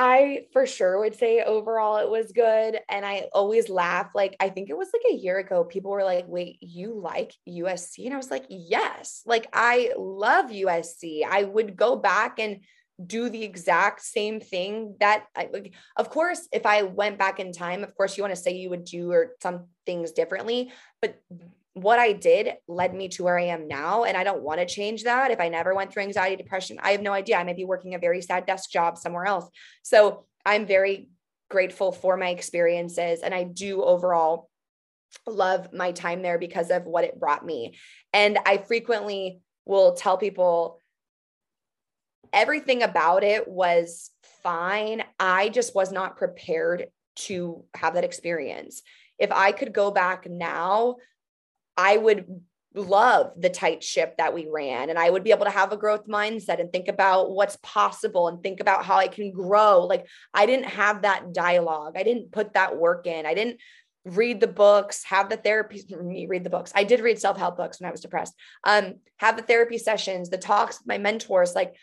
I 0.00 0.46
for 0.52 0.64
sure 0.64 1.00
would 1.00 1.16
say 1.16 1.42
overall 1.42 1.96
it 1.96 2.08
was 2.08 2.30
good. 2.30 2.78
And 2.88 3.04
I 3.04 3.26
always 3.32 3.68
laugh. 3.68 4.12
Like, 4.14 4.36
I 4.38 4.48
think 4.48 4.70
it 4.70 4.78
was 4.78 4.90
like 4.92 5.02
a 5.12 5.16
year 5.16 5.38
ago, 5.38 5.64
people 5.64 5.90
were 5.90 6.04
like, 6.04 6.26
wait, 6.28 6.58
you 6.60 6.94
like 6.94 7.34
USC? 7.48 8.04
And 8.04 8.14
I 8.14 8.16
was 8.16 8.30
like, 8.30 8.44
yes. 8.48 9.22
Like, 9.26 9.48
I 9.52 9.92
love 9.98 10.50
USC. 10.50 11.24
I 11.28 11.42
would 11.42 11.76
go 11.76 11.96
back 11.96 12.38
and 12.38 12.60
do 13.04 13.28
the 13.28 13.42
exact 13.42 14.02
same 14.02 14.40
thing 14.40 14.96
that 15.00 15.26
I 15.36 15.48
like. 15.52 15.74
Of 15.96 16.10
course, 16.10 16.48
if 16.52 16.66
I 16.66 16.82
went 16.82 17.18
back 17.18 17.38
in 17.38 17.52
time, 17.52 17.84
of 17.84 17.94
course, 17.94 18.16
you 18.16 18.22
want 18.22 18.34
to 18.34 18.40
say 18.40 18.54
you 18.54 18.70
would 18.70 18.84
do 18.84 19.12
or 19.12 19.36
some 19.40 19.66
things 19.86 20.12
differently. 20.12 20.72
But 21.00 21.20
what 21.74 21.98
I 21.98 22.12
did 22.12 22.54
led 22.66 22.94
me 22.94 23.08
to 23.10 23.22
where 23.22 23.38
I 23.38 23.46
am 23.46 23.68
now. 23.68 24.04
And 24.04 24.16
I 24.16 24.24
don't 24.24 24.42
want 24.42 24.60
to 24.60 24.66
change 24.66 25.04
that. 25.04 25.30
If 25.30 25.40
I 25.40 25.48
never 25.48 25.74
went 25.74 25.92
through 25.92 26.02
anxiety, 26.02 26.36
depression, 26.36 26.78
I 26.82 26.90
have 26.90 27.02
no 27.02 27.12
idea. 27.12 27.36
I 27.36 27.44
might 27.44 27.56
be 27.56 27.64
working 27.64 27.94
a 27.94 27.98
very 27.98 28.20
sad 28.20 28.46
desk 28.46 28.70
job 28.70 28.98
somewhere 28.98 29.26
else. 29.26 29.48
So 29.82 30.24
I'm 30.44 30.66
very 30.66 31.08
grateful 31.50 31.92
for 31.92 32.16
my 32.16 32.30
experiences. 32.30 33.20
And 33.20 33.32
I 33.32 33.44
do 33.44 33.82
overall 33.82 34.50
love 35.26 35.72
my 35.72 35.92
time 35.92 36.22
there 36.22 36.38
because 36.38 36.70
of 36.70 36.84
what 36.84 37.04
it 37.04 37.18
brought 37.18 37.44
me. 37.44 37.76
And 38.12 38.38
I 38.44 38.58
frequently 38.58 39.40
will 39.64 39.94
tell 39.94 40.18
people 40.18 40.80
everything 42.32 42.82
about 42.82 43.24
it 43.24 43.48
was 43.48 44.10
fine. 44.42 45.02
I 45.18 45.48
just 45.48 45.74
was 45.74 45.92
not 45.92 46.16
prepared 46.16 46.86
to 47.16 47.64
have 47.74 47.94
that 47.94 48.04
experience. 48.04 48.82
If 49.18 49.32
I 49.32 49.52
could 49.52 49.72
go 49.72 49.90
back 49.90 50.28
now, 50.28 50.96
I 51.76 51.96
would 51.96 52.26
love 52.74 53.32
the 53.36 53.48
tight 53.48 53.82
ship 53.82 54.16
that 54.18 54.34
we 54.34 54.46
ran 54.50 54.90
and 54.90 54.98
I 54.98 55.08
would 55.08 55.24
be 55.24 55.30
able 55.30 55.46
to 55.46 55.50
have 55.50 55.72
a 55.72 55.76
growth 55.76 56.06
mindset 56.06 56.60
and 56.60 56.70
think 56.70 56.88
about 56.88 57.30
what's 57.30 57.56
possible 57.62 58.28
and 58.28 58.42
think 58.42 58.60
about 58.60 58.84
how 58.84 58.96
I 58.96 59.08
can 59.08 59.32
grow. 59.32 59.84
Like 59.84 60.06
I 60.34 60.46
didn't 60.46 60.66
have 60.66 61.02
that 61.02 61.32
dialogue. 61.32 61.94
I 61.96 62.02
didn't 62.02 62.30
put 62.30 62.54
that 62.54 62.76
work 62.76 63.06
in. 63.06 63.26
I 63.26 63.34
didn't 63.34 63.58
read 64.04 64.40
the 64.40 64.46
books, 64.46 65.04
have 65.04 65.28
the 65.28 65.36
therapy 65.36 65.82
me 66.02 66.26
read 66.26 66.44
the 66.44 66.50
books. 66.50 66.72
I 66.74 66.84
did 66.84 67.00
read 67.00 67.18
self-help 67.18 67.56
books 67.56 67.80
when 67.80 67.88
I 67.88 67.92
was 67.92 68.00
depressed. 68.00 68.34
Um 68.64 68.96
have 69.16 69.36
the 69.36 69.42
therapy 69.42 69.78
sessions, 69.78 70.28
the 70.28 70.38
talks 70.38 70.78
with 70.78 70.86
my 70.86 70.98
mentors. 70.98 71.54
Like 71.54 71.74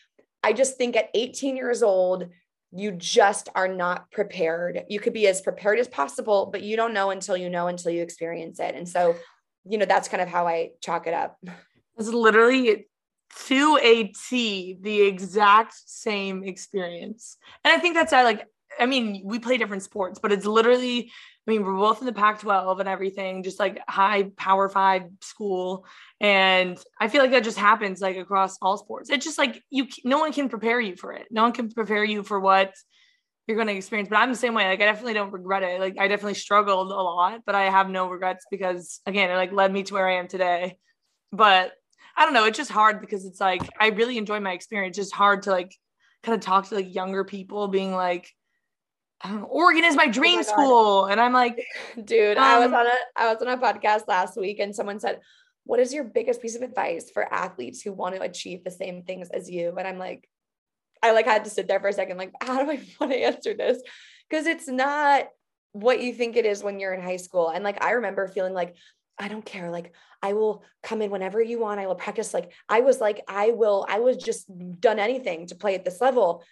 I 0.45 0.53
just 0.53 0.77
think 0.77 0.95
at 0.95 1.09
18 1.13 1.57
years 1.57 1.83
old 1.83 2.29
you 2.71 2.91
just 2.91 3.49
are 3.55 3.67
not 3.67 4.11
prepared. 4.11 4.83
You 4.89 4.99
could 4.99 5.13
be 5.13 5.27
as 5.27 5.41
prepared 5.41 5.79
as 5.79 5.87
possible, 5.87 6.49
but 6.51 6.61
you 6.61 6.75
don't 6.75 6.93
know 6.93 7.09
until 7.09 7.37
you 7.37 7.49
know 7.49 7.67
until 7.67 7.91
you 7.91 8.01
experience 8.01 8.59
it. 8.59 8.75
And 8.75 8.87
so 8.87 9.15
you 9.65 9.77
know, 9.77 9.85
that's 9.85 10.07
kind 10.07 10.21
of 10.21 10.29
how 10.29 10.47
I 10.47 10.71
chalk 10.81 11.07
it 11.07 11.13
up. 11.13 11.37
It's 11.97 12.09
literally 12.09 12.87
to 13.47 13.79
a 13.81 14.11
T 14.29 14.77
the 14.79 15.01
exact 15.01 15.73
same 15.85 16.43
experience. 16.43 17.37
And 17.63 17.73
I 17.73 17.79
think 17.79 17.95
that's 17.95 18.13
I 18.13 18.23
like, 18.23 18.45
I 18.79 18.85
mean, 18.85 19.23
we 19.25 19.39
play 19.39 19.57
different 19.57 19.83
sports, 19.83 20.19
but 20.19 20.31
it's 20.31 20.45
literally, 20.45 21.11
I 21.47 21.51
mean, 21.51 21.63
we're 21.63 21.75
both 21.75 21.99
in 21.99 22.07
the 22.07 22.13
Pac 22.13 22.39
12 22.39 22.79
and 22.79 22.89
everything, 22.89 23.43
just 23.43 23.59
like 23.59 23.79
high 23.87 24.23
power 24.35 24.67
five 24.67 25.03
school. 25.21 25.85
And 26.19 26.77
I 26.99 27.07
feel 27.07 27.21
like 27.21 27.31
that 27.31 27.43
just 27.43 27.57
happens 27.57 28.01
like 28.01 28.17
across 28.17 28.57
all 28.61 28.77
sports. 28.77 29.11
It's 29.11 29.25
just 29.25 29.37
like 29.37 29.61
you, 29.69 29.87
no 30.03 30.17
one 30.17 30.33
can 30.33 30.49
prepare 30.49 30.79
you 30.79 30.95
for 30.95 31.13
it. 31.13 31.27
No 31.29 31.43
one 31.43 31.51
can 31.51 31.69
prepare 31.69 32.03
you 32.03 32.23
for 32.23 32.39
what 32.39 32.73
you're 33.47 33.57
going 33.57 33.67
to 33.67 33.75
experience. 33.75 34.09
But 34.09 34.17
I'm 34.17 34.31
the 34.31 34.37
same 34.37 34.55
way. 34.55 34.67
Like 34.67 34.81
I 34.81 34.85
definitely 34.85 35.13
don't 35.13 35.31
regret 35.31 35.61
it. 35.61 35.79
Like 35.79 35.99
I 35.99 36.07
definitely 36.07 36.33
struggled 36.33 36.91
a 36.91 36.95
lot, 36.95 37.41
but 37.45 37.53
I 37.53 37.69
have 37.69 37.89
no 37.89 38.09
regrets 38.09 38.45
because 38.49 39.01
again, 39.05 39.29
it 39.29 39.35
like 39.35 39.51
led 39.51 39.71
me 39.71 39.83
to 39.83 39.93
where 39.93 40.07
I 40.07 40.15
am 40.15 40.27
today. 40.27 40.77
But 41.31 41.73
I 42.17 42.25
don't 42.25 42.33
know. 42.33 42.45
It's 42.45 42.57
just 42.57 42.71
hard 42.71 43.01
because 43.01 43.25
it's 43.25 43.39
like 43.39 43.61
I 43.79 43.89
really 43.89 44.17
enjoy 44.17 44.39
my 44.39 44.53
experience. 44.53 44.97
It's 44.97 45.09
just 45.09 45.15
hard 45.15 45.43
to 45.43 45.51
like 45.51 45.75
kind 46.23 46.35
of 46.35 46.41
talk 46.41 46.69
to 46.69 46.75
like 46.75 46.93
younger 46.93 47.23
people, 47.23 47.67
being 47.67 47.93
like, 47.93 48.31
know, 49.23 49.43
Oregon 49.43 49.85
is 49.85 49.95
my 49.95 50.07
dream 50.07 50.33
oh 50.33 50.37
my 50.37 50.41
school, 50.43 51.05
and 51.05 51.19
I'm 51.19 51.33
like, 51.33 51.65
dude, 52.03 52.37
um, 52.37 52.43
I 52.43 52.59
was 52.59 52.67
um, 52.67 52.73
on 52.75 52.87
a 52.87 52.95
I 53.15 53.33
was 53.33 53.41
on 53.41 53.47
a 53.47 53.57
podcast 53.57 54.07
last 54.07 54.37
week, 54.37 54.59
and 54.59 54.75
someone 54.75 54.99
said, 54.99 55.21
"What 55.63 55.79
is 55.79 55.93
your 55.93 56.03
biggest 56.03 56.41
piece 56.41 56.55
of 56.55 56.61
advice 56.61 57.09
for 57.11 57.33
athletes 57.33 57.81
who 57.81 57.93
want 57.93 58.15
to 58.15 58.21
achieve 58.21 58.63
the 58.63 58.71
same 58.71 59.03
things 59.03 59.29
as 59.29 59.49
you?" 59.49 59.73
And 59.77 59.87
I'm 59.87 59.97
like, 59.97 60.27
I 61.05 61.11
like 61.11 61.25
had 61.25 61.43
to 61.43 61.49
sit 61.49 61.67
there 61.67 61.79
for 61.79 61.87
a 61.87 61.93
second, 61.93 62.17
like, 62.17 62.31
how 62.41 62.63
do 62.63 62.71
I 62.71 62.81
want 62.99 63.11
to 63.11 63.17
answer 63.17 63.53
this? 63.53 63.81
Because 64.29 64.47
it's 64.47 64.67
not 64.67 65.27
what 65.71 66.01
you 66.01 66.13
think 66.13 66.35
it 66.35 66.45
is 66.45 66.63
when 66.63 66.79
you're 66.79 66.93
in 66.93 67.01
high 67.01 67.17
school. 67.17 67.49
And 67.49 67.63
like, 67.63 67.83
I 67.83 67.91
remember 67.91 68.27
feeling 68.27 68.53
like, 68.53 68.75
I 69.19 69.27
don't 69.27 69.45
care. 69.45 69.69
Like, 69.69 69.93
I 70.21 70.33
will 70.33 70.63
come 70.83 71.01
in 71.01 71.11
whenever 71.11 71.41
you 71.41 71.59
want. 71.59 71.79
I 71.79 71.87
will 71.87 71.95
practice. 71.95 72.33
Like, 72.33 72.51
I 72.67 72.81
was 72.81 72.99
like, 72.99 73.21
I 73.27 73.51
will, 73.51 73.85
I 73.87 73.99
was 73.99 74.17
just 74.17 74.47
done 74.79 74.99
anything 74.99 75.47
to 75.47 75.55
play 75.55 75.75
at 75.75 75.85
this 75.85 76.01
level. 76.01 76.43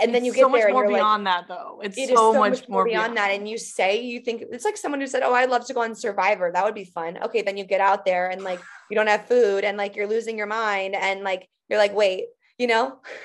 And 0.00 0.14
then 0.14 0.24
you 0.24 0.32
get 0.32 0.40
so 0.42 0.48
there 0.50 0.66
much 0.66 0.72
more 0.72 0.84
and 0.84 0.94
beyond 0.94 1.24
like, 1.24 1.46
that 1.46 1.48
though. 1.48 1.80
It's 1.82 1.96
it 1.96 2.08
so, 2.08 2.32
so, 2.32 2.38
much, 2.38 2.52
much 2.52 2.68
more 2.68 2.84
beyond, 2.84 3.14
beyond 3.14 3.16
that. 3.16 3.30
And 3.30 3.48
you 3.48 3.58
say 3.58 4.00
you 4.00 4.20
think 4.20 4.42
it's 4.50 4.64
like 4.64 4.76
someone 4.76 5.00
who 5.00 5.06
said, 5.06 5.22
Oh, 5.22 5.32
I'd 5.34 5.50
love 5.50 5.66
to 5.66 5.74
go 5.74 5.82
on 5.82 5.94
Survivor. 5.94 6.50
That 6.52 6.64
would 6.64 6.74
be 6.74 6.84
fun. 6.84 7.18
Okay, 7.22 7.42
then 7.42 7.56
you 7.56 7.64
get 7.64 7.80
out 7.80 8.04
there 8.04 8.28
and 8.28 8.42
like 8.42 8.60
you 8.90 8.96
don't 8.96 9.06
have 9.06 9.26
food 9.26 9.64
and 9.64 9.76
like 9.76 9.96
you're 9.96 10.08
losing 10.08 10.36
your 10.36 10.46
mind 10.46 10.94
and 10.94 11.22
like 11.22 11.48
you're 11.68 11.78
like, 11.78 11.94
wait, 11.94 12.26
you 12.58 12.66
know? 12.66 12.98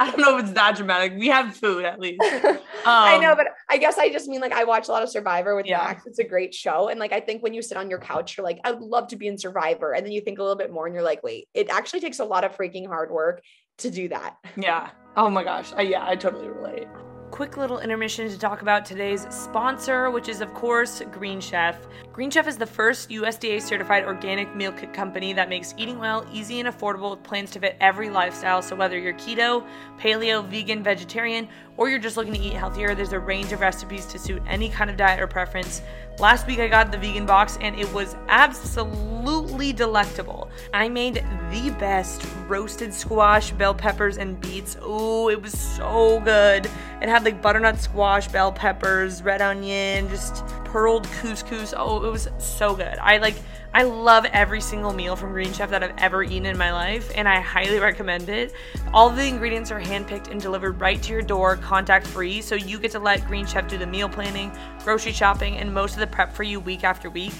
I 0.00 0.10
don't 0.10 0.20
know 0.20 0.38
if 0.38 0.44
it's 0.44 0.54
that 0.54 0.76
dramatic. 0.76 1.14
We 1.18 1.28
have 1.28 1.54
food 1.54 1.84
at 1.84 2.00
least. 2.00 2.22
Um, 2.22 2.58
I 2.86 3.18
know, 3.18 3.34
but 3.36 3.48
I 3.68 3.76
guess 3.76 3.98
I 3.98 4.10
just 4.10 4.28
mean 4.28 4.40
like 4.40 4.52
I 4.52 4.64
watch 4.64 4.88
a 4.88 4.92
lot 4.92 5.02
of 5.02 5.10
Survivor 5.10 5.54
with 5.56 5.66
yeah. 5.66 5.78
Max. 5.78 6.06
It's 6.06 6.20
a 6.20 6.24
great 6.24 6.54
show. 6.54 6.88
And 6.88 6.98
like 6.98 7.12
I 7.12 7.20
think 7.20 7.42
when 7.42 7.52
you 7.52 7.60
sit 7.60 7.76
on 7.76 7.90
your 7.90 7.98
couch, 7.98 8.36
you're 8.36 8.44
like, 8.44 8.60
I 8.64 8.72
would 8.72 8.82
love 8.82 9.08
to 9.08 9.16
be 9.16 9.26
in 9.26 9.36
Survivor. 9.36 9.92
And 9.92 10.06
then 10.06 10.12
you 10.12 10.20
think 10.20 10.38
a 10.38 10.42
little 10.42 10.56
bit 10.56 10.72
more 10.72 10.86
and 10.86 10.94
you're 10.94 11.04
like, 11.04 11.22
wait, 11.22 11.48
it 11.52 11.68
actually 11.68 12.00
takes 12.00 12.18
a 12.20 12.24
lot 12.24 12.44
of 12.44 12.56
freaking 12.56 12.86
hard 12.86 13.10
work 13.10 13.42
to 13.78 13.90
do 13.90 14.08
that. 14.08 14.36
Yeah. 14.56 14.90
Oh 15.16 15.30
my 15.30 15.42
gosh. 15.42 15.72
I, 15.76 15.82
yeah, 15.82 16.06
I 16.06 16.16
totally 16.16 16.48
relate 16.48 16.86
quick 17.30 17.56
little 17.56 17.78
intermission 17.78 18.28
to 18.28 18.38
talk 18.38 18.62
about 18.62 18.84
today's 18.84 19.26
sponsor, 19.30 20.10
which 20.10 20.28
is, 20.28 20.40
of 20.40 20.52
course, 20.54 21.02
Green 21.12 21.40
Chef. 21.40 21.76
Green 22.12 22.30
Chef 22.30 22.48
is 22.48 22.56
the 22.56 22.66
first 22.66 23.10
USDA 23.10 23.62
certified 23.62 24.04
organic 24.04 24.54
meal 24.56 24.72
kit 24.72 24.92
company 24.92 25.32
that 25.34 25.48
makes 25.48 25.74
eating 25.76 25.98
well 25.98 26.26
easy 26.32 26.58
and 26.60 26.68
affordable 26.68 27.10
with 27.10 27.22
plans 27.22 27.50
to 27.52 27.60
fit 27.60 27.76
every 27.80 28.10
lifestyle. 28.10 28.62
So, 28.62 28.74
whether 28.74 28.98
you're 28.98 29.14
keto, 29.14 29.66
paleo, 29.98 30.44
vegan, 30.48 30.82
vegetarian, 30.82 31.48
or 31.78 31.88
you're 31.88 32.00
just 32.00 32.16
looking 32.16 32.34
to 32.34 32.40
eat 32.40 32.52
healthier, 32.52 32.94
there's 32.94 33.12
a 33.12 33.18
range 33.18 33.52
of 33.52 33.60
recipes 33.60 34.04
to 34.06 34.18
suit 34.18 34.42
any 34.48 34.68
kind 34.68 34.90
of 34.90 34.96
diet 34.96 35.20
or 35.20 35.28
preference. 35.28 35.80
Last 36.18 36.48
week 36.48 36.58
I 36.58 36.66
got 36.66 36.90
the 36.90 36.98
vegan 36.98 37.24
box 37.24 37.56
and 37.60 37.78
it 37.78 37.90
was 37.92 38.16
absolutely 38.28 39.72
delectable. 39.72 40.50
I 40.74 40.88
made 40.88 41.24
the 41.52 41.70
best 41.78 42.26
roasted 42.48 42.92
squash, 42.92 43.52
bell 43.52 43.74
peppers, 43.74 44.18
and 44.18 44.40
beets. 44.40 44.76
Oh, 44.82 45.28
it 45.30 45.40
was 45.40 45.56
so 45.56 46.20
good. 46.24 46.66
It 47.00 47.08
had 47.08 47.24
like 47.24 47.40
butternut 47.40 47.78
squash, 47.78 48.26
bell 48.26 48.50
peppers, 48.50 49.22
red 49.22 49.40
onion, 49.40 50.08
just 50.08 50.44
pearled 50.72 51.04
couscous. 51.04 51.72
Oh, 51.76 52.04
it 52.04 52.10
was 52.10 52.28
so 52.38 52.74
good. 52.74 52.98
I 52.98 53.18
like 53.18 53.36
I 53.74 53.82
love 53.82 54.24
every 54.32 54.62
single 54.62 54.94
meal 54.94 55.14
from 55.14 55.32
Green 55.32 55.52
Chef 55.52 55.68
that 55.70 55.82
I've 55.84 55.96
ever 55.98 56.22
eaten 56.22 56.46
in 56.46 56.56
my 56.56 56.72
life, 56.72 57.12
and 57.14 57.28
I 57.28 57.40
highly 57.40 57.78
recommend 57.78 58.28
it. 58.30 58.54
All 58.94 59.10
the 59.10 59.24
ingredients 59.24 59.70
are 59.70 59.80
handpicked 59.80 60.30
and 60.30 60.40
delivered 60.40 60.80
right 60.80 61.00
to 61.02 61.12
your 61.12 61.20
door, 61.20 61.56
contact 61.56 62.06
free, 62.06 62.40
so 62.40 62.54
you 62.54 62.78
get 62.78 62.90
to 62.92 62.98
let 62.98 63.26
Green 63.26 63.46
Chef 63.46 63.68
do 63.68 63.76
the 63.76 63.86
meal 63.86 64.08
planning, 64.08 64.50
grocery 64.84 65.12
shopping, 65.12 65.58
and 65.58 65.72
most 65.72 65.94
of 65.94 66.00
the 66.00 66.06
prep 66.06 66.32
for 66.32 66.44
you 66.44 66.58
week 66.58 66.82
after 66.82 67.10
week. 67.10 67.34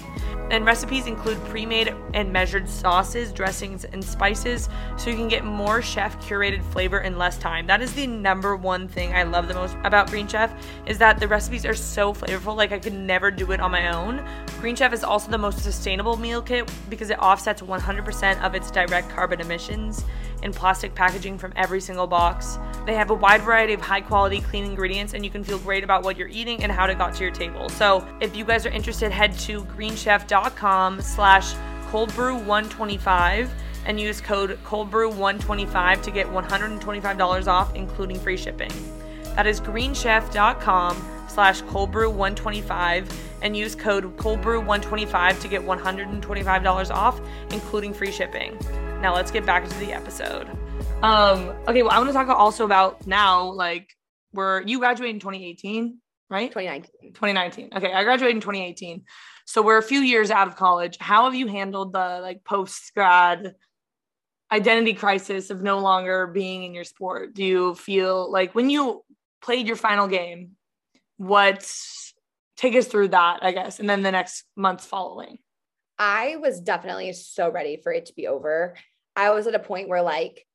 And 0.51 0.65
recipes 0.65 1.07
include 1.07 1.43
pre 1.45 1.65
made 1.65 1.93
and 2.13 2.31
measured 2.31 2.69
sauces, 2.69 3.31
dressings, 3.31 3.85
and 3.85 4.03
spices, 4.03 4.69
so 4.97 5.09
you 5.09 5.15
can 5.15 5.27
get 5.27 5.43
more 5.43 5.81
chef 5.81 6.19
curated 6.23 6.63
flavor 6.63 6.99
in 6.99 7.17
less 7.17 7.37
time. 7.37 7.65
That 7.67 7.81
is 7.81 7.93
the 7.93 8.07
number 8.07 8.55
one 8.55 8.87
thing 8.87 9.13
I 9.13 9.23
love 9.23 9.47
the 9.47 9.55
most 9.55 9.75
about 9.83 10.09
Green 10.09 10.27
Chef 10.27 10.53
is 10.85 10.97
that 10.99 11.19
the 11.19 11.27
recipes 11.27 11.65
are 11.65 11.75
so 11.75 12.13
flavorful. 12.13 12.55
Like 12.55 12.71
I 12.71 12.79
could 12.79 12.93
never 12.93 13.18
never 13.19 13.29
do 13.29 13.51
it 13.51 13.59
on 13.59 13.69
my 13.69 13.93
own. 13.93 14.25
Green 14.61 14.77
Chef 14.77 14.93
is 14.93 15.03
also 15.03 15.29
the 15.29 15.37
most 15.37 15.59
sustainable 15.59 16.15
meal 16.15 16.41
kit 16.41 16.71
because 16.89 17.09
it 17.09 17.19
offsets 17.19 17.61
100% 17.61 18.41
of 18.41 18.55
its 18.55 18.71
direct 18.71 19.09
carbon 19.09 19.41
emissions 19.41 20.05
in 20.41 20.53
plastic 20.53 20.95
packaging 20.95 21.37
from 21.37 21.51
every 21.57 21.81
single 21.81 22.07
box. 22.07 22.57
They 22.85 22.95
have 22.95 23.09
a 23.09 23.13
wide 23.13 23.41
variety 23.41 23.73
of 23.73 23.81
high 23.81 23.99
quality 23.99 24.39
clean 24.39 24.63
ingredients 24.63 25.13
and 25.15 25.25
you 25.25 25.29
can 25.29 25.43
feel 25.43 25.59
great 25.59 25.83
about 25.83 26.01
what 26.01 26.15
you're 26.15 26.29
eating 26.29 26.63
and 26.63 26.71
how 26.71 26.85
it 26.85 26.97
got 26.97 27.13
to 27.15 27.23
your 27.25 27.33
table. 27.33 27.67
So 27.67 28.07
if 28.21 28.37
you 28.37 28.45
guys 28.45 28.65
are 28.65 28.69
interested, 28.69 29.11
head 29.11 29.37
to 29.39 29.65
greenchef.com 29.65 31.01
slash 31.01 31.53
coldbrew125 31.91 33.49
and 33.85 33.99
use 33.99 34.21
code 34.21 34.57
coldbrew125 34.63 36.03
to 36.03 36.11
get 36.11 36.25
$125 36.27 37.47
off, 37.47 37.75
including 37.75 38.17
free 38.17 38.37
shipping. 38.37 38.71
That 39.35 39.45
is 39.45 39.59
greenchef.com 39.59 41.18
slash 41.29 41.61
coldbrew125 41.63 43.11
and 43.41 43.55
use 43.55 43.75
code 43.75 44.17
coldbrew125 44.17 45.41
to 45.41 45.47
get 45.47 45.61
$125 45.61 46.91
off, 46.91 47.21
including 47.51 47.93
free 47.93 48.11
shipping. 48.11 48.57
Now 49.01 49.13
let's 49.15 49.31
get 49.31 49.45
back 49.45 49.63
into 49.63 49.77
the 49.79 49.93
episode. 49.93 50.49
Um, 51.01 51.53
okay, 51.67 51.83
well, 51.83 51.91
I 51.91 51.97
want 51.97 52.09
to 52.09 52.13
talk 52.13 52.27
also 52.27 52.65
about 52.65 53.07
now, 53.07 53.51
like, 53.51 53.95
we're 54.33 54.61
you 54.61 54.79
graduated 54.79 55.15
in 55.15 55.19
2018, 55.19 55.97
right? 56.29 56.49
2019. 56.51 57.13
2019. 57.13 57.69
Okay, 57.75 57.93
I 57.93 58.03
graduated 58.03 58.35
in 58.35 58.41
2018. 58.41 59.03
So 59.45 59.63
we're 59.63 59.77
a 59.77 59.83
few 59.83 60.01
years 60.01 60.29
out 60.29 60.47
of 60.47 60.55
college. 60.55 60.97
How 60.99 61.25
have 61.25 61.33
you 61.33 61.47
handled 61.47 61.93
the 61.93 62.19
like 62.21 62.43
post 62.43 62.91
grad 62.93 63.55
identity 64.51 64.93
crisis 64.93 65.49
of 65.49 65.61
no 65.61 65.79
longer 65.79 66.27
being 66.27 66.63
in 66.63 66.73
your 66.73 66.83
sport? 66.83 67.33
Do 67.33 67.43
you 67.43 67.75
feel 67.75 68.31
like 68.31 68.53
when 68.53 68.69
you 68.69 69.03
played 69.41 69.65
your 69.65 69.75
final 69.75 70.07
game, 70.07 70.51
what 71.19 71.69
take 72.55 72.75
us 72.75 72.87
through 72.87 73.09
that, 73.09 73.39
I 73.41 73.51
guess, 73.51 73.79
and 73.79 73.89
then 73.89 74.01
the 74.01 74.11
next 74.11 74.45
months 74.55 74.85
following? 74.85 75.37
I 75.97 76.37
was 76.37 76.61
definitely 76.61 77.11
so 77.13 77.51
ready 77.51 77.77
for 77.77 77.91
it 77.91 78.05
to 78.05 78.15
be 78.15 78.27
over. 78.27 78.75
I 79.15 79.31
was 79.31 79.47
at 79.47 79.55
a 79.55 79.59
point 79.59 79.89
where 79.89 80.01
like 80.01 80.45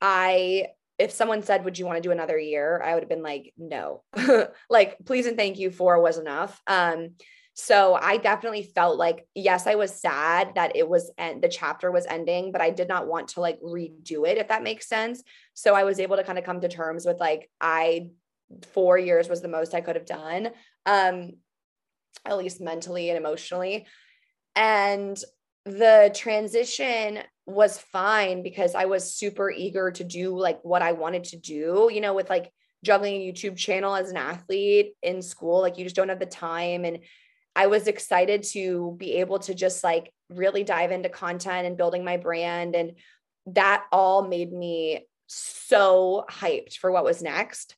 I 0.00 0.66
if 0.98 1.12
someone 1.12 1.42
said, 1.42 1.64
Would 1.64 1.78
you 1.78 1.86
want 1.86 1.96
to 1.96 2.02
do 2.02 2.10
another 2.10 2.38
year? 2.38 2.82
I 2.84 2.94
would 2.94 3.02
have 3.02 3.08
been 3.08 3.22
like, 3.22 3.52
No. 3.56 4.02
like, 4.70 4.98
please 5.06 5.26
and 5.26 5.36
thank 5.36 5.58
you 5.58 5.70
for 5.70 6.00
was 6.02 6.18
enough. 6.18 6.60
Um, 6.66 7.10
so 7.54 7.94
I 7.94 8.18
definitely 8.18 8.62
felt 8.62 8.98
like, 8.98 9.26
yes, 9.34 9.66
I 9.66 9.74
was 9.74 9.92
sad 9.92 10.52
that 10.54 10.76
it 10.76 10.88
was 10.88 11.10
and 11.18 11.42
the 11.42 11.48
chapter 11.48 11.90
was 11.90 12.06
ending, 12.06 12.52
but 12.52 12.60
I 12.60 12.70
did 12.70 12.86
not 12.86 13.08
want 13.08 13.28
to 13.28 13.40
like 13.40 13.60
redo 13.60 14.28
it, 14.28 14.38
if 14.38 14.48
that 14.48 14.62
makes 14.62 14.88
sense. 14.88 15.22
So 15.54 15.74
I 15.74 15.82
was 15.84 15.98
able 15.98 16.16
to 16.16 16.22
kind 16.22 16.38
of 16.38 16.44
come 16.44 16.60
to 16.60 16.68
terms 16.68 17.04
with 17.04 17.18
like, 17.18 17.50
I 17.60 18.10
four 18.72 18.98
years 18.98 19.28
was 19.28 19.42
the 19.42 19.48
most 19.48 19.74
I 19.74 19.80
could 19.80 19.96
have 19.96 20.06
done, 20.06 20.50
um, 20.86 21.32
at 22.24 22.38
least 22.38 22.60
mentally 22.60 23.10
and 23.10 23.18
emotionally. 23.18 23.86
And 24.56 25.18
the 25.64 26.10
transition 26.14 27.20
was 27.46 27.78
fine 27.78 28.42
because 28.42 28.74
I 28.74 28.86
was 28.86 29.14
super 29.14 29.50
eager 29.50 29.90
to 29.90 30.04
do 30.04 30.38
like 30.38 30.60
what 30.62 30.82
I 30.82 30.92
wanted 30.92 31.24
to 31.24 31.36
do, 31.36 31.90
you 31.92 32.00
know, 32.00 32.14
with 32.14 32.30
like 32.30 32.52
juggling 32.84 33.14
a 33.14 33.32
YouTube 33.32 33.56
channel 33.56 33.94
as 33.94 34.10
an 34.10 34.16
athlete 34.16 34.94
in 35.02 35.22
school. 35.22 35.60
Like 35.60 35.78
you 35.78 35.84
just 35.84 35.96
don't 35.96 36.08
have 36.08 36.18
the 36.18 36.26
time. 36.26 36.84
And 36.84 37.00
I 37.56 37.66
was 37.66 37.86
excited 37.86 38.44
to 38.52 38.94
be 38.98 39.14
able 39.14 39.40
to 39.40 39.54
just 39.54 39.82
like 39.82 40.12
really 40.30 40.64
dive 40.64 40.92
into 40.92 41.08
content 41.08 41.66
and 41.66 41.76
building 41.76 42.04
my 42.04 42.16
brand. 42.16 42.74
And 42.76 42.92
that 43.46 43.84
all 43.90 44.26
made 44.26 44.52
me 44.52 45.06
so 45.26 46.24
hyped 46.30 46.76
for 46.76 46.90
what 46.90 47.04
was 47.04 47.22
next. 47.22 47.74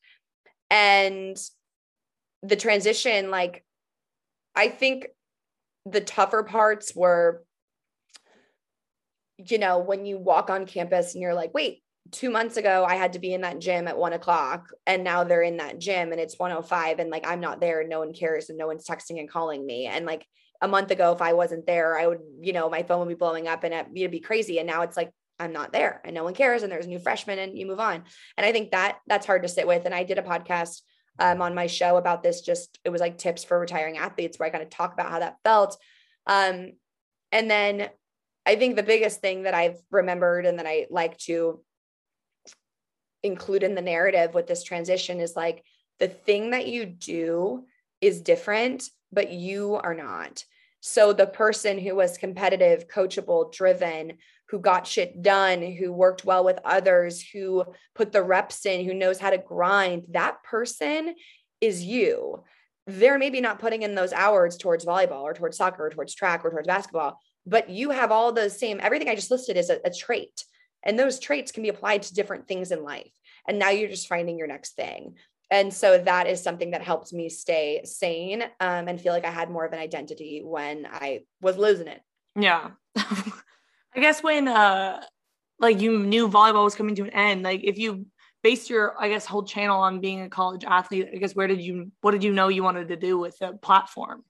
And 0.70 1.36
the 2.42 2.56
transition, 2.56 3.30
like, 3.30 3.64
I 4.54 4.68
think 4.68 5.08
the 5.86 6.00
tougher 6.00 6.42
parts 6.42 6.94
were, 6.94 7.44
you 9.38 9.58
know, 9.58 9.78
when 9.78 10.06
you 10.06 10.18
walk 10.18 10.50
on 10.50 10.66
campus 10.66 11.14
and 11.14 11.22
you're 11.22 11.34
like, 11.34 11.52
wait, 11.54 11.82
two 12.10 12.30
months 12.30 12.56
ago 12.56 12.84
I 12.88 12.96
had 12.96 13.12
to 13.12 13.18
be 13.18 13.32
in 13.32 13.42
that 13.42 13.60
gym 13.60 13.86
at 13.86 13.96
one 13.96 14.12
o'clock 14.12 14.70
and 14.86 15.04
now 15.04 15.24
they're 15.24 15.42
in 15.42 15.58
that 15.58 15.78
gym 15.78 16.12
and 16.12 16.20
it's 16.20 16.38
105 16.38 16.98
and 16.98 17.10
like 17.10 17.26
I'm 17.26 17.40
not 17.40 17.60
there 17.60 17.80
and 17.80 17.88
no 17.88 18.00
one 18.00 18.12
cares 18.12 18.48
and 18.48 18.58
no 18.58 18.66
one's 18.66 18.86
texting 18.86 19.20
and 19.20 19.30
calling 19.30 19.64
me. 19.64 19.86
And 19.86 20.06
like 20.06 20.26
a 20.60 20.68
month 20.68 20.90
ago, 20.90 21.12
if 21.12 21.22
I 21.22 21.32
wasn't 21.32 21.66
there, 21.66 21.98
I 21.98 22.06
would, 22.06 22.20
you 22.40 22.52
know, 22.52 22.68
my 22.68 22.82
phone 22.82 23.00
would 23.00 23.08
be 23.08 23.14
blowing 23.14 23.48
up 23.48 23.64
and 23.64 23.74
it'd 23.74 24.10
be 24.10 24.20
crazy. 24.20 24.58
And 24.58 24.66
now 24.66 24.82
it's 24.82 24.96
like 24.96 25.10
I'm 25.40 25.52
not 25.52 25.72
there 25.72 26.00
and 26.04 26.14
no 26.14 26.22
one 26.22 26.34
cares 26.34 26.62
and 26.62 26.70
there's 26.70 26.86
new 26.86 26.98
freshmen 26.98 27.38
and 27.38 27.58
you 27.58 27.66
move 27.66 27.80
on. 27.80 28.04
And 28.36 28.44
I 28.44 28.52
think 28.52 28.70
that 28.70 28.98
that's 29.06 29.26
hard 29.26 29.42
to 29.42 29.48
sit 29.48 29.66
with. 29.66 29.86
And 29.86 29.94
I 29.94 30.04
did 30.04 30.18
a 30.18 30.22
podcast 30.22 30.82
um, 31.18 31.42
on 31.42 31.54
my 31.54 31.66
show 31.66 31.96
about 31.96 32.22
this, 32.22 32.42
just 32.42 32.78
it 32.84 32.90
was 32.90 33.00
like 33.00 33.18
tips 33.18 33.42
for 33.42 33.58
retiring 33.58 33.98
athletes 33.98 34.38
where 34.38 34.46
I 34.46 34.50
kind 34.50 34.62
of 34.62 34.70
talk 34.70 34.92
about 34.92 35.10
how 35.10 35.18
that 35.20 35.38
felt. 35.42 35.76
Um, 36.26 36.72
and 37.32 37.50
then 37.50 37.88
I 38.46 38.56
think 38.56 38.76
the 38.76 38.82
biggest 38.82 39.20
thing 39.20 39.42
that 39.42 39.54
I've 39.54 39.78
remembered 39.90 40.46
and 40.46 40.58
that 40.58 40.66
I 40.66 40.86
like 40.90 41.18
to 41.18 41.60
include 43.22 43.62
in 43.62 43.74
the 43.74 43.82
narrative 43.82 44.34
with 44.34 44.46
this 44.46 44.62
transition 44.62 45.20
is 45.20 45.36
like 45.36 45.62
the 45.98 46.08
thing 46.08 46.50
that 46.50 46.66
you 46.66 46.86
do 46.86 47.64
is 48.00 48.22
different, 48.22 48.88
but 49.12 49.30
you 49.30 49.74
are 49.74 49.94
not. 49.94 50.44
So 50.80 51.12
the 51.12 51.26
person 51.26 51.78
who 51.78 51.94
was 51.94 52.16
competitive, 52.16 52.88
coachable, 52.88 53.52
driven, 53.52 54.14
who 54.50 54.58
got 54.58 54.86
shit 54.86 55.22
done, 55.22 55.62
who 55.62 55.92
worked 55.92 56.24
well 56.24 56.44
with 56.44 56.58
others, 56.64 57.22
who 57.22 57.64
put 57.94 58.10
the 58.10 58.22
reps 58.22 58.66
in, 58.66 58.84
who 58.84 58.92
knows 58.92 59.18
how 59.18 59.30
to 59.30 59.38
grind, 59.38 60.04
that 60.10 60.42
person 60.42 61.14
is 61.60 61.84
you. 61.84 62.42
They're 62.86 63.18
maybe 63.18 63.40
not 63.40 63.60
putting 63.60 63.82
in 63.82 63.94
those 63.94 64.12
hours 64.12 64.56
towards 64.56 64.84
volleyball 64.84 65.22
or 65.22 65.34
towards 65.34 65.56
soccer 65.56 65.86
or 65.86 65.90
towards 65.90 66.14
track 66.14 66.44
or 66.44 66.50
towards 66.50 66.66
basketball, 66.66 67.20
but 67.46 67.70
you 67.70 67.90
have 67.90 68.10
all 68.10 68.32
those 68.32 68.58
same, 68.58 68.80
everything 68.82 69.08
I 69.08 69.14
just 69.14 69.30
listed 69.30 69.56
is 69.56 69.70
a, 69.70 69.78
a 69.84 69.90
trait. 69.90 70.44
And 70.82 70.98
those 70.98 71.20
traits 71.20 71.52
can 71.52 71.62
be 71.62 71.68
applied 71.68 72.02
to 72.02 72.14
different 72.14 72.48
things 72.48 72.72
in 72.72 72.82
life. 72.82 73.12
And 73.46 73.58
now 73.58 73.70
you're 73.70 73.88
just 73.88 74.08
finding 74.08 74.38
your 74.38 74.48
next 74.48 74.74
thing. 74.74 75.14
And 75.50 75.72
so 75.72 75.98
that 75.98 76.26
is 76.26 76.42
something 76.42 76.70
that 76.72 76.82
helped 76.82 77.12
me 77.12 77.28
stay 77.28 77.82
sane 77.84 78.42
um, 78.60 78.88
and 78.88 79.00
feel 79.00 79.12
like 79.12 79.24
I 79.24 79.30
had 79.30 79.50
more 79.50 79.64
of 79.64 79.72
an 79.72 79.78
identity 79.78 80.42
when 80.44 80.86
I 80.90 81.20
was 81.40 81.56
losing 81.56 81.88
it. 81.88 82.00
Yeah. 82.36 82.70
I 83.94 84.00
guess 84.00 84.22
when 84.22 84.48
uh 84.48 85.02
like 85.58 85.80
you 85.80 85.98
knew 85.98 86.28
volleyball 86.28 86.64
was 86.64 86.74
coming 86.74 86.94
to 86.96 87.02
an 87.02 87.10
end, 87.10 87.42
like 87.42 87.62
if 87.64 87.78
you 87.78 88.06
based 88.42 88.70
your 88.70 88.94
I 88.98 89.08
guess 89.08 89.26
whole 89.26 89.44
channel 89.44 89.80
on 89.80 90.00
being 90.00 90.22
a 90.22 90.28
college 90.28 90.64
athlete, 90.64 91.08
I 91.12 91.16
guess 91.16 91.34
where 91.34 91.46
did 91.46 91.60
you 91.60 91.92
what 92.00 92.12
did 92.12 92.24
you 92.24 92.32
know 92.32 92.48
you 92.48 92.62
wanted 92.62 92.88
to 92.88 92.96
do 92.96 93.18
with 93.18 93.38
the 93.38 93.58
platform? 93.62 94.24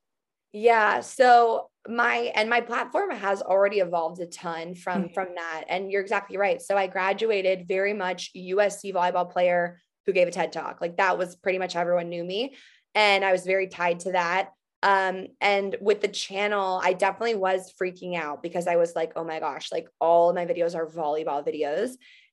Yeah, 0.53 1.01
so 1.01 1.70
my 1.88 2.31
and 2.35 2.51
my 2.51 2.61
platform 2.61 3.11
has 3.11 3.40
already 3.40 3.79
evolved 3.79 4.20
a 4.20 4.27
ton 4.27 4.75
from 4.75 5.05
mm-hmm. 5.05 5.14
from 5.14 5.29
that 5.35 5.64
and 5.68 5.90
you're 5.90 6.03
exactly 6.03 6.37
right 6.37 6.61
so 6.61 6.77
i 6.77 6.87
graduated 6.87 7.66
very 7.66 7.94
much 7.94 8.31
usc 8.37 8.92
volleyball 8.92 9.31
player 9.31 9.81
who 10.05 10.12
gave 10.12 10.29
a 10.29 10.31
ted 10.31 10.53
talk 10.53 10.81
like 10.81 10.99
that 10.99 11.16
was 11.16 11.37
pretty 11.37 11.59
much 11.59 11.77
everyone 11.77 12.11
knew 12.11 12.23
me 12.23 12.55
and 12.94 13.25
i 13.25 13.33
was 13.33 13.46
very 13.46 13.66
tied 13.66 13.99
to 13.99 14.12
that 14.12 14.51
um 14.83 15.27
and 15.40 15.77
with 15.81 16.01
the 16.01 16.09
channel 16.09 16.81
i 16.83 16.93
definitely 16.93 17.35
was 17.35 17.73
freaking 17.81 18.16
out 18.16 18.43
because 18.43 18.66
i 18.66 18.77
was 18.77 18.95
like 18.97 19.12
oh 19.16 19.25
my 19.25 19.38
gosh 19.38 19.71
like 19.71 19.88
all 20.01 20.33
my 20.33 20.47
videos 20.47 20.75
are 20.75 20.87
volleyball 20.87 21.47
videos 21.47 21.93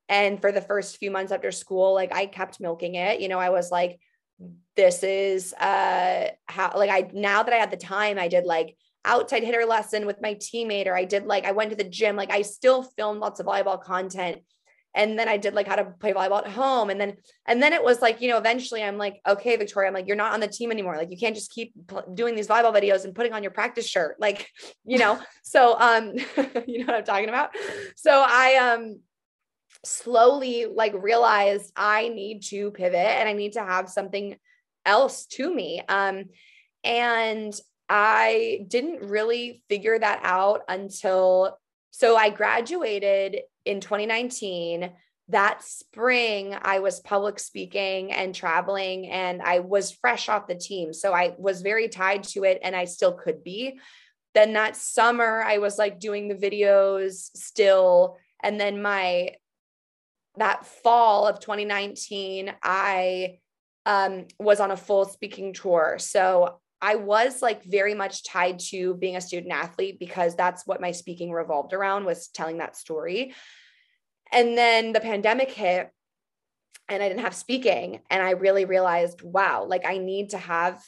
and 0.10 0.40
for 0.40 0.52
the 0.52 0.62
first 0.62 0.98
few 0.98 1.12
months 1.12 1.32
after 1.32 1.52
school 1.52 1.94
like 1.94 2.14
i 2.14 2.26
kept 2.26 2.60
milking 2.60 2.96
it 2.96 3.20
you 3.20 3.28
know 3.28 3.40
i 3.40 3.50
was 3.50 3.72
like 3.72 4.00
this 4.76 5.04
is 5.04 5.54
uh 5.54 6.30
how 6.46 6.72
like 6.76 6.90
i 6.90 7.10
now 7.14 7.44
that 7.44 7.54
i 7.54 7.58
had 7.58 7.72
the 7.72 7.78
time 7.78 8.18
i 8.20 8.28
did 8.28 8.46
like 8.46 8.78
outside 9.08 9.44
hitter 9.44 9.66
lesson 9.66 10.06
with 10.06 10.22
my 10.22 10.36
teammate, 10.36 10.86
or 10.86 10.96
I 10.96 11.06
did 11.06 11.26
like, 11.26 11.46
I 11.46 11.54
went 11.54 11.72
to 11.72 11.76
the 11.76 11.84
gym. 11.84 12.16
Like 12.16 12.32
I 12.32 12.44
still 12.44 12.84
filmed 12.84 13.20
lots 13.20 13.40
of 13.40 13.48
volleyball 13.48 13.82
content. 13.82 14.42
And 14.95 15.17
then 15.17 15.30
I 15.30 15.38
did 15.38 15.54
like 15.54 15.67
how 15.67 15.76
to 15.76 15.86
play 16.00 16.13
volleyball 16.13 16.45
at 16.45 16.52
home. 16.52 16.89
And 16.89 17.00
then, 17.00 17.17
and 17.45 17.62
then 17.62 17.73
it 17.73 17.84
was 17.84 18.02
like, 18.02 18.19
you 18.21 18.30
know, 18.30 18.38
eventually 18.38 18.84
I'm 18.84 18.97
like, 18.97 19.21
okay, 19.28 19.56
Victoria, 19.56 19.88
I'm 19.88 19.93
like, 19.93 20.08
you're 20.08 20.15
not 20.15 20.34
on 20.34 20.39
the 20.39 20.47
team 20.47 20.71
anymore. 20.71 20.97
Like 20.97 21.12
you 21.12 21.17
can't 21.17 21.36
just 21.36 21.52
keep 21.52 21.73
doing 22.13 22.36
these 22.36 22.47
volleyball 22.47 22.73
videos 22.73 23.06
and 23.06 23.13
putting 23.13 23.34
on 23.34 23.43
your 23.43 23.52
practice 23.52 23.88
shirt. 23.88 24.15
Like, 24.19 24.50
you 24.85 24.98
know, 24.98 25.19
so, 25.44 25.79
um, 25.79 26.13
you 26.67 26.79
know 26.79 26.85
what 26.88 26.96
I'm 26.96 27.04
talking 27.04 27.29
about? 27.29 27.52
So 27.96 28.12
I, 28.12 28.73
um, 28.73 29.00
slowly 29.85 30.65
like 30.65 30.94
realized 30.96 31.71
I 31.75 32.10
need 32.10 32.44
to 32.46 32.71
pivot 32.71 32.96
and 32.96 33.29
I 33.29 33.33
need 33.33 33.54
to 33.54 33.63
have 33.63 33.90
something 33.90 34.38
else 34.85 35.25
to 35.27 35.54
me. 35.54 35.81
Um, 35.88 36.25
and 36.83 37.54
I 37.90 38.65
didn't 38.67 39.02
really 39.02 39.63
figure 39.69 39.98
that 39.98 40.21
out 40.23 40.62
until 40.67 41.58
so 41.92 42.15
I 42.15 42.29
graduated 42.29 43.40
in 43.68 43.82
2019. 43.82 44.92
That 45.30 45.62
spring, 45.62 46.56
I 46.62 46.80
was 46.80 47.02
public 47.02 47.38
speaking 47.38 48.13
and 48.13 48.34
traveling, 48.34 49.08
and 49.08 49.42
I 49.42 49.60
was 49.60 49.92
fresh 49.92 50.30
off 50.30 50.48
the 50.48 50.56
team. 50.56 50.94
So 50.94 51.13
I 51.13 51.36
was 51.38 51.62
very 51.62 51.90
tied 51.90 52.24
to 52.30 52.46
it, 52.46 52.60
and 52.63 52.76
I 52.76 52.86
still 52.86 53.12
could 53.12 53.44
be. 53.44 53.80
Then 54.34 54.54
that 54.54 54.78
summer, 54.78 55.44
I 55.44 55.58
was 55.58 55.78
like 55.78 56.00
doing 56.00 56.28
the 56.28 56.36
videos 56.36 57.30
still. 57.36 58.18
And 58.42 58.60
then 58.60 58.82
my 58.82 59.32
that 60.38 60.65
fall 60.65 61.28
of 61.28 61.40
2019, 61.40 62.54
I 62.62 63.40
um, 63.86 64.28
was 64.40 64.60
on 64.60 64.72
a 64.72 64.78
full 64.78 65.06
speaking 65.06 65.54
tour. 65.54 65.98
So 66.00 66.60
I 66.82 66.96
was 66.96 67.42
like 67.42 67.63
very 67.63 67.94
much 67.94 68.23
tied 68.23 68.60
to 68.69 68.94
being 68.96 69.15
a 69.15 69.21
student 69.21 69.52
athlete 69.52 70.00
because 70.00 70.36
that's 70.36 70.65
what 70.65 70.82
my 70.82 70.92
speaking 70.92 71.32
revolved 71.32 71.73
around 71.73 72.06
was 72.06 72.28
telling 72.28 72.60
that 72.60 72.78
story. 72.78 73.34
And 74.32 74.58
then 74.58 74.94
the 74.94 75.00
pandemic 75.00 75.52
hit 75.52 75.90
and 76.90 77.02
I 77.02 77.10
didn't 77.10 77.23
have 77.23 77.36
speaking 77.36 78.02
and 78.10 78.21
I 78.21 78.32
really 78.32 78.65
realized, 78.65 79.21
wow, 79.21 79.65
like 79.67 79.86
I 79.86 79.98
need 79.98 80.30
to 80.32 80.38
have 80.38 80.84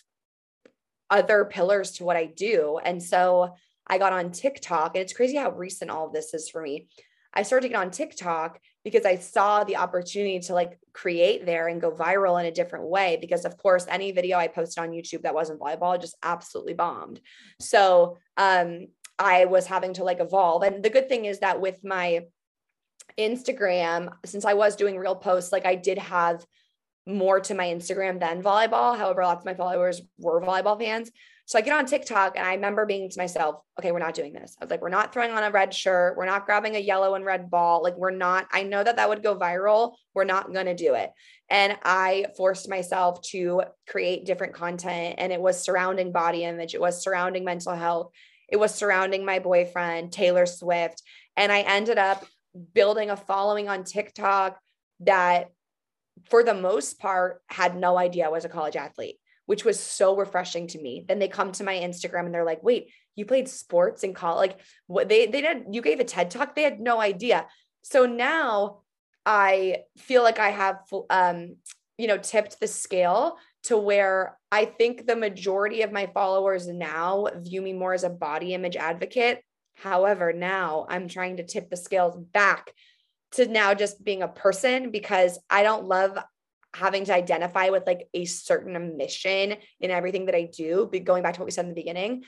other 1.09 1.45
pillars 1.45 1.91
to 1.93 2.03
what 2.03 2.15
I 2.15 2.25
do. 2.25 2.79
And 2.83 3.01
so 3.01 3.55
I 3.87 3.97
got 3.97 4.13
on 4.13 4.31
TikTok 4.31 4.95
and 4.95 5.01
it's 5.01 5.13
crazy 5.13 5.37
how 5.37 5.51
recent 5.51 5.89
all 5.89 6.07
of 6.07 6.13
this 6.13 6.33
is 6.33 6.49
for 6.49 6.61
me. 6.61 6.87
I 7.33 7.43
started 7.43 7.67
to 7.67 7.73
get 7.73 7.79
on 7.79 7.91
TikTok 7.91 8.59
because 8.83 9.05
I 9.05 9.17
saw 9.17 9.63
the 9.63 9.77
opportunity 9.77 10.39
to 10.39 10.53
like 10.53 10.79
create 10.93 11.45
there 11.45 11.67
and 11.67 11.81
go 11.81 11.91
viral 11.91 12.39
in 12.39 12.47
a 12.47 12.51
different 12.51 12.87
way. 12.87 13.17
Because, 13.21 13.45
of 13.45 13.57
course, 13.57 13.85
any 13.87 14.11
video 14.11 14.37
I 14.37 14.47
posted 14.47 14.83
on 14.83 14.91
YouTube 14.91 15.23
that 15.23 15.35
wasn't 15.35 15.59
volleyball 15.59 15.99
just 15.99 16.17
absolutely 16.23 16.73
bombed. 16.73 17.19
So, 17.59 18.17
um, 18.37 18.87
I 19.19 19.45
was 19.45 19.67
having 19.67 19.93
to 19.95 20.03
like 20.03 20.21
evolve. 20.21 20.63
And 20.63 20.81
the 20.81 20.89
good 20.89 21.09
thing 21.09 21.25
is 21.25 21.39
that 21.39 21.59
with 21.59 21.83
my 21.83 22.25
Instagram, 23.17 24.13
since 24.25 24.45
I 24.45 24.53
was 24.53 24.77
doing 24.77 24.97
real 24.97 25.15
posts, 25.15 25.51
like 25.51 25.65
I 25.65 25.75
did 25.75 25.97
have 25.97 26.45
more 27.05 27.39
to 27.41 27.53
my 27.53 27.65
Instagram 27.65 28.19
than 28.19 28.41
volleyball. 28.41 28.97
However, 28.97 29.23
lots 29.23 29.41
of 29.41 29.45
my 29.45 29.55
followers 29.55 30.01
were 30.17 30.41
volleyball 30.41 30.79
fans. 30.79 31.11
So 31.49 31.57
I 31.57 31.63
get 31.63 31.75
on 31.75 31.87
TikTok 31.87 32.37
and 32.37 32.45
I 32.45 32.53
remember 32.53 32.85
being 32.85 33.09
to 33.09 33.19
myself, 33.19 33.55
okay, 33.79 33.91
we're 33.91 33.97
not 33.97 34.13
doing 34.13 34.33
this. 34.33 34.55
I 34.61 34.63
was 34.63 34.69
like, 34.69 34.83
we're 34.83 34.89
not 34.89 35.11
throwing 35.11 35.31
on 35.31 35.43
a 35.43 35.49
red 35.49 35.73
shirt. 35.73 36.15
We're 36.15 36.27
not 36.27 36.45
grabbing 36.45 36.75
a 36.75 36.79
yellow 36.79 37.15
and 37.15 37.25
red 37.25 37.49
ball. 37.49 37.81
Like, 37.81 37.97
we're 37.97 38.11
not, 38.11 38.45
I 38.51 38.61
know 38.61 38.83
that 38.83 38.97
that 38.97 39.09
would 39.09 39.23
go 39.23 39.35
viral. 39.35 39.95
We're 40.13 40.25
not 40.25 40.53
going 40.53 40.67
to 40.67 40.75
do 40.75 40.93
it. 40.93 41.09
And 41.49 41.75
I 41.81 42.27
forced 42.37 42.69
myself 42.69 43.23
to 43.31 43.63
create 43.87 44.27
different 44.27 44.53
content 44.53 45.15
and 45.17 45.33
it 45.33 45.41
was 45.41 45.59
surrounding 45.59 46.11
body 46.11 46.43
image, 46.43 46.75
it 46.75 46.81
was 46.81 47.01
surrounding 47.01 47.45
mental 47.45 47.73
health, 47.73 48.11
it 48.47 48.57
was 48.57 48.75
surrounding 48.75 49.25
my 49.25 49.39
boyfriend, 49.39 50.11
Taylor 50.11 50.45
Swift. 50.45 51.01
And 51.35 51.51
I 51.51 51.61
ended 51.61 51.97
up 51.97 52.27
building 52.75 53.09
a 53.09 53.17
following 53.17 53.67
on 53.67 53.85
TikTok 53.85 54.59
that, 54.99 55.47
for 56.29 56.43
the 56.43 56.53
most 56.53 56.99
part, 56.99 57.41
had 57.47 57.75
no 57.75 57.97
idea 57.97 58.27
I 58.27 58.29
was 58.29 58.45
a 58.45 58.49
college 58.49 58.75
athlete 58.75 59.17
which 59.49 59.65
was 59.65 59.79
so 59.79 60.15
refreshing 60.15 60.67
to 60.67 60.79
me. 60.79 61.03
Then 61.07 61.17
they 61.17 61.27
come 61.27 61.51
to 61.53 61.63
my 61.63 61.73
Instagram 61.73 62.27
and 62.27 62.35
they're 62.35 62.45
like, 62.45 62.61
wait, 62.61 62.91
you 63.15 63.25
played 63.25 63.49
sports 63.49 64.03
in 64.03 64.13
college. 64.13 64.51
Like 64.51 64.59
what 64.85 65.09
they 65.09 65.25
they 65.25 65.41
did 65.41 65.63
you 65.71 65.81
gave 65.81 65.99
a 65.99 66.03
TED 66.03 66.29
talk. 66.29 66.53
They 66.53 66.61
had 66.61 66.79
no 66.79 67.01
idea. 67.01 67.47
So 67.81 68.05
now 68.05 68.81
I 69.25 69.85
feel 69.97 70.21
like 70.21 70.37
I 70.37 70.51
have 70.51 70.81
um, 71.09 71.55
you 71.97 72.05
know, 72.05 72.19
tipped 72.19 72.59
the 72.59 72.67
scale 72.67 73.37
to 73.63 73.75
where 73.75 74.37
I 74.51 74.65
think 74.65 75.07
the 75.07 75.15
majority 75.15 75.81
of 75.81 75.91
my 75.91 76.05
followers 76.13 76.67
now 76.67 77.25
view 77.37 77.63
me 77.63 77.73
more 77.73 77.95
as 77.95 78.03
a 78.03 78.09
body 78.11 78.53
image 78.53 78.75
advocate. 78.75 79.41
However, 79.73 80.31
now 80.31 80.85
I'm 80.87 81.07
trying 81.07 81.37
to 81.37 81.43
tip 81.43 81.71
the 81.71 81.75
scales 81.75 82.15
back 82.15 82.71
to 83.31 83.47
now 83.47 83.73
just 83.73 84.03
being 84.03 84.21
a 84.21 84.27
person 84.27 84.91
because 84.91 85.39
I 85.49 85.63
don't 85.63 85.87
love 85.87 86.19
having 86.73 87.05
to 87.05 87.13
identify 87.13 87.69
with 87.69 87.83
like 87.87 88.07
a 88.13 88.25
certain 88.25 88.97
mission 88.97 89.55
in 89.79 89.91
everything 89.91 90.25
that 90.27 90.35
I 90.35 90.49
do, 90.51 90.87
but 90.91 91.03
going 91.03 91.23
back 91.23 91.35
to 91.35 91.39
what 91.41 91.45
we 91.45 91.51
said 91.51 91.65
in 91.65 91.69
the 91.69 91.75
beginning. 91.75 92.23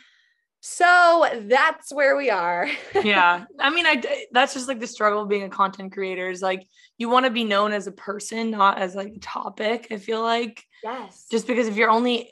So 0.61 1.27
that's 1.47 1.91
where 1.91 2.15
we 2.15 2.29
are. 2.29 2.69
yeah. 3.03 3.45
I 3.59 3.69
mean, 3.71 3.85
I 3.85 4.27
that's 4.31 4.53
just 4.53 4.67
like 4.67 4.79
the 4.79 4.87
struggle 4.87 5.23
of 5.23 5.29
being 5.29 5.43
a 5.43 5.49
content 5.49 5.91
creator 5.91 6.29
is 6.29 6.41
like 6.41 6.67
you 6.97 7.09
want 7.09 7.25
to 7.25 7.31
be 7.31 7.43
known 7.43 7.71
as 7.71 7.87
a 7.87 7.91
person, 7.91 8.51
not 8.51 8.77
as 8.77 8.95
like 8.95 9.13
a 9.15 9.19
topic. 9.19 9.87
I 9.91 9.97
feel 9.97 10.21
like. 10.21 10.63
Yes. 10.83 11.27
Just 11.31 11.47
because 11.47 11.67
if 11.67 11.77
you're 11.77 11.89
only 11.89 12.31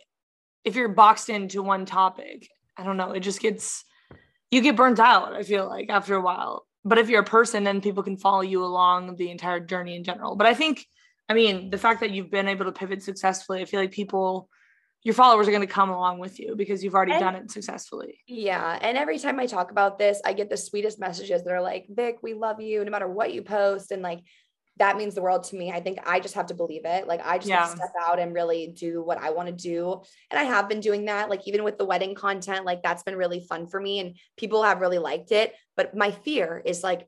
if 0.63 0.75
you're 0.75 0.89
boxed 0.89 1.29
into 1.29 1.63
one 1.63 1.85
topic, 1.85 2.47
I 2.77 2.83
don't 2.83 2.97
know, 2.97 3.11
it 3.11 3.21
just 3.21 3.41
gets 3.41 3.83
you 4.51 4.61
get 4.61 4.75
burnt 4.75 4.99
out, 4.99 5.33
I 5.33 5.43
feel 5.43 5.67
like 5.67 5.89
after 5.89 6.15
a 6.15 6.21
while. 6.21 6.65
But 6.85 6.97
if 6.97 7.09
you're 7.09 7.21
a 7.21 7.25
person, 7.25 7.63
then 7.63 7.81
people 7.81 8.03
can 8.03 8.17
follow 8.17 8.41
you 8.41 8.63
along 8.63 9.15
the 9.15 9.31
entire 9.31 9.59
journey 9.59 9.95
in 9.95 10.03
general. 10.03 10.35
But 10.35 10.47
I 10.47 10.53
think 10.53 10.85
I 11.29 11.33
mean, 11.33 11.69
the 11.69 11.77
fact 11.77 11.99
that 11.99 12.09
you've 12.11 12.31
been 12.31 12.47
able 12.47 12.65
to 12.65 12.71
pivot 12.71 13.03
successfully, 13.03 13.61
I 13.61 13.65
feel 13.65 13.79
like 13.79 13.91
people, 13.91 14.49
your 15.03 15.13
followers 15.13 15.47
are 15.47 15.51
going 15.51 15.65
to 15.65 15.67
come 15.67 15.91
along 15.91 16.19
with 16.19 16.39
you 16.39 16.55
because 16.55 16.83
you've 16.83 16.95
already 16.95 17.11
and, 17.13 17.21
done 17.21 17.35
it 17.35 17.51
successfully. 17.51 18.19
Yeah. 18.27 18.79
And 18.81 18.97
every 18.97 19.19
time 19.19 19.39
I 19.39 19.45
talk 19.45 19.69
about 19.69 19.99
this, 19.99 20.19
I 20.25 20.33
get 20.33 20.49
the 20.49 20.57
sweetest 20.57 20.99
messages 20.99 21.43
that 21.43 21.53
are 21.53 21.61
like, 21.61 21.85
Vic, 21.89 22.17
we 22.23 22.33
love 22.33 22.59
you 22.59 22.83
no 22.83 22.91
matter 22.91 23.07
what 23.07 23.31
you 23.31 23.43
post. 23.43 23.91
And 23.91 24.01
like, 24.01 24.21
that 24.77 24.97
means 24.97 25.13
the 25.13 25.21
world 25.21 25.43
to 25.43 25.55
me. 25.55 25.71
I 25.71 25.81
think 25.81 25.99
I 26.05 26.19
just 26.19 26.35
have 26.35 26.47
to 26.47 26.53
believe 26.53 26.85
it. 26.85 27.05
Like 27.05 27.21
I 27.23 27.37
just 27.37 27.49
yeah. 27.49 27.59
have 27.59 27.71
to 27.71 27.75
step 27.75 27.93
out 28.01 28.17
and 28.17 28.33
really 28.33 28.67
do 28.67 29.03
what 29.03 29.19
I 29.19 29.29
want 29.29 29.49
to 29.49 29.53
do. 29.53 30.01
And 30.31 30.39
I 30.39 30.43
have 30.43 30.67
been 30.69 30.79
doing 30.79 31.05
that. 31.05 31.29
Like 31.29 31.47
even 31.47 31.63
with 31.63 31.77
the 31.77 31.85
wedding 31.85 32.15
content, 32.15 32.65
like 32.65 32.81
that's 32.81 33.03
been 33.03 33.17
really 33.17 33.41
fun 33.41 33.67
for 33.67 33.79
me 33.79 33.99
and 33.99 34.15
people 34.37 34.63
have 34.63 34.79
really 34.79 34.97
liked 34.97 35.31
it. 35.31 35.53
But 35.75 35.95
my 35.95 36.11
fear 36.11 36.61
is 36.65 36.81
like, 36.81 37.07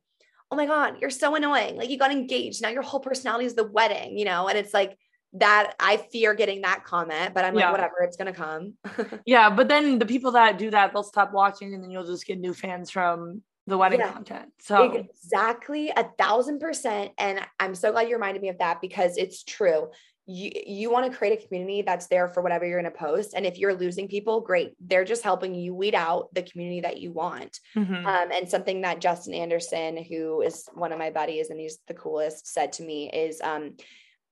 oh 0.51 0.55
my 0.55 0.65
God, 0.65 0.97
you're 0.99 1.09
so 1.09 1.35
annoying. 1.35 1.77
Like 1.77 1.89
you 1.89 1.97
got 1.97 2.11
engaged. 2.11 2.61
Now 2.61 2.69
your 2.69 2.81
whole 2.81 2.99
personality 2.99 3.45
is 3.45 3.55
the 3.55 3.63
wedding, 3.63 4.17
you 4.17 4.25
know? 4.25 4.49
And 4.49 4.57
it's 4.57 4.73
like 4.73 4.97
that 5.33 5.73
I 5.79 5.95
fear 5.97 6.33
getting 6.33 6.61
that 6.61 6.83
comment, 6.83 7.33
but 7.33 7.45
I'm 7.45 7.55
like, 7.55 7.71
whatever, 7.71 7.95
it's 8.01 8.17
gonna 8.17 8.33
come. 8.33 8.73
yeah. 9.25 9.49
But 9.49 9.69
then 9.69 9.97
the 9.97 10.05
people 10.05 10.33
that 10.33 10.57
do 10.57 10.69
that, 10.71 10.91
they'll 10.91 11.03
stop 11.03 11.31
watching 11.31 11.73
and 11.73 11.81
then 11.81 11.89
you'll 11.89 12.05
just 12.05 12.25
get 12.25 12.37
new 12.37 12.53
fans 12.53 12.91
from 12.91 13.41
the 13.67 13.77
wedding 13.77 13.99
yeah, 13.99 14.11
content. 14.11 14.51
So 14.59 14.91
exactly 14.91 15.91
a 15.95 16.05
thousand 16.19 16.59
percent. 16.59 17.11
And 17.17 17.39
I'm 17.59 17.75
so 17.75 17.91
glad 17.93 18.09
you 18.09 18.15
reminded 18.15 18.41
me 18.41 18.49
of 18.49 18.57
that 18.57 18.81
because 18.81 19.17
it's 19.17 19.43
true 19.43 19.89
you 20.31 20.51
you 20.65 20.89
want 20.89 21.09
to 21.09 21.17
create 21.17 21.37
a 21.37 21.45
community 21.45 21.81
that's 21.81 22.07
there 22.07 22.27
for 22.29 22.41
whatever 22.41 22.65
you're 22.65 22.81
going 22.81 22.91
to 22.91 22.97
post 22.97 23.33
and 23.35 23.45
if 23.45 23.57
you're 23.57 23.73
losing 23.73 24.07
people 24.07 24.39
great 24.39 24.73
they're 24.79 25.03
just 25.03 25.23
helping 25.23 25.53
you 25.53 25.75
weed 25.75 25.93
out 25.93 26.33
the 26.33 26.41
community 26.41 26.81
that 26.81 26.99
you 26.99 27.11
want 27.11 27.59
mm-hmm. 27.75 28.05
um, 28.05 28.31
and 28.31 28.49
something 28.49 28.81
that 28.81 29.01
justin 29.01 29.33
anderson 29.33 30.03
who 30.03 30.41
is 30.41 30.67
one 30.73 30.91
of 30.91 30.99
my 30.99 31.09
buddies 31.09 31.49
and 31.49 31.59
he's 31.59 31.79
the 31.87 31.93
coolest 31.93 32.47
said 32.47 32.71
to 32.71 32.83
me 32.83 33.09
is 33.11 33.41
um, 33.41 33.75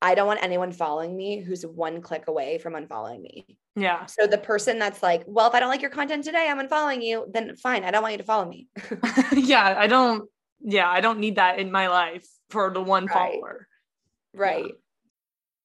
i 0.00 0.14
don't 0.14 0.26
want 0.26 0.42
anyone 0.42 0.72
following 0.72 1.14
me 1.16 1.40
who's 1.40 1.64
one 1.64 2.00
click 2.00 2.28
away 2.28 2.58
from 2.58 2.72
unfollowing 2.72 3.20
me 3.20 3.58
yeah 3.76 4.06
so 4.06 4.26
the 4.26 4.38
person 4.38 4.78
that's 4.78 5.02
like 5.02 5.22
well 5.26 5.48
if 5.48 5.54
i 5.54 5.60
don't 5.60 5.68
like 5.68 5.82
your 5.82 5.90
content 5.90 6.24
today 6.24 6.48
i'm 6.48 6.66
unfollowing 6.66 7.02
you 7.02 7.26
then 7.32 7.54
fine 7.56 7.84
i 7.84 7.90
don't 7.90 8.02
want 8.02 8.12
you 8.12 8.18
to 8.18 8.24
follow 8.24 8.48
me 8.48 8.68
yeah 9.32 9.74
i 9.78 9.86
don't 9.86 10.28
yeah 10.62 10.88
i 10.88 11.00
don't 11.00 11.18
need 11.18 11.36
that 11.36 11.58
in 11.58 11.70
my 11.70 11.88
life 11.88 12.26
for 12.48 12.70
the 12.72 12.80
one 12.80 13.06
right. 13.06 13.14
follower 13.14 13.66
right 14.34 14.64
yeah. 14.66 14.72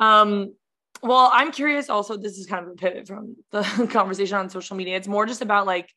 Um, 0.00 0.54
well, 1.02 1.30
I'm 1.32 1.52
curious 1.52 1.88
also, 1.88 2.16
this 2.16 2.38
is 2.38 2.46
kind 2.46 2.66
of 2.66 2.72
a 2.72 2.74
pivot 2.74 3.06
from 3.06 3.36
the 3.52 3.62
conversation 3.92 4.36
on 4.36 4.50
social 4.50 4.76
media. 4.76 4.96
It's 4.96 5.06
more 5.06 5.26
just 5.26 5.42
about 5.42 5.66
like 5.66 5.88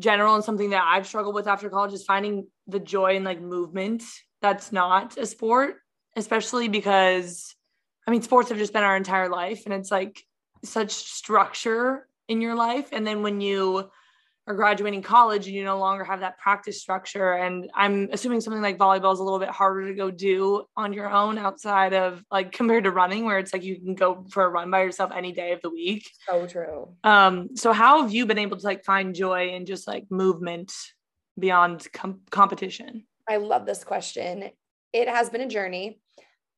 general 0.00 0.34
and 0.34 0.42
something 0.42 0.70
that 0.70 0.84
I've 0.86 1.06
struggled 1.06 1.34
with 1.34 1.46
after 1.46 1.70
college 1.70 1.92
is 1.92 2.02
finding 2.02 2.48
the 2.66 2.80
joy 2.80 3.16
in 3.16 3.24
like 3.24 3.40
movement 3.40 4.02
that's 4.42 4.72
not 4.72 5.16
a 5.18 5.26
sport, 5.26 5.76
especially 6.16 6.68
because 6.68 7.54
I 8.06 8.10
mean, 8.10 8.22
sports 8.22 8.48
have 8.48 8.58
just 8.58 8.72
been 8.72 8.82
our 8.82 8.96
entire 8.96 9.28
life 9.28 9.66
and 9.66 9.74
it's 9.74 9.90
like 9.90 10.24
such 10.64 10.90
structure 10.90 12.08
in 12.28 12.40
your 12.40 12.54
life. 12.54 12.88
And 12.92 13.06
then 13.06 13.22
when 13.22 13.40
you 13.40 13.90
are 14.46 14.54
graduating 14.54 15.02
college 15.02 15.46
and 15.46 15.54
you 15.54 15.64
no 15.64 15.78
longer 15.78 16.02
have 16.02 16.20
that 16.20 16.38
practice 16.38 16.80
structure. 16.80 17.32
And 17.32 17.70
I'm 17.74 18.08
assuming 18.12 18.40
something 18.40 18.62
like 18.62 18.78
volleyball 18.78 19.12
is 19.12 19.20
a 19.20 19.22
little 19.22 19.38
bit 19.38 19.50
harder 19.50 19.86
to 19.88 19.94
go 19.94 20.10
do 20.10 20.64
on 20.76 20.92
your 20.92 21.10
own 21.10 21.38
outside 21.38 21.92
of 21.92 22.22
like 22.30 22.52
compared 22.52 22.84
to 22.84 22.90
running, 22.90 23.24
where 23.24 23.38
it's 23.38 23.52
like 23.52 23.62
you 23.62 23.78
can 23.78 23.94
go 23.94 24.26
for 24.30 24.44
a 24.44 24.48
run 24.48 24.70
by 24.70 24.82
yourself 24.82 25.12
any 25.14 25.32
day 25.32 25.52
of 25.52 25.60
the 25.62 25.70
week. 25.70 26.10
So 26.28 26.46
true. 26.46 26.94
Um, 27.04 27.50
so 27.56 27.72
how 27.72 28.02
have 28.02 28.12
you 28.12 28.26
been 28.26 28.38
able 28.38 28.56
to 28.56 28.64
like 28.64 28.84
find 28.84 29.14
joy 29.14 29.50
in 29.50 29.66
just 29.66 29.86
like 29.86 30.06
movement 30.10 30.72
beyond 31.38 31.86
com- 31.92 32.22
competition? 32.30 33.04
I 33.28 33.36
love 33.36 33.66
this 33.66 33.84
question. 33.84 34.50
It 34.92 35.08
has 35.08 35.30
been 35.30 35.42
a 35.42 35.48
journey. 35.48 36.00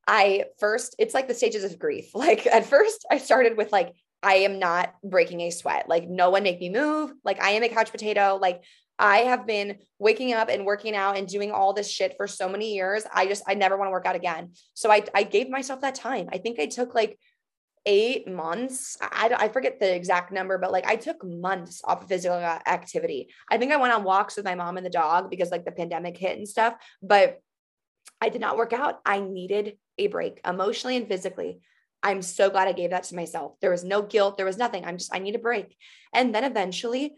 I 0.07 0.47
first, 0.59 0.97
it's 0.99 1.14
like 1.14 1.28
the 1.28 1.35
stages 1.35 1.64
of 1.64 1.78
grief. 1.78 2.11
Like 2.14 2.47
at 2.47 2.66
first, 2.66 3.05
I 3.11 3.18
started 3.18 3.57
with 3.57 3.72
like, 3.72 3.93
I 4.22 4.34
am 4.34 4.58
not 4.58 4.94
breaking 5.02 5.40
a 5.40 5.50
sweat. 5.50 5.88
Like, 5.88 6.08
no 6.08 6.30
one 6.30 6.42
make 6.42 6.60
me 6.60 6.70
move. 6.70 7.12
Like, 7.24 7.42
I 7.42 7.50
am 7.50 7.62
a 7.62 7.68
couch 7.68 7.90
potato. 7.90 8.38
Like, 8.40 8.62
I 8.98 9.18
have 9.18 9.46
been 9.46 9.78
waking 9.98 10.32
up 10.32 10.48
and 10.48 10.64
working 10.64 10.94
out 10.94 11.16
and 11.16 11.26
doing 11.26 11.50
all 11.50 11.72
this 11.72 11.90
shit 11.90 12.16
for 12.16 12.26
so 12.28 12.48
many 12.48 12.74
years. 12.74 13.04
I 13.12 13.26
just, 13.26 13.42
I 13.48 13.54
never 13.54 13.76
want 13.76 13.88
to 13.88 13.92
work 13.92 14.06
out 14.06 14.16
again. 14.16 14.52
So 14.74 14.90
I, 14.92 15.02
I 15.14 15.24
gave 15.24 15.48
myself 15.48 15.80
that 15.80 15.96
time. 15.96 16.28
I 16.32 16.38
think 16.38 16.60
I 16.60 16.66
took 16.66 16.94
like 16.94 17.18
eight 17.84 18.28
months. 18.28 18.96
I, 19.00 19.34
I 19.36 19.48
forget 19.48 19.80
the 19.80 19.92
exact 19.92 20.30
number, 20.30 20.58
but 20.58 20.70
like 20.70 20.86
I 20.86 20.96
took 20.96 21.24
months 21.24 21.80
off 21.84 22.02
of 22.02 22.08
physical 22.08 22.36
activity. 22.36 23.28
I 23.50 23.58
think 23.58 23.72
I 23.72 23.76
went 23.76 23.92
on 23.92 24.04
walks 24.04 24.36
with 24.36 24.44
my 24.44 24.54
mom 24.54 24.76
and 24.76 24.86
the 24.86 24.90
dog 24.90 25.30
because 25.30 25.50
like 25.50 25.64
the 25.64 25.72
pandemic 25.72 26.16
hit 26.16 26.38
and 26.38 26.48
stuff, 26.48 26.74
but 27.02 27.40
I 28.20 28.28
did 28.28 28.40
not 28.40 28.56
work 28.56 28.72
out. 28.72 29.00
I 29.04 29.20
needed 29.20 29.78
a 29.98 30.06
break 30.06 30.40
emotionally 30.46 30.96
and 30.96 31.08
physically. 31.08 31.60
I'm 32.03 32.22
so 32.22 32.50
glad 32.50 32.68
I 32.68 32.72
gave 32.72 32.90
that 32.90 33.05
to 33.05 33.14
myself. 33.14 33.55
There 33.61 33.70
was 33.70 33.84
no 33.84 34.03
guilt. 34.03 34.36
There 34.36 34.46
was 34.46 34.59
nothing. 34.59 34.84
I'm 34.84 34.98
just, 34.98 35.14
I 35.14 35.18
need 35.18 35.36
a 35.36 35.38
break. 35.38 35.76
And 36.12 36.34
then 36.34 36.44
eventually 36.44 37.14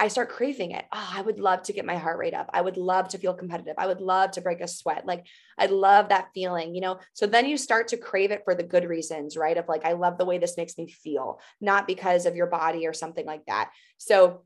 I 0.00 0.06
start 0.06 0.30
craving 0.30 0.70
it. 0.70 0.84
Oh, 0.92 1.10
I 1.16 1.22
would 1.22 1.40
love 1.40 1.62
to 1.64 1.72
get 1.72 1.84
my 1.84 1.96
heart 1.96 2.18
rate 2.18 2.34
up. 2.34 2.48
I 2.52 2.60
would 2.60 2.76
love 2.76 3.08
to 3.08 3.18
feel 3.18 3.34
competitive. 3.34 3.74
I 3.78 3.88
would 3.88 4.00
love 4.00 4.30
to 4.32 4.40
break 4.40 4.60
a 4.60 4.68
sweat. 4.68 5.04
Like 5.06 5.26
I 5.58 5.66
love 5.66 6.10
that 6.10 6.28
feeling, 6.34 6.72
you 6.72 6.80
know? 6.80 7.00
So 7.14 7.26
then 7.26 7.46
you 7.46 7.56
start 7.56 7.88
to 7.88 7.96
crave 7.96 8.30
it 8.30 8.42
for 8.44 8.54
the 8.54 8.62
good 8.62 8.84
reasons, 8.84 9.36
right? 9.36 9.56
Of 9.56 9.68
like, 9.68 9.84
I 9.84 9.94
love 9.94 10.16
the 10.16 10.24
way 10.24 10.38
this 10.38 10.56
makes 10.56 10.78
me 10.78 10.88
feel, 10.88 11.40
not 11.60 11.88
because 11.88 12.26
of 12.26 12.36
your 12.36 12.46
body 12.46 12.86
or 12.86 12.92
something 12.92 13.26
like 13.26 13.44
that. 13.46 13.70
So 13.96 14.44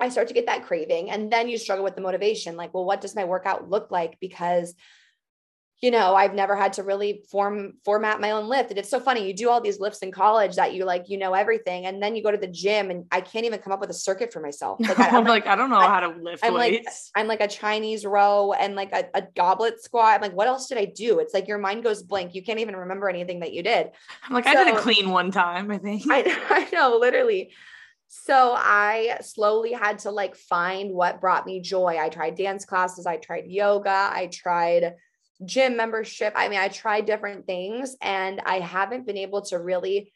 I 0.00 0.08
start 0.08 0.28
to 0.28 0.34
get 0.34 0.46
that 0.46 0.66
craving. 0.66 1.10
And 1.10 1.32
then 1.32 1.48
you 1.48 1.58
struggle 1.58 1.84
with 1.84 1.94
the 1.94 2.02
motivation. 2.02 2.56
Like, 2.56 2.74
well, 2.74 2.84
what 2.84 3.00
does 3.00 3.14
my 3.14 3.24
workout 3.24 3.70
look 3.70 3.92
like? 3.92 4.18
Because 4.20 4.74
you 5.82 5.90
know, 5.90 6.14
I've 6.14 6.32
never 6.32 6.56
had 6.56 6.72
to 6.74 6.82
really 6.82 7.22
form 7.30 7.74
format 7.84 8.18
my 8.18 8.30
own 8.30 8.48
lift. 8.48 8.70
And 8.70 8.78
it's 8.78 8.88
so 8.88 8.98
funny. 8.98 9.26
You 9.26 9.34
do 9.34 9.50
all 9.50 9.60
these 9.60 9.78
lifts 9.78 9.98
in 9.98 10.10
college 10.10 10.56
that 10.56 10.72
you 10.72 10.86
like, 10.86 11.10
you 11.10 11.18
know 11.18 11.34
everything, 11.34 11.84
and 11.84 12.02
then 12.02 12.16
you 12.16 12.22
go 12.22 12.30
to 12.30 12.38
the 12.38 12.46
gym, 12.46 12.90
and 12.90 13.04
I 13.12 13.20
can't 13.20 13.44
even 13.44 13.60
come 13.60 13.74
up 13.74 13.80
with 13.80 13.90
a 13.90 13.94
circuit 13.94 14.32
for 14.32 14.40
myself. 14.40 14.80
Like, 14.80 14.98
I, 14.98 15.08
am 15.16 15.24
like, 15.24 15.46
I 15.46 15.54
don't 15.54 15.68
know 15.68 15.76
I, 15.76 15.86
how 15.86 16.00
to 16.00 16.08
lift 16.08 16.42
I'm 16.42 16.54
weights. 16.54 17.10
Like, 17.14 17.20
I'm 17.22 17.28
like 17.28 17.40
a 17.42 17.48
Chinese 17.48 18.06
row 18.06 18.52
and 18.52 18.74
like 18.74 18.92
a, 18.92 19.04
a, 19.12 19.22
goblet 19.36 19.82
squat. 19.82 20.14
I'm 20.14 20.22
like, 20.22 20.32
what 20.32 20.48
else 20.48 20.66
did 20.66 20.78
I 20.78 20.86
do? 20.86 21.18
It's 21.18 21.34
like 21.34 21.46
your 21.46 21.58
mind 21.58 21.84
goes 21.84 22.02
blank. 22.02 22.34
You 22.34 22.42
can't 22.42 22.60
even 22.60 22.74
remember 22.74 23.10
anything 23.10 23.40
that 23.40 23.52
you 23.52 23.62
did. 23.62 23.90
I'm 24.26 24.34
like, 24.34 24.44
so, 24.44 24.50
I 24.50 24.64
did 24.64 24.74
a 24.74 24.78
clean 24.78 25.10
one 25.10 25.30
time. 25.30 25.70
I 25.70 25.76
think. 25.76 26.04
I, 26.10 26.22
I 26.50 26.68
know, 26.74 26.96
literally. 26.98 27.50
So 28.08 28.54
I 28.56 29.18
slowly 29.20 29.72
had 29.72 29.98
to 30.00 30.10
like 30.10 30.36
find 30.36 30.92
what 30.92 31.20
brought 31.20 31.44
me 31.44 31.60
joy. 31.60 31.98
I 32.00 32.08
tried 32.08 32.36
dance 32.36 32.64
classes. 32.64 33.04
I 33.04 33.16
tried 33.18 33.44
yoga. 33.46 33.90
I 33.90 34.30
tried 34.32 34.94
gym 35.44 35.76
membership. 35.76 36.32
I 36.36 36.48
mean, 36.48 36.58
I 36.58 36.68
tried 36.68 37.06
different 37.06 37.46
things 37.46 37.96
and 38.00 38.40
I 38.44 38.60
haven't 38.60 39.06
been 39.06 39.18
able 39.18 39.42
to 39.42 39.58
really 39.58 40.12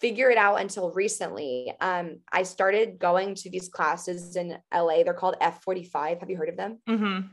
figure 0.00 0.30
it 0.30 0.38
out 0.38 0.60
until 0.60 0.90
recently. 0.90 1.72
Um, 1.80 2.18
I 2.30 2.42
started 2.42 2.98
going 2.98 3.34
to 3.36 3.50
these 3.50 3.68
classes 3.68 4.36
in 4.36 4.58
LA. 4.74 5.02
They're 5.04 5.14
called 5.14 5.36
F45. 5.40 6.20
Have 6.20 6.30
you 6.30 6.36
heard 6.36 6.48
of 6.48 6.56
them? 6.56 6.78
Mm-hmm. 6.88 7.28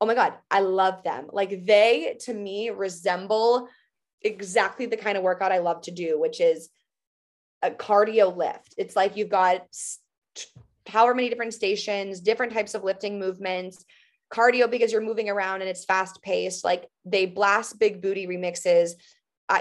Oh 0.00 0.06
my 0.06 0.14
God, 0.14 0.34
I 0.50 0.60
love 0.60 1.02
them. 1.04 1.28
Like 1.32 1.64
they, 1.64 2.16
to 2.22 2.34
me, 2.34 2.70
resemble 2.70 3.68
exactly 4.20 4.86
the 4.86 4.96
kind 4.96 5.16
of 5.16 5.22
workout 5.22 5.52
I 5.52 5.58
love 5.58 5.82
to 5.82 5.90
do, 5.90 6.18
which 6.18 6.40
is 6.40 6.70
a 7.62 7.70
cardio 7.70 8.36
lift. 8.36 8.74
It's 8.76 8.96
like 8.96 9.16
you've 9.16 9.28
got 9.28 9.62
however 10.86 11.14
many 11.14 11.28
different 11.28 11.54
stations, 11.54 12.20
different 12.20 12.52
types 12.52 12.74
of 12.74 12.84
lifting 12.84 13.18
movements 13.18 13.84
cardio 14.32 14.70
because 14.70 14.92
you're 14.92 15.00
moving 15.00 15.28
around 15.28 15.60
and 15.60 15.70
it's 15.70 15.84
fast 15.84 16.22
paced. 16.22 16.64
Like 16.64 16.86
they 17.04 17.26
blast 17.26 17.78
big 17.78 18.00
booty 18.00 18.26
remixes. 18.26 18.92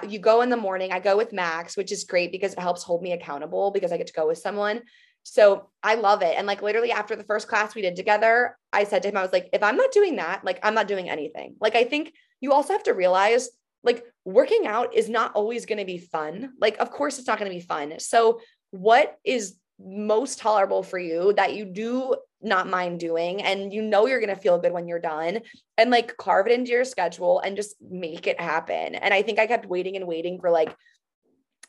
You 0.07 0.19
go 0.19 0.41
in 0.41 0.49
the 0.49 0.57
morning. 0.57 0.93
I 0.93 0.99
go 0.99 1.17
with 1.17 1.33
Max, 1.33 1.75
which 1.75 1.91
is 1.91 2.05
great 2.05 2.31
because 2.31 2.53
it 2.53 2.59
helps 2.59 2.83
hold 2.83 3.01
me 3.01 3.11
accountable 3.11 3.71
because 3.71 3.91
I 3.91 3.97
get 3.97 4.07
to 4.07 4.13
go 4.13 4.27
with 4.27 4.37
someone. 4.37 4.81
So 5.23 5.69
I 5.83 5.95
love 5.95 6.21
it. 6.21 6.35
And 6.37 6.47
like 6.47 6.61
literally 6.61 6.91
after 6.91 7.15
the 7.15 7.25
first 7.25 7.47
class 7.47 7.75
we 7.75 7.81
did 7.81 7.95
together, 7.95 8.57
I 8.71 8.85
said 8.85 9.03
to 9.03 9.09
him, 9.09 9.17
I 9.17 9.21
was 9.21 9.33
like, 9.33 9.49
if 9.53 9.61
I'm 9.61 9.75
not 9.75 9.91
doing 9.91 10.15
that, 10.15 10.45
like 10.45 10.59
I'm 10.63 10.73
not 10.73 10.87
doing 10.87 11.09
anything. 11.09 11.55
Like 11.59 11.75
I 11.75 11.83
think 11.83 12.13
you 12.39 12.53
also 12.53 12.73
have 12.73 12.83
to 12.83 12.93
realize 12.93 13.49
like 13.83 14.05
working 14.25 14.67
out 14.67 14.93
is 14.93 15.09
not 15.09 15.33
always 15.35 15.65
going 15.65 15.79
to 15.79 15.85
be 15.85 15.97
fun. 15.97 16.53
Like, 16.59 16.77
of 16.77 16.91
course, 16.91 17.17
it's 17.17 17.27
not 17.27 17.39
going 17.39 17.51
to 17.51 17.55
be 17.55 17.63
fun. 17.63 17.99
So, 17.99 18.39
what 18.71 19.17
is 19.23 19.55
most 19.79 20.39
tolerable 20.39 20.83
for 20.83 20.99
you 20.99 21.33
that 21.33 21.55
you 21.55 21.65
do 21.65 22.15
not 22.43 22.67
mind 22.67 22.99
doing 22.99 23.41
and 23.41 23.73
you 23.73 23.81
know 23.81 24.05
you're 24.05 24.19
going 24.19 24.33
to 24.33 24.41
feel 24.41 24.57
good 24.57 24.71
when 24.71 24.87
you're 24.87 24.99
done 24.99 25.39
and 25.77 25.91
like 25.91 26.17
carve 26.17 26.47
it 26.47 26.53
into 26.53 26.71
your 26.71 26.83
schedule 26.83 27.39
and 27.39 27.55
just 27.55 27.75
make 27.81 28.27
it 28.27 28.39
happen. 28.39 28.95
And 28.95 29.13
i 29.13 29.21
think 29.21 29.39
i 29.39 29.47
kept 29.47 29.65
waiting 29.65 29.95
and 29.95 30.07
waiting 30.07 30.39
for 30.39 30.49
like 30.49 30.75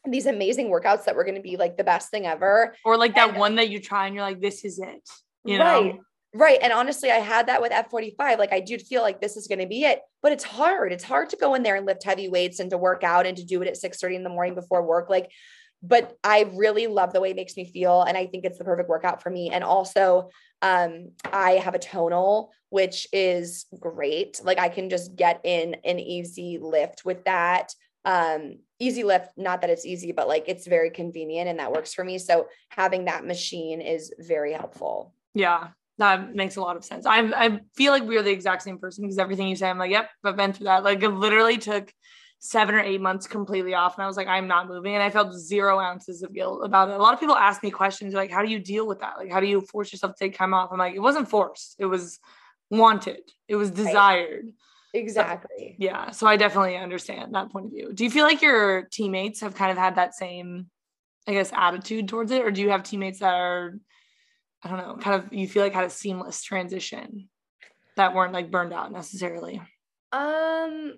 these 0.09 0.27
amazing 0.27 0.69
workouts 0.69 1.05
that 1.05 1.15
were 1.15 1.25
going 1.25 1.37
to 1.37 1.43
be 1.43 1.57
like 1.57 1.77
the 1.77 1.85
best 1.85 2.11
thing 2.11 2.27
ever. 2.27 2.75
Or 2.85 2.97
like 2.97 3.15
that 3.15 3.31
and, 3.31 3.39
one 3.39 3.55
that 3.55 3.71
you 3.71 3.81
try 3.81 4.07
and 4.07 4.15
you're 4.15 4.25
like 4.25 4.41
this 4.41 4.65
is 4.65 4.79
it 4.79 5.09
you 5.45 5.59
know? 5.59 5.65
Right 5.65 5.99
right 6.35 6.59
and 6.63 6.73
honestly 6.73 7.11
i 7.11 7.17
had 7.17 7.47
that 7.47 7.61
with 7.61 7.73
f45 7.73 8.39
like 8.39 8.53
i 8.53 8.61
do 8.61 8.79
feel 8.79 9.03
like 9.03 9.21
this 9.21 9.37
is 9.37 9.47
going 9.47 9.59
to 9.59 9.67
be 9.67 9.85
it 9.85 10.01
but 10.23 10.33
it's 10.33 10.45
hard 10.45 10.93
it's 10.93 11.05
hard 11.05 11.29
to 11.29 11.37
go 11.37 11.55
in 11.55 11.63
there 11.63 11.77
and 11.77 11.85
lift 11.85 12.03
heavy 12.05 12.29
weights 12.29 12.59
and 12.59 12.71
to 12.71 12.79
work 12.79 13.05
out 13.05 13.27
and 13.27 13.37
to 13.37 13.45
do 13.45 13.61
it 13.61 13.69
at 13.69 13.77
6 13.77 14.01
30 14.01 14.17
in 14.17 14.23
the 14.23 14.31
morning 14.31 14.55
before 14.55 14.83
work 14.83 15.11
like 15.11 15.31
but 15.83 16.17
I 16.23 16.51
really 16.55 16.87
love 16.87 17.13
the 17.13 17.21
way 17.21 17.31
it 17.31 17.37
makes 17.37 17.57
me 17.57 17.65
feel. 17.65 18.03
And 18.03 18.17
I 18.17 18.27
think 18.27 18.45
it's 18.45 18.59
the 18.59 18.65
perfect 18.65 18.89
workout 18.89 19.23
for 19.23 19.31
me. 19.31 19.51
And 19.51 19.65
also, 19.65 20.31
um, 20.63 21.11
I 21.33 21.53
have 21.53 21.75
a 21.75 21.79
tonal, 21.79 22.53
which 22.69 23.09
is 23.13 23.67
great. 23.81 24.41
Like 24.45 24.59
I 24.59 24.69
can 24.69 24.89
just 24.89 25.17
get 25.17 25.41
in 25.45 25.77
an 25.85 25.99
easy 25.99 26.59
lift 26.61 27.05
with 27.05 27.25
that. 27.25 27.75
Um, 28.05 28.59
easy 28.79 29.05
lift, 29.05 29.31
not 29.37 29.61
that 29.61 29.71
it's 29.71 29.87
easy, 29.87 30.13
but 30.13 30.29
like 30.29 30.45
it's 30.47 30.67
very 30.67 30.91
convenient 30.91 31.49
and 31.49 31.59
that 31.59 31.73
works 31.73 31.95
for 31.95 32.05
me. 32.05 32.19
So 32.19 32.47
having 32.69 33.07
that 33.07 33.25
machine 33.25 33.81
is 33.81 34.13
very 34.19 34.53
helpful. 34.53 35.15
Yeah. 35.35 35.69
That 35.99 36.35
makes 36.35 36.57
a 36.57 36.61
lot 36.61 36.77
of 36.77 36.85
sense. 36.85 37.07
I 37.07 37.19
I 37.19 37.61
feel 37.77 37.93
like 37.93 38.05
we 38.05 38.17
are 38.17 38.23
the 38.23 38.31
exact 38.31 38.63
same 38.63 38.79
person 38.79 39.05
because 39.05 39.19
everything 39.19 39.47
you 39.47 39.57
say, 39.57 39.69
I'm 39.69 39.79
like, 39.79 39.91
yep, 39.91 40.09
I've 40.25 40.37
been 40.37 40.53
through 40.53 40.65
that. 40.65 40.85
Like 40.85 41.03
it 41.03 41.11
literally 41.11 41.59
took 41.59 41.93
seven 42.45 42.75
or 42.75 42.81
eight 42.81 43.01
months 43.01 43.29
completely 43.29 43.73
off. 43.73 43.97
And 43.97 44.03
I 44.03 44.09
was 44.09 44.17
like, 44.17 44.27
I'm 44.27 44.49
not 44.49 44.67
moving. 44.67 44.95
And 44.95 45.03
I 45.03 45.11
felt 45.11 45.33
zero 45.33 45.79
ounces 45.79 46.25
of 46.25 46.35
guilt 46.35 46.63
about 46.65 46.91
it. 46.91 46.95
A 46.95 46.99
lot 46.99 47.15
of 47.15 47.21
people 47.21 47.37
ask 47.37 47.63
me 47.63 47.71
questions 47.71 48.15
like, 48.15 48.33
how 48.33 48.43
do 48.43 48.51
you 48.51 48.59
deal 48.59 48.85
with 48.85 48.99
that? 48.99 49.17
Like, 49.17 49.31
how 49.31 49.39
do 49.39 49.47
you 49.47 49.61
force 49.61 49.93
yourself 49.93 50.17
to 50.17 50.25
take 50.25 50.37
time 50.37 50.53
off? 50.53 50.71
I'm 50.73 50.79
like, 50.79 50.97
it 50.97 50.99
wasn't 50.99 51.31
forced. 51.31 51.77
It 51.79 51.87
was 51.87 52.19
wanted. 52.69 53.21
It 53.47 53.55
was 53.55 53.71
desired. 53.71 54.47
Right. 54.47 54.55
Exactly. 55.03 55.69
So, 55.69 55.75
yeah. 55.79 56.11
So 56.11 56.27
I 56.27 56.37
definitely 56.37 56.77
understand 56.77 57.33
that 57.37 57.51
point 57.51 57.67
of 57.67 57.71
view. 57.71 57.93
Do 57.95 58.03
you 58.03 58.11
feel 58.11 58.25
like 58.25 58.43
your 58.43 58.89
teammates 58.91 59.41
have 59.41 59.55
kind 59.55 59.71
of 59.71 59.79
had 59.79 59.95
that 59.95 60.13
same, 60.13 60.67
I 61.29 61.35
guess, 61.35 61.53
attitude 61.55 62.09
towards 62.09 62.33
it? 62.33 62.43
Or 62.43 62.51
do 62.51 62.61
you 62.61 62.71
have 62.71 62.83
teammates 62.83 63.21
that 63.21 63.35
are, 63.35 63.79
I 64.65 64.69
don't 64.69 64.79
know, 64.79 64.97
kind 65.01 65.23
of, 65.23 65.33
you 65.33 65.47
feel 65.47 65.63
like 65.63 65.75
had 65.75 65.85
a 65.85 65.91
seamless 65.91 66.43
transition 66.43 67.29
that 67.97 68.15
weren't 68.15 68.33
like 68.33 68.51
burned 68.51 68.73
out 68.73 68.91
necessarily? 68.91 69.63
Um, 70.11 70.95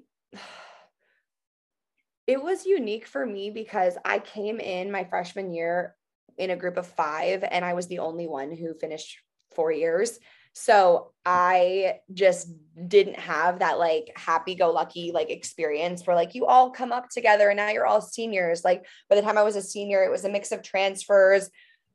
it 2.27 2.43
was 2.43 2.67
unique 2.67 3.07
for 3.07 3.25
me 3.25 3.51
because 3.51 3.97
I 4.05 4.19
came 4.19 4.61
in 4.61 4.91
my 4.91 5.05
freshman 5.05 5.53
year 5.53 5.95
in 6.39 6.51
a 6.51 6.57
group 6.57 6.77
of 6.77 6.87
five, 6.87 7.45
and 7.49 7.65
I 7.65 7.75
was 7.75 7.87
the 7.87 8.01
only 8.01 8.27
one 8.27 8.55
who 8.55 8.75
finished 8.75 9.19
four 9.55 9.71
years. 9.71 10.19
So 10.53 11.13
I 11.27 11.99
just 12.13 12.49
didn't 12.87 13.19
have 13.19 13.59
that 13.59 13.79
like 13.79 14.13
happy 14.15 14.55
go 14.55 14.71
lucky 14.71 15.11
like 15.13 15.29
experience 15.29 16.07
where 16.07 16.15
like 16.15 16.37
you 16.37 16.47
all 16.47 16.71
come 16.71 16.93
up 16.93 17.09
together 17.11 17.49
and 17.49 17.57
now 17.57 17.71
you're 17.71 17.87
all 17.87 18.01
seniors. 18.01 18.65
Like 18.65 18.87
by 19.11 19.17
the 19.17 19.23
time 19.23 19.37
I 19.37 19.43
was 19.43 19.57
a 19.57 19.63
senior, 19.63 20.05
it 20.05 20.13
was 20.13 20.25
a 20.25 20.31
mix 20.31 20.53
of 20.53 20.63
transfers, 20.63 21.51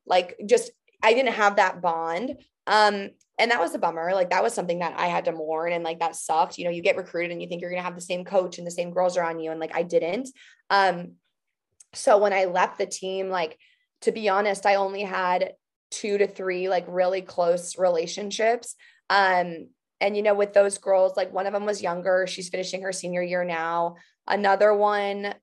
like 0.06 0.36
just 0.46 0.72
I 1.02 1.14
didn't 1.14 1.34
have 1.34 1.56
that 1.56 1.82
bond. 1.82 2.38
Um, 2.68 3.12
and 3.40 3.52
that 3.52 3.62
was 3.62 3.74
a 3.74 3.80
bummer. 3.80 4.14
Like 4.14 4.30
that 4.32 4.44
was 4.44 4.54
something 4.54 4.80
that 4.80 5.00
I 5.00 5.08
had 5.08 5.26
to 5.26 5.32
mourn 5.32 5.72
and 5.72 5.84
like 5.84 6.00
that 6.00 6.16
sucked. 6.16 6.58
You 6.58 6.66
know, 6.66 6.72
you 6.72 6.82
get 6.82 6.98
recruited 6.98 7.32
and 7.32 7.42
you 7.42 7.48
think 7.48 7.62
you're 7.62 7.70
gonna 7.72 7.82
have 7.82 7.96
the 7.96 8.02
same 8.02 8.26
coach 8.26 8.58
and 8.58 8.68
the 8.68 8.72
same 8.72 8.92
girls 8.92 9.18
around 9.18 9.40
you. 9.40 9.50
And 9.50 9.60
like 9.60 9.74
I 9.74 9.84
didn't. 9.84 10.30
Um, 10.70 11.14
so 11.94 12.18
when 12.18 12.34
I 12.34 12.46
left 12.46 12.78
the 12.78 12.86
team, 12.86 13.30
like 13.30 13.58
to 14.02 14.12
be 14.12 14.28
honest, 14.28 14.66
I 14.66 14.76
only 14.76 15.04
had 15.04 15.54
two 15.90 16.18
to 16.18 16.28
three 16.28 16.70
like 16.70 16.86
really 16.88 17.22
close 17.22 17.78
relationships. 17.78 18.76
Um, 19.10 19.70
and 20.02 20.16
you 20.18 20.22
know, 20.22 20.36
with 20.36 20.54
those 20.54 20.78
girls, 20.78 21.16
like 21.16 21.34
one 21.34 21.48
of 21.48 21.54
them 21.54 21.66
was 21.66 21.82
younger, 21.82 22.28
she's 22.28 22.50
finishing 22.50 22.82
her 22.84 22.92
senior 22.92 23.24
year 23.24 23.46
now. 23.46 23.96
Another 24.28 24.74
one, 24.74 25.34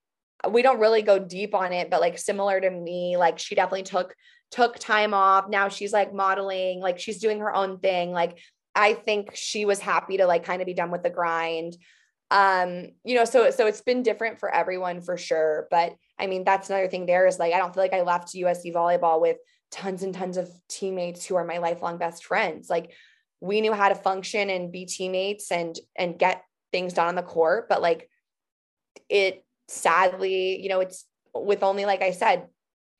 we 0.50 0.62
don't 0.62 0.80
really 0.80 1.02
go 1.02 1.18
deep 1.18 1.54
on 1.54 1.72
it, 1.72 1.90
but 1.90 2.00
like 2.02 2.18
similar 2.18 2.60
to 2.60 2.70
me, 2.70 3.16
like 3.16 3.38
she 3.38 3.54
definitely 3.54 3.82
took 3.84 4.14
took 4.50 4.78
time 4.78 5.14
off. 5.14 5.48
Now 5.48 5.68
she's 5.68 5.92
like 5.92 6.14
modeling, 6.14 6.80
like 6.80 6.98
she's 6.98 7.18
doing 7.18 7.40
her 7.40 7.54
own 7.54 7.78
thing. 7.78 8.12
Like 8.12 8.38
I 8.74 8.94
think 8.94 9.34
she 9.34 9.64
was 9.64 9.80
happy 9.80 10.18
to 10.18 10.26
like 10.26 10.44
kind 10.44 10.60
of 10.60 10.66
be 10.66 10.74
done 10.74 10.90
with 10.90 11.02
the 11.02 11.10
grind. 11.10 11.76
Um, 12.30 12.88
you 13.04 13.14
know, 13.14 13.24
so 13.24 13.50
so 13.50 13.66
it's 13.66 13.80
been 13.80 14.02
different 14.02 14.38
for 14.38 14.52
everyone 14.52 15.00
for 15.00 15.16
sure. 15.16 15.66
But 15.70 15.94
I 16.18 16.26
mean, 16.26 16.44
that's 16.44 16.70
another 16.70 16.88
thing 16.88 17.06
there 17.06 17.26
is 17.26 17.38
like 17.38 17.52
I 17.52 17.58
don't 17.58 17.72
feel 17.74 17.82
like 17.82 17.94
I 17.94 18.02
left 18.02 18.34
USC 18.34 18.72
volleyball 18.72 19.20
with 19.20 19.36
tons 19.70 20.02
and 20.02 20.14
tons 20.14 20.36
of 20.36 20.48
teammates 20.68 21.26
who 21.26 21.36
are 21.36 21.44
my 21.44 21.58
lifelong 21.58 21.98
best 21.98 22.24
friends. 22.24 22.70
Like 22.70 22.92
we 23.40 23.60
knew 23.60 23.72
how 23.72 23.88
to 23.88 23.94
function 23.94 24.50
and 24.50 24.72
be 24.72 24.86
teammates 24.86 25.50
and 25.52 25.78
and 25.96 26.18
get 26.18 26.42
things 26.72 26.92
done 26.92 27.08
on 27.08 27.14
the 27.14 27.22
court, 27.22 27.68
but 27.68 27.82
like 27.82 28.08
it 29.08 29.44
sadly, 29.68 30.60
you 30.60 30.68
know, 30.68 30.80
it's 30.80 31.04
with 31.34 31.62
only 31.62 31.84
like 31.84 32.02
I 32.02 32.12
said, 32.12 32.46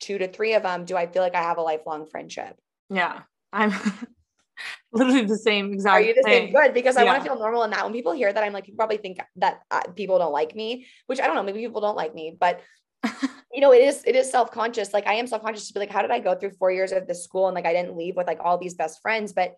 two 0.01 0.19
to 0.19 0.29
three 0.29 0.55
of 0.55 0.63
them, 0.63 0.85
do 0.85 0.97
I 0.97 1.07
feel 1.07 1.23
like 1.23 1.35
I 1.35 1.43
have 1.43 1.59
a 1.59 1.63
lifelong 1.63 2.07
friendship? 2.07 2.57
Yeah. 2.91 3.23
I'm 3.53 3.73
literally 4.93 5.25
the 5.25 5.39
same 5.39 5.73
exact 5.73 5.95
Are 5.97 6.01
you 6.03 6.15
the 6.15 6.23
thing. 6.23 6.47
same? 6.47 6.53
Good, 6.53 6.75
because 6.75 6.97
I 6.97 7.05
Yeah. 7.05 7.13
want 7.13 7.23
to 7.25 7.29
feel 7.31 7.39
normal 7.39 7.63
in 7.65 7.71
that. 7.71 7.85
When 7.85 7.93
people 7.93 8.13
hear 8.13 8.33
that, 8.33 8.43
I'm 8.45 8.53
like, 8.53 8.69
you 8.69 8.75
probably 8.75 8.99
think 8.99 9.19
that 9.37 9.61
uh, 9.71 9.83
people 9.95 10.19
don't 10.19 10.33
like 10.33 10.55
me, 10.55 10.87
which 11.07 11.21
I 11.21 11.27
don't 11.27 11.37
know. 11.37 11.43
Maybe 11.43 11.61
people 11.61 11.81
don't 11.81 11.97
like 11.97 12.15
me, 12.15 12.37
but 12.39 12.61
you 13.53 13.61
know, 13.61 13.73
it 13.73 13.83
is 13.83 14.03
it 14.05 14.17
is 14.17 14.31
self 14.31 14.51
conscious. 14.51 14.93
Like 14.93 15.07
I 15.07 15.15
am 15.15 15.27
self 15.27 15.43
conscious 15.43 15.69
to 15.69 15.75
be 15.75 15.81
like, 15.81 15.91
how 15.91 16.03
did 16.03 16.11
I 16.11 16.19
go 16.21 16.35
through 16.35 16.53
four 16.59 16.71
years 16.71 16.93
of 16.93 17.07
this 17.07 17.25
school 17.25 17.47
and 17.47 17.55
like 17.55 17.67
I 17.67 17.73
didn't 17.73 17.97
leave 17.97 18.17
with 18.17 18.27
like 18.27 18.41
all 18.43 18.59
these 18.59 18.75
best 18.75 19.01
friends, 19.01 19.33
but 19.33 19.55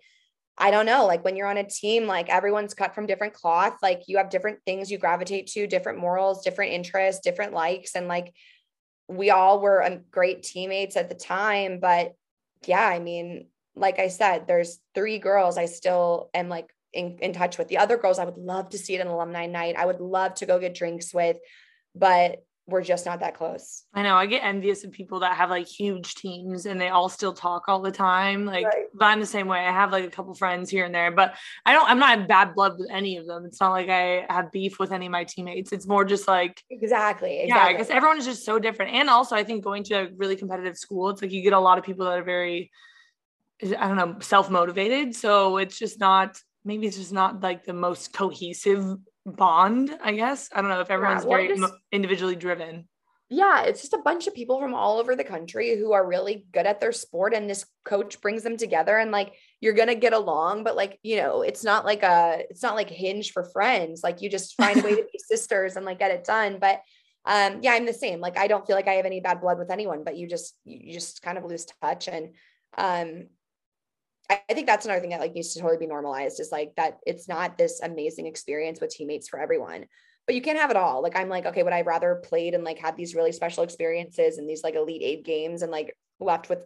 I 0.61 0.71
don't 0.73 0.87
know. 0.87 1.07
Like 1.07 1.25
when 1.25 1.37
you're 1.37 1.47
on 1.47 1.57
a 1.57 1.69
team, 1.69 2.07
like 2.07 2.29
everyone's 2.29 2.75
cut 2.75 2.95
from 2.95 3.07
different 3.07 3.33
cloth. 3.33 3.77
Like 3.81 4.03
you 4.09 4.19
have 4.19 4.29
different 4.29 4.59
things 4.67 4.91
you 4.91 4.99
gravitate 4.99 5.47
to, 5.49 5.67
different 5.69 6.01
morals, 6.01 6.43
different 6.43 6.73
interests, 6.73 7.21
different 7.23 7.53
likes, 7.53 7.95
and 7.95 8.09
like 8.09 8.35
we 9.09 9.31
all 9.31 9.61
were 9.61 9.85
um, 9.85 10.01
great 10.11 10.43
teammates 10.43 10.97
at 10.97 11.09
the 11.09 11.15
time. 11.15 11.81
But 11.81 12.15
yeah, 12.67 12.87
I 12.87 12.99
mean, 12.99 13.47
like 13.75 13.99
I 13.99 14.09
said, 14.09 14.47
there's 14.47 14.79
three 14.95 15.19
girls 15.19 15.57
I 15.57 15.67
still 15.67 16.31
am 16.35 16.49
like 16.49 16.73
in, 16.93 17.19
in 17.21 17.33
touch 17.33 17.59
with. 17.59 17.69
The 17.69 17.79
other 17.79 17.97
girls, 17.97 18.19
I 18.19 18.25
would 18.25 18.39
love 18.39 18.71
to 18.71 18.79
see 18.79 18.95
it 18.95 19.01
an 19.01 19.07
alumni 19.07 19.47
night. 19.47 19.77
I 19.77 19.87
would 19.87 20.01
love 20.01 20.35
to 20.35 20.47
go 20.47 20.59
get 20.59 20.75
drinks 20.75 21.15
with, 21.15 21.39
but 21.95 22.45
we're 22.69 22.83
just 22.83 23.07
not 23.07 23.21
that 23.21 23.35
close. 23.35 23.85
I 23.95 24.03
know 24.03 24.15
I 24.15 24.27
get 24.27 24.45
envious 24.45 24.85
of 24.85 24.93
people 24.93 25.21
that 25.21 25.35
have 25.37 25.49
like 25.49 25.67
huge 25.67 26.15
teams 26.17 26.67
and 26.67 26.79
they 26.79 26.89
all 26.91 27.09
still 27.09 27.33
talk 27.33 27.65
all 27.67 27.81
the 27.81 27.91
time. 27.91 28.45
Like, 28.45 28.67
Right. 28.67 28.85
but 28.93 29.07
I'm 29.07 29.21
the 29.21 29.27
same 29.27 29.49
way. 29.49 29.61
I 29.61 29.73
have 29.73 29.91
like 29.91 30.05
a 30.05 30.11
couple 30.11 30.35
friends 30.35 30.69
here 30.69 30.85
and 30.85 30.95
there, 30.95 31.11
but 31.11 31.35
I 31.65 31.73
don't, 31.73 31.89
I'm 31.89 31.99
not 31.99 32.19
in 32.19 32.27
bad 32.27 32.55
blood 32.55 32.79
with 32.79 32.91
any 32.91 33.17
of 33.17 33.27
them. 33.27 33.47
It's 33.47 33.59
not 33.59 33.71
like 33.71 33.89
I 33.89 34.27
have 34.29 34.53
beef 34.53 34.79
with 34.79 34.93
any 34.93 35.07
of 35.07 35.13
my 35.13 35.25
teammates. 35.25 35.73
It's 35.73 35.87
more 35.87 36.05
just 36.05 36.29
like, 36.29 36.63
Exactly. 36.69 37.37
yeah, 37.47 37.55
I 37.57 37.71
exactly. 37.71 37.77
guess 37.79 37.91
everyone 37.91 38.19
is 38.19 38.27
just 38.27 38.45
so 38.45 38.59
different. 38.59 38.95
And 38.95 39.09
also, 39.09 39.35
I 39.35 39.45
think 39.45 39.65
going 39.65 39.83
to 39.85 39.95
a 39.95 40.09
really 40.17 40.37
competitive 40.37 40.77
school, 40.77 41.09
it's 41.09 41.23
like 41.23 41.33
you 41.33 41.41
get 41.43 41.55
a 41.55 41.59
lot 41.59 41.79
of 41.79 41.85
people 41.85 42.05
that 42.05 42.19
are 42.19 42.23
very, 42.23 42.71
I 43.65 43.89
don't 43.89 43.97
know, 43.97 44.17
self 44.21 44.51
motivated. 44.51 45.17
So 45.17 45.57
it's 45.57 45.79
just 45.79 45.99
not, 45.99 46.39
maybe 46.67 46.87
it's 46.87 46.99
just 46.99 47.15
not 47.15 47.41
like 47.43 47.65
the 47.65 47.73
most 47.73 48.13
cohesive 48.13 48.99
bond, 49.37 49.97
I 50.03 50.13
guess. 50.13 50.49
I 50.53 50.61
don't 50.61 50.71
know 50.71 50.81
if 50.81 50.91
everyone's 50.91 51.25
well, 51.25 51.39
very 51.39 51.57
just- 51.57 51.73
individually 51.93 52.37
driven. 52.37 52.89
yeah, 53.31 53.65
it's 53.65 53.83
just 53.83 53.93
a 53.93 53.99
bunch 54.05 54.27
of 54.27 54.35
people 54.35 54.59
from 54.59 54.73
all 54.75 54.99
over 54.99 55.15
the 55.15 55.25
country 55.25 55.77
who 55.77 55.93
are 55.93 56.07
really 56.07 56.47
good 56.53 56.67
at 56.67 56.81
their 56.81 56.93
sport 56.93 57.35
and 57.35 57.49
this 57.49 57.67
coach 57.85 58.21
brings 58.23 58.43
them 58.43 58.57
together 58.57 58.97
and 58.97 59.11
like 59.11 59.35
you're 59.61 59.75
going 59.75 59.89
to 59.89 59.95
get 59.95 60.15
along 60.15 60.65
but 60.65 60.77
like, 60.77 60.99
you 61.03 61.17
know, 61.17 61.43
it's 61.43 61.63
not 61.63 61.85
like 61.85 62.03
a 62.03 62.45
it's 62.49 62.63
not 62.63 62.75
like 62.75 62.89
hinge 62.89 63.33
for 63.33 63.45
friends. 63.45 64.03
Like 64.03 64.23
you 64.23 64.31
just 64.31 64.55
find 64.57 64.79
a 64.79 64.83
way 64.83 64.95
to 64.97 65.07
be 65.13 65.19
sisters 65.19 65.77
and 65.77 65.85
like 65.85 65.99
get 65.99 66.11
it 66.11 66.25
done, 66.25 66.59
but 66.59 66.81
um 67.27 67.59
yeah, 67.61 67.73
I'm 67.73 67.85
the 67.85 67.93
same. 67.93 68.21
Like 68.21 68.39
I 68.39 68.47
don't 68.47 68.67
feel 68.67 68.77
like 68.77 68.89
I 68.89 68.95
have 68.95 69.05
any 69.05 69.21
bad 69.21 69.41
blood 69.43 69.59
with 69.59 69.71
anyone, 69.71 70.05
but 70.05 70.17
you 70.17 70.27
just 70.27 70.55
you 70.65 70.93
just 70.95 71.21
kind 71.21 71.37
of 71.37 71.45
lose 71.45 71.67
touch 71.83 72.09
and 72.09 72.35
um 72.79 73.27
I 74.31 74.55
think 74.55 74.67
that's 74.67 74.85
another 74.85 75.01
thing 75.01 75.11
that 75.11 75.21
like 75.21 75.35
needs 75.35 75.55
to 75.55 75.61
totally 75.61 75.79
be 75.79 75.87
normalized 75.87 76.39
is 76.41 76.53
like 76.53 76.75
that 76.77 76.99
it's 77.07 77.29
not 77.29 77.57
this 77.57 77.81
amazing 77.83 78.27
experience 78.27 78.81
with 78.81 78.91
teammates 78.91 79.29
for 79.29 79.41
everyone 79.41 79.87
but 80.29 80.35
you 80.35 80.43
can't 80.43 80.59
have 80.59 80.71
it 80.71 80.77
all. 80.77 81.03
Like 81.03 81.17
I'm 81.17 81.31
like, 81.31 81.47
okay, 81.47 81.63
would 81.63 81.73
I 81.73 81.81
rather 81.81 82.17
played 82.17 82.53
and 82.53 82.63
like 82.63 82.79
had 82.79 82.99
these 82.99 83.15
really 83.15 83.33
special 83.33 83.65
experiences 83.65 84.37
and 84.37 84.47
these 84.47 84.63
like 84.63 84.75
elite 84.75 85.01
eight 85.03 85.25
games 85.25 85.63
and 85.63 85.73
like 85.73 85.97
left 86.21 86.51
with 86.51 86.59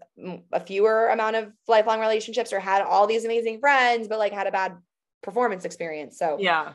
a 0.52 0.58
fewer 0.58 1.06
amount 1.10 1.36
of 1.36 1.52
lifelong 1.68 2.00
relationships 2.00 2.52
or 2.52 2.58
had 2.58 2.82
all 2.82 3.06
these 3.06 3.24
amazing 3.24 3.60
friends, 3.60 4.08
but 4.08 4.18
like 4.18 4.32
had 4.32 4.48
a 4.48 4.50
bad 4.50 4.76
performance 5.22 5.64
experience. 5.64 6.18
So 6.18 6.38
Yeah. 6.40 6.72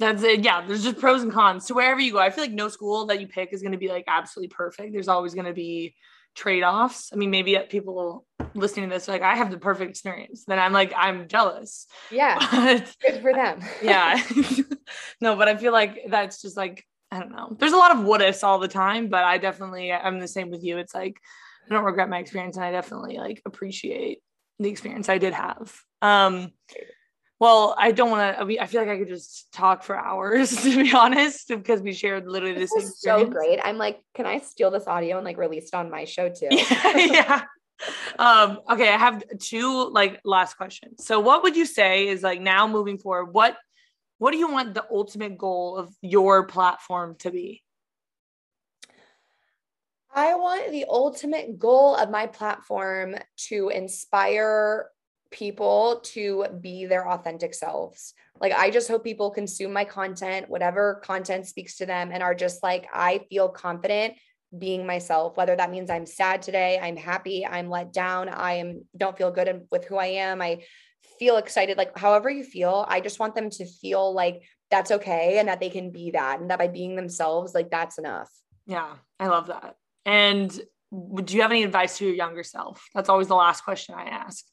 That's 0.00 0.22
it. 0.22 0.42
Yeah. 0.42 0.66
There's 0.66 0.82
just 0.82 0.98
pros 0.98 1.22
and 1.22 1.30
cons 1.30 1.66
to 1.66 1.74
wherever 1.74 2.00
you 2.00 2.12
go. 2.12 2.18
I 2.18 2.30
feel 2.30 2.44
like 2.44 2.52
no 2.52 2.68
school 2.68 3.04
that 3.06 3.20
you 3.20 3.26
pick 3.26 3.52
is 3.52 3.60
going 3.60 3.72
to 3.72 3.78
be 3.78 3.88
like 3.88 4.04
absolutely 4.08 4.48
perfect. 4.48 4.94
There's 4.94 5.08
always 5.08 5.34
going 5.34 5.44
to 5.44 5.52
be 5.52 5.94
trade 6.34 6.62
offs. 6.62 7.10
I 7.12 7.16
mean, 7.16 7.30
maybe 7.30 7.58
uh, 7.58 7.64
people 7.68 8.26
listening 8.54 8.88
to 8.88 8.94
this, 8.94 9.08
like, 9.08 9.22
I 9.22 9.34
have 9.36 9.50
the 9.50 9.58
perfect 9.58 9.90
experience. 9.90 10.44
Then 10.46 10.58
I'm 10.58 10.72
like, 10.72 10.92
I'm 10.96 11.28
jealous. 11.28 11.86
yeah, 12.10 12.38
But 12.50 12.96
good 13.00 13.22
for 13.22 13.32
them. 13.32 13.60
yeah. 13.82 14.22
no, 15.20 15.36
but 15.36 15.48
I 15.48 15.56
feel 15.56 15.72
like 15.72 16.04
that's 16.08 16.40
just 16.42 16.56
like, 16.56 16.84
I 17.10 17.20
don't 17.20 17.32
know. 17.32 17.56
There's 17.58 17.72
a 17.72 17.76
lot 17.76 17.96
of 17.96 18.04
what 18.04 18.22
ifs 18.22 18.42
all 18.42 18.58
the 18.58 18.68
time, 18.68 19.08
but 19.08 19.24
I 19.24 19.38
definitely, 19.38 19.92
I'm 19.92 20.18
the 20.18 20.28
same 20.28 20.50
with 20.50 20.64
you. 20.64 20.78
It's 20.78 20.94
like, 20.94 21.16
I 21.68 21.74
don't 21.74 21.84
regret 21.84 22.08
my 22.08 22.18
experience 22.18 22.56
and 22.56 22.64
I 22.64 22.72
definitely 22.72 23.16
like 23.16 23.40
appreciate 23.46 24.18
the 24.58 24.68
experience 24.68 25.08
I 25.08 25.18
did 25.18 25.32
have. 25.32 25.72
Um, 26.02 26.52
well, 27.40 27.74
I 27.76 27.92
don't 27.92 28.10
want 28.10 28.36
to. 28.38 28.62
I 28.62 28.66
feel 28.66 28.80
like 28.80 28.90
I 28.90 28.98
could 28.98 29.08
just 29.08 29.52
talk 29.52 29.82
for 29.82 29.96
hours, 29.96 30.50
to 30.62 30.82
be 30.82 30.92
honest, 30.92 31.48
because 31.48 31.82
we 31.82 31.92
shared 31.92 32.26
literally 32.26 32.54
This 32.54 32.70
same. 32.70 32.82
is 32.82 33.00
so 33.00 33.26
great. 33.26 33.60
I'm 33.62 33.76
like, 33.76 34.00
can 34.14 34.24
I 34.24 34.38
steal 34.38 34.70
this 34.70 34.86
audio 34.86 35.16
and 35.16 35.24
like 35.24 35.36
release 35.36 35.66
it 35.66 35.74
on 35.74 35.90
my 35.90 36.04
show 36.04 36.28
too? 36.28 36.48
Yeah, 36.50 36.96
yeah. 36.96 37.42
Um, 38.18 38.60
okay, 38.70 38.88
I 38.88 38.96
have 38.96 39.22
two 39.40 39.88
like 39.90 40.20
last 40.24 40.54
questions. 40.54 41.04
So, 41.04 41.20
what 41.20 41.42
would 41.42 41.56
you 41.56 41.66
say 41.66 42.08
is 42.08 42.22
like 42.22 42.40
now 42.40 42.66
moving 42.68 42.98
forward? 42.98 43.32
What 43.32 43.56
What 44.18 44.30
do 44.30 44.38
you 44.38 44.50
want 44.50 44.74
the 44.74 44.86
ultimate 44.90 45.36
goal 45.36 45.76
of 45.76 45.94
your 46.00 46.46
platform 46.46 47.16
to 47.20 47.30
be? 47.30 47.62
I 50.14 50.36
want 50.36 50.70
the 50.70 50.86
ultimate 50.88 51.58
goal 51.58 51.96
of 51.96 52.08
my 52.08 52.28
platform 52.28 53.16
to 53.48 53.68
inspire 53.70 54.90
people 55.32 56.00
to 56.04 56.46
be 56.60 56.86
their 56.86 57.08
authentic 57.08 57.52
selves. 57.52 58.14
Like, 58.40 58.52
I 58.52 58.70
just 58.70 58.86
hope 58.86 59.02
people 59.02 59.32
consume 59.32 59.72
my 59.72 59.84
content, 59.84 60.48
whatever 60.48 61.00
content 61.02 61.48
speaks 61.48 61.78
to 61.78 61.86
them, 61.86 62.10
and 62.12 62.22
are 62.22 62.34
just 62.34 62.62
like, 62.62 62.86
I 62.92 63.26
feel 63.28 63.48
confident 63.48 64.14
being 64.58 64.86
myself, 64.86 65.36
whether 65.36 65.56
that 65.56 65.70
means 65.70 65.90
I'm 65.90 66.06
sad 66.06 66.42
today, 66.42 66.78
I'm 66.80 66.96
happy, 66.96 67.46
I'm 67.46 67.70
let 67.70 67.92
down, 67.92 68.28
I 68.28 68.54
am 68.54 68.84
don't 68.96 69.16
feel 69.16 69.30
good 69.30 69.66
with 69.70 69.84
who 69.84 69.96
I 69.96 70.06
am, 70.06 70.40
I 70.42 70.64
feel 71.18 71.36
excited, 71.36 71.76
like 71.76 71.96
however 71.98 72.30
you 72.30 72.44
feel, 72.44 72.84
I 72.88 73.00
just 73.00 73.18
want 73.18 73.34
them 73.34 73.50
to 73.50 73.66
feel 73.66 74.12
like 74.14 74.42
that's 74.70 74.90
okay 74.90 75.38
and 75.38 75.48
that 75.48 75.60
they 75.60 75.70
can 75.70 75.90
be 75.90 76.12
that 76.12 76.40
and 76.40 76.50
that 76.50 76.58
by 76.58 76.68
being 76.68 76.96
themselves, 76.96 77.54
like 77.54 77.70
that's 77.70 77.98
enough. 77.98 78.30
Yeah, 78.66 78.94
I 79.20 79.26
love 79.28 79.48
that. 79.48 79.76
And 80.06 80.58
would 80.90 81.30
you 81.30 81.42
have 81.42 81.50
any 81.50 81.64
advice 81.64 81.98
to 81.98 82.04
your 82.04 82.14
younger 82.14 82.42
self? 82.42 82.88
That's 82.94 83.08
always 83.08 83.28
the 83.28 83.34
last 83.34 83.62
question 83.62 83.94
I 83.94 84.04
ask. 84.04 84.44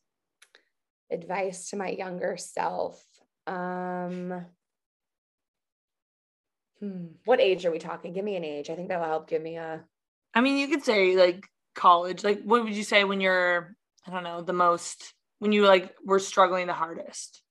advice 1.12 1.70
to 1.70 1.76
my 1.76 1.90
younger 1.90 2.38
self 2.38 3.04
um 3.48 4.46
hmm, 6.82 7.06
what 7.24 7.40
age 7.40 7.66
are 7.66 7.72
we 7.72 7.80
talking? 7.80 8.12
Give 8.12 8.26
me 8.26 8.36
an 8.36 8.44
age. 8.44 8.70
I 8.70 8.76
think 8.76 8.90
that 8.90 9.00
will 9.00 9.08
help. 9.08 9.30
Give 9.30 9.42
me 9.42 9.56
a 9.56 9.84
I 10.34 10.42
mean, 10.42 10.58
you 10.58 10.68
could 10.68 10.84
say 10.84 11.16
like 11.16 11.46
college. 11.76 12.24
Like, 12.24 12.42
what 12.44 12.64
would 12.64 12.76
you 12.76 12.84
say 12.84 13.06
when 13.06 13.22
you're, 13.22 13.76
I 14.06 14.12
don't 14.12 14.24
know, 14.24 14.42
the 14.42 14.54
most, 14.54 15.14
when 15.40 15.54
you 15.54 15.66
like 15.66 15.96
were 16.04 16.20
struggling 16.20 16.68
the 16.68 16.74
hardest? 16.74 17.42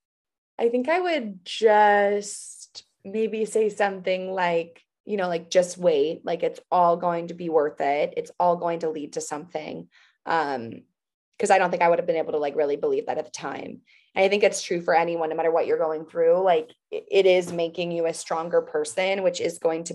i 0.59 0.69
think 0.69 0.91
i 0.91 1.01
would 1.01 1.43
just 1.43 2.85
maybe 3.03 3.47
say 3.47 3.71
something 3.71 4.31
like 4.31 4.83
you 5.07 5.17
know 5.17 5.27
like 5.27 5.51
just 5.51 5.79
wait. 5.79 6.25
Like 6.25 6.43
it's 6.43 6.61
all 6.71 6.97
going 6.97 7.29
to 7.29 7.35
be 7.35 7.49
worth 7.49 7.81
it. 7.81 8.15
It's 8.17 8.31
all 8.39 8.57
going 8.57 8.81
to 8.81 8.91
lead 8.91 9.15
to 9.15 9.21
something. 9.21 9.89
Um 10.27 10.83
because 11.37 11.51
i 11.51 11.57
don't 11.57 11.71
think 11.71 11.83
i 11.83 11.89
would 11.89 11.99
have 11.99 12.07
been 12.07 12.17
able 12.17 12.33
to 12.33 12.39
like 12.39 12.55
really 12.55 12.77
believe 12.77 13.07
that 13.07 13.17
at 13.17 13.25
the 13.25 13.31
time 13.31 13.81
and 14.15 14.25
i 14.25 14.29
think 14.29 14.43
it's 14.43 14.63
true 14.63 14.81
for 14.81 14.95
anyone 14.95 15.29
no 15.31 15.37
matter 15.37 15.51
what 15.51 15.67
you're 15.67 15.79
going 15.79 16.05
through 16.05 16.43
like 16.43 16.71
it- 16.91 17.27
is 17.27 17.53
making 17.53 17.93
you 17.93 18.07
a 18.07 18.15
stronger 18.15 18.61
person 18.61 19.23
which 19.23 19.41
is 19.41 19.59
going 19.59 19.85
to 19.85 19.95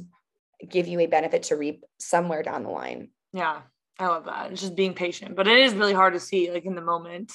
give 0.69 0.87
you 0.87 0.99
a 0.99 1.05
benefit 1.05 1.43
to 1.43 1.55
reap 1.55 1.83
somewhere 1.99 2.41
down 2.43 2.63
the 2.63 2.69
line 2.69 3.09
Yeah, 3.33 3.61
I 3.99 4.07
love 4.07 4.25
that. 4.25 4.51
It's 4.51 4.61
just 4.61 4.75
being 4.75 4.93
patient, 4.93 5.35
but 5.35 5.47
it 5.47 5.57
is 5.57 5.73
really 5.73 5.93
hard 5.93 6.13
to 6.13 6.19
see 6.19 6.51
like 6.51 6.65
in 6.65 6.75
the 6.75 6.81
moment 6.81 7.33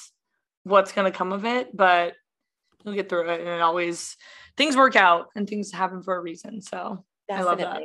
what's 0.63 0.91
going 0.91 1.11
to 1.11 1.17
come 1.17 1.31
of 1.31 1.45
it, 1.45 1.75
but 1.75 2.13
you'll 2.83 2.95
get 2.95 3.09
through 3.09 3.29
it 3.29 3.39
and 3.39 3.49
it 3.49 3.61
always 3.61 4.17
things 4.57 4.75
work 4.75 4.95
out 4.95 5.27
and 5.35 5.47
things 5.47 5.71
happen 5.71 6.01
for 6.03 6.15
a 6.15 6.19
reason. 6.19 6.61
So, 6.61 7.05
I 7.31 7.43
love 7.43 7.59
that. 7.59 7.81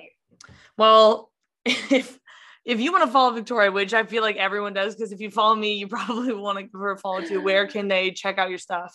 Well, 0.76 1.30
if 1.64 2.18
if 2.66 2.80
you 2.80 2.92
want 2.92 3.04
to 3.04 3.10
follow 3.10 3.32
Victoria, 3.32 3.72
which 3.72 3.94
I 3.94 4.04
feel 4.04 4.22
like 4.22 4.36
everyone 4.36 4.74
does 4.74 4.94
because 4.94 5.12
if 5.12 5.20
you 5.20 5.30
follow 5.30 5.54
me, 5.54 5.74
you 5.74 5.88
probably 5.96 6.34
want 6.34 6.58
to 6.58 6.64
give 6.64 6.80
her 6.80 6.92
a 6.92 6.98
follow 6.98 7.22
too. 7.22 7.40
Where 7.40 7.66
can 7.66 7.88
they 7.88 8.10
check 8.10 8.36
out 8.36 8.50
your 8.50 8.58
stuff? 8.58 8.94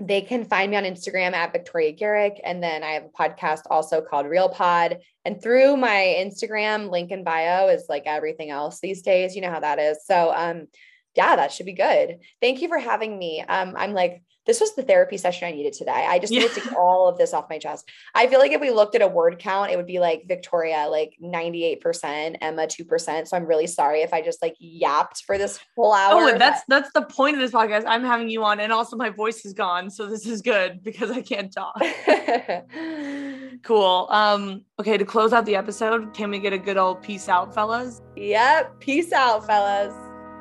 they 0.00 0.20
can 0.20 0.44
find 0.44 0.70
me 0.70 0.76
on 0.76 0.84
Instagram 0.84 1.34
at 1.34 1.52
Victoria 1.52 1.92
Garrick. 1.92 2.40
And 2.42 2.62
then 2.62 2.82
I 2.82 2.92
have 2.92 3.04
a 3.04 3.08
podcast 3.08 3.62
also 3.70 4.00
called 4.00 4.26
Real 4.26 4.48
Pod. 4.48 4.98
And 5.24 5.40
through 5.40 5.76
my 5.76 6.16
Instagram 6.18 6.90
link 6.90 7.12
in 7.12 7.22
bio 7.22 7.68
is 7.68 7.86
like 7.88 8.02
everything 8.06 8.50
else 8.50 8.80
these 8.80 9.02
days. 9.02 9.36
You 9.36 9.42
know 9.42 9.50
how 9.50 9.60
that 9.60 9.78
is. 9.78 9.98
So 10.04 10.32
um 10.34 10.66
yeah, 11.14 11.36
that 11.36 11.52
should 11.52 11.66
be 11.66 11.74
good. 11.74 12.18
Thank 12.40 12.60
you 12.60 12.68
for 12.68 12.78
having 12.78 13.16
me. 13.16 13.40
Um, 13.40 13.74
I'm 13.76 13.92
like, 13.92 14.22
this 14.46 14.60
was 14.60 14.74
the 14.74 14.82
therapy 14.82 15.16
session 15.16 15.48
I 15.48 15.52
needed 15.52 15.72
today. 15.72 16.06
I 16.08 16.18
just 16.18 16.32
yeah. 16.32 16.40
needed 16.40 16.54
to 16.54 16.60
get 16.60 16.76
all 16.76 17.08
of 17.08 17.16
this 17.16 17.32
off 17.32 17.46
my 17.48 17.58
chest. 17.58 17.88
I 18.14 18.26
feel 18.26 18.38
like 18.38 18.52
if 18.52 18.60
we 18.60 18.70
looked 18.70 18.94
at 18.94 19.02
a 19.02 19.08
word 19.08 19.38
count, 19.38 19.70
it 19.70 19.76
would 19.76 19.86
be 19.86 19.98
like 19.98 20.24
Victoria, 20.26 20.86
like 20.88 21.16
98%, 21.22 22.36
Emma, 22.40 22.66
2%. 22.66 23.28
So 23.28 23.36
I'm 23.36 23.46
really 23.46 23.66
sorry 23.66 24.02
if 24.02 24.12
I 24.12 24.20
just 24.20 24.42
like 24.42 24.56
yapped 24.58 25.24
for 25.24 25.38
this 25.38 25.58
whole 25.74 25.92
oh, 25.92 25.94
hour. 25.94 26.34
Oh, 26.34 26.38
that's 26.38 26.62
that's 26.68 26.90
the 26.92 27.02
point 27.02 27.36
of 27.36 27.40
this 27.40 27.52
podcast. 27.52 27.84
I'm 27.86 28.04
having 28.04 28.28
you 28.28 28.44
on, 28.44 28.60
and 28.60 28.72
also 28.72 28.96
my 28.96 29.10
voice 29.10 29.44
is 29.44 29.52
gone. 29.52 29.90
So 29.90 30.06
this 30.06 30.26
is 30.26 30.42
good 30.42 30.82
because 30.82 31.10
I 31.10 31.22
can't 31.22 31.52
talk. 31.52 31.80
cool. 33.62 34.06
Um, 34.10 34.62
okay, 34.78 34.98
to 34.98 35.04
close 35.04 35.32
out 35.32 35.46
the 35.46 35.56
episode, 35.56 36.14
can 36.14 36.30
we 36.30 36.38
get 36.38 36.52
a 36.52 36.58
good 36.58 36.76
old 36.76 37.02
peace 37.02 37.28
out, 37.28 37.54
fellas? 37.54 38.02
Yep. 38.16 38.80
Peace 38.80 39.12
out, 39.12 39.46
fellas. 39.46 39.94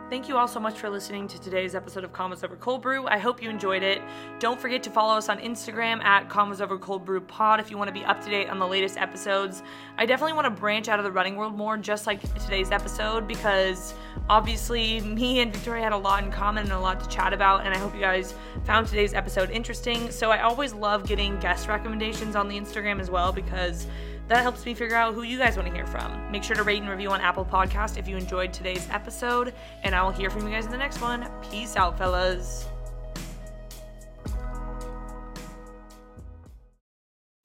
Thank 0.10 0.28
you 0.28 0.38
all 0.38 0.47
so 0.47 0.60
much 0.60 0.78
for 0.78 0.89
listening 0.89 1.28
to 1.30 1.41
today's 1.41 1.74
episode 1.74 2.04
of 2.04 2.14
Convos 2.14 2.43
Over 2.43 2.56
Cold 2.58 2.84
Brew. 2.84 3.08
I 3.08 3.18
hope 3.18 3.41
you 3.41 3.49
enjoyed 3.49 3.82
it. 3.82 3.99
Don't 4.38 4.60
forget 4.60 4.84
to 4.84 4.91
follow 4.91 5.18
us 5.18 5.28
on 5.28 5.39
Instagram 5.39 6.04
at 6.04 6.30
Convos 6.30 6.62
Over 6.62 6.78
Cold 6.78 7.04
Brew 7.04 7.20
Pod 7.20 7.60
if 7.60 7.72
you 7.72 7.78
want 7.80 7.88
to 7.88 7.93
be 7.93 8.04
up 8.06 8.22
to 8.24 8.30
date 8.30 8.47
on 8.47 8.60
the 8.60 8.68
latest 8.68 8.97
episodes. 8.97 9.64
I 9.97 10.06
definitely 10.06 10.34
want 10.34 10.45
to 10.45 10.51
branch 10.51 10.88
out 10.88 10.99
of 10.99 11.06
the 11.06 11.12
running 11.12 11.36
world 11.36 11.56
more, 11.56 11.78
just 11.78 12.06
like 12.06 12.22
today's 12.43 12.70
episode, 12.70 13.28
because 13.28 13.95
obviously 14.30 14.99
me 15.01 15.39
and 15.39 15.51
Victoria 15.51 15.86
had 15.86 15.93
a 15.93 15.97
lot 15.97 16.24
in 16.24 16.32
common 16.32 16.66
and 16.66 16.74
a 16.74 16.80
lot 16.80 16.99
to 16.99 17.10
chat 17.10 17.34
about, 17.34 17.66
and 17.66 17.74
I 17.74 17.78
hope 17.80 17.95
you 17.95 18.01
guys 18.01 18.36
found 18.66 18.86
today's 18.86 19.16
episode 19.16 19.49
interesting. 19.49 20.12
So 20.12 20.30
I 20.30 20.41
always 20.41 20.74
love 20.74 21.08
getting 21.08 21.39
guest 21.39 21.68
recommendations 21.68 22.36
on 22.36 22.47
the 22.47 22.60
Instagram 22.60 22.99
as 22.99 23.10
well 23.10 23.32
because 23.32 23.88
that 24.28 24.41
helps 24.41 24.65
me 24.65 24.74
figure 24.74 24.95
out 24.95 25.13
who 25.13 25.24
you 25.24 25.38
guys 25.38 25.57
want 25.57 25.67
to 25.67 25.74
hear 25.74 25.86
from. 25.86 26.32
Make 26.32 26.43
sure 26.43 26.55
to 26.55 26.63
rate 26.63 26.82
and 26.82 26.89
review 26.89 27.11
on 27.11 27.21
Apple 27.21 27.45
Podcast 27.45 27.97
if 27.97 28.07
you 28.07 28.17
enjoyed 28.17 28.53
today's 28.53 28.88
episode, 28.89 29.53
and 29.84 29.93
I 29.93 30.03
will 30.03 30.11
hear 30.11 30.30
from 30.30 30.47
you 30.47 30.53
guys 30.53 30.65
in 30.65 30.71
the 30.71 30.78
next 30.78 31.01
one. 31.01 31.30
Peace 31.49 31.76
out, 31.76 31.97
fellas. 31.97 32.67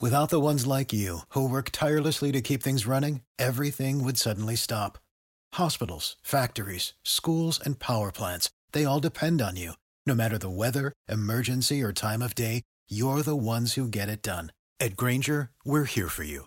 Without 0.01 0.31
the 0.31 0.41
ones 0.41 0.65
like 0.65 0.93
you, 0.93 1.21
who 1.31 1.49
work 1.49 1.71
tirelessly 1.73 2.31
to 2.31 2.41
keep 2.41 2.63
things 2.63 2.87
running, 2.87 3.23
everything 3.37 4.05
would 4.05 4.17
suddenly 4.17 4.55
stop. 4.55 4.97
Hospitals, 5.55 6.15
factories, 6.23 6.95
schools, 7.03 7.59
and 7.59 7.81
power 7.81 8.13
plants, 8.13 8.49
they 8.71 8.85
all 8.85 9.01
depend 9.01 9.43
on 9.43 9.57
you. 9.57 9.73
No 10.07 10.15
matter 10.15 10.39
the 10.39 10.49
weather, 10.49 10.93
emergency, 11.09 11.83
or 11.83 11.93
time 11.93 12.23
of 12.23 12.37
day, 12.37 12.63
you're 12.89 13.23
the 13.23 13.35
ones 13.37 13.75
who 13.75 13.89
get 13.89 14.09
it 14.09 14.23
done. 14.23 14.53
At 14.79 14.97
Grainger, 14.97 15.51
we're 15.65 15.85
here 15.85 16.09
for 16.09 16.23
you 16.23 16.47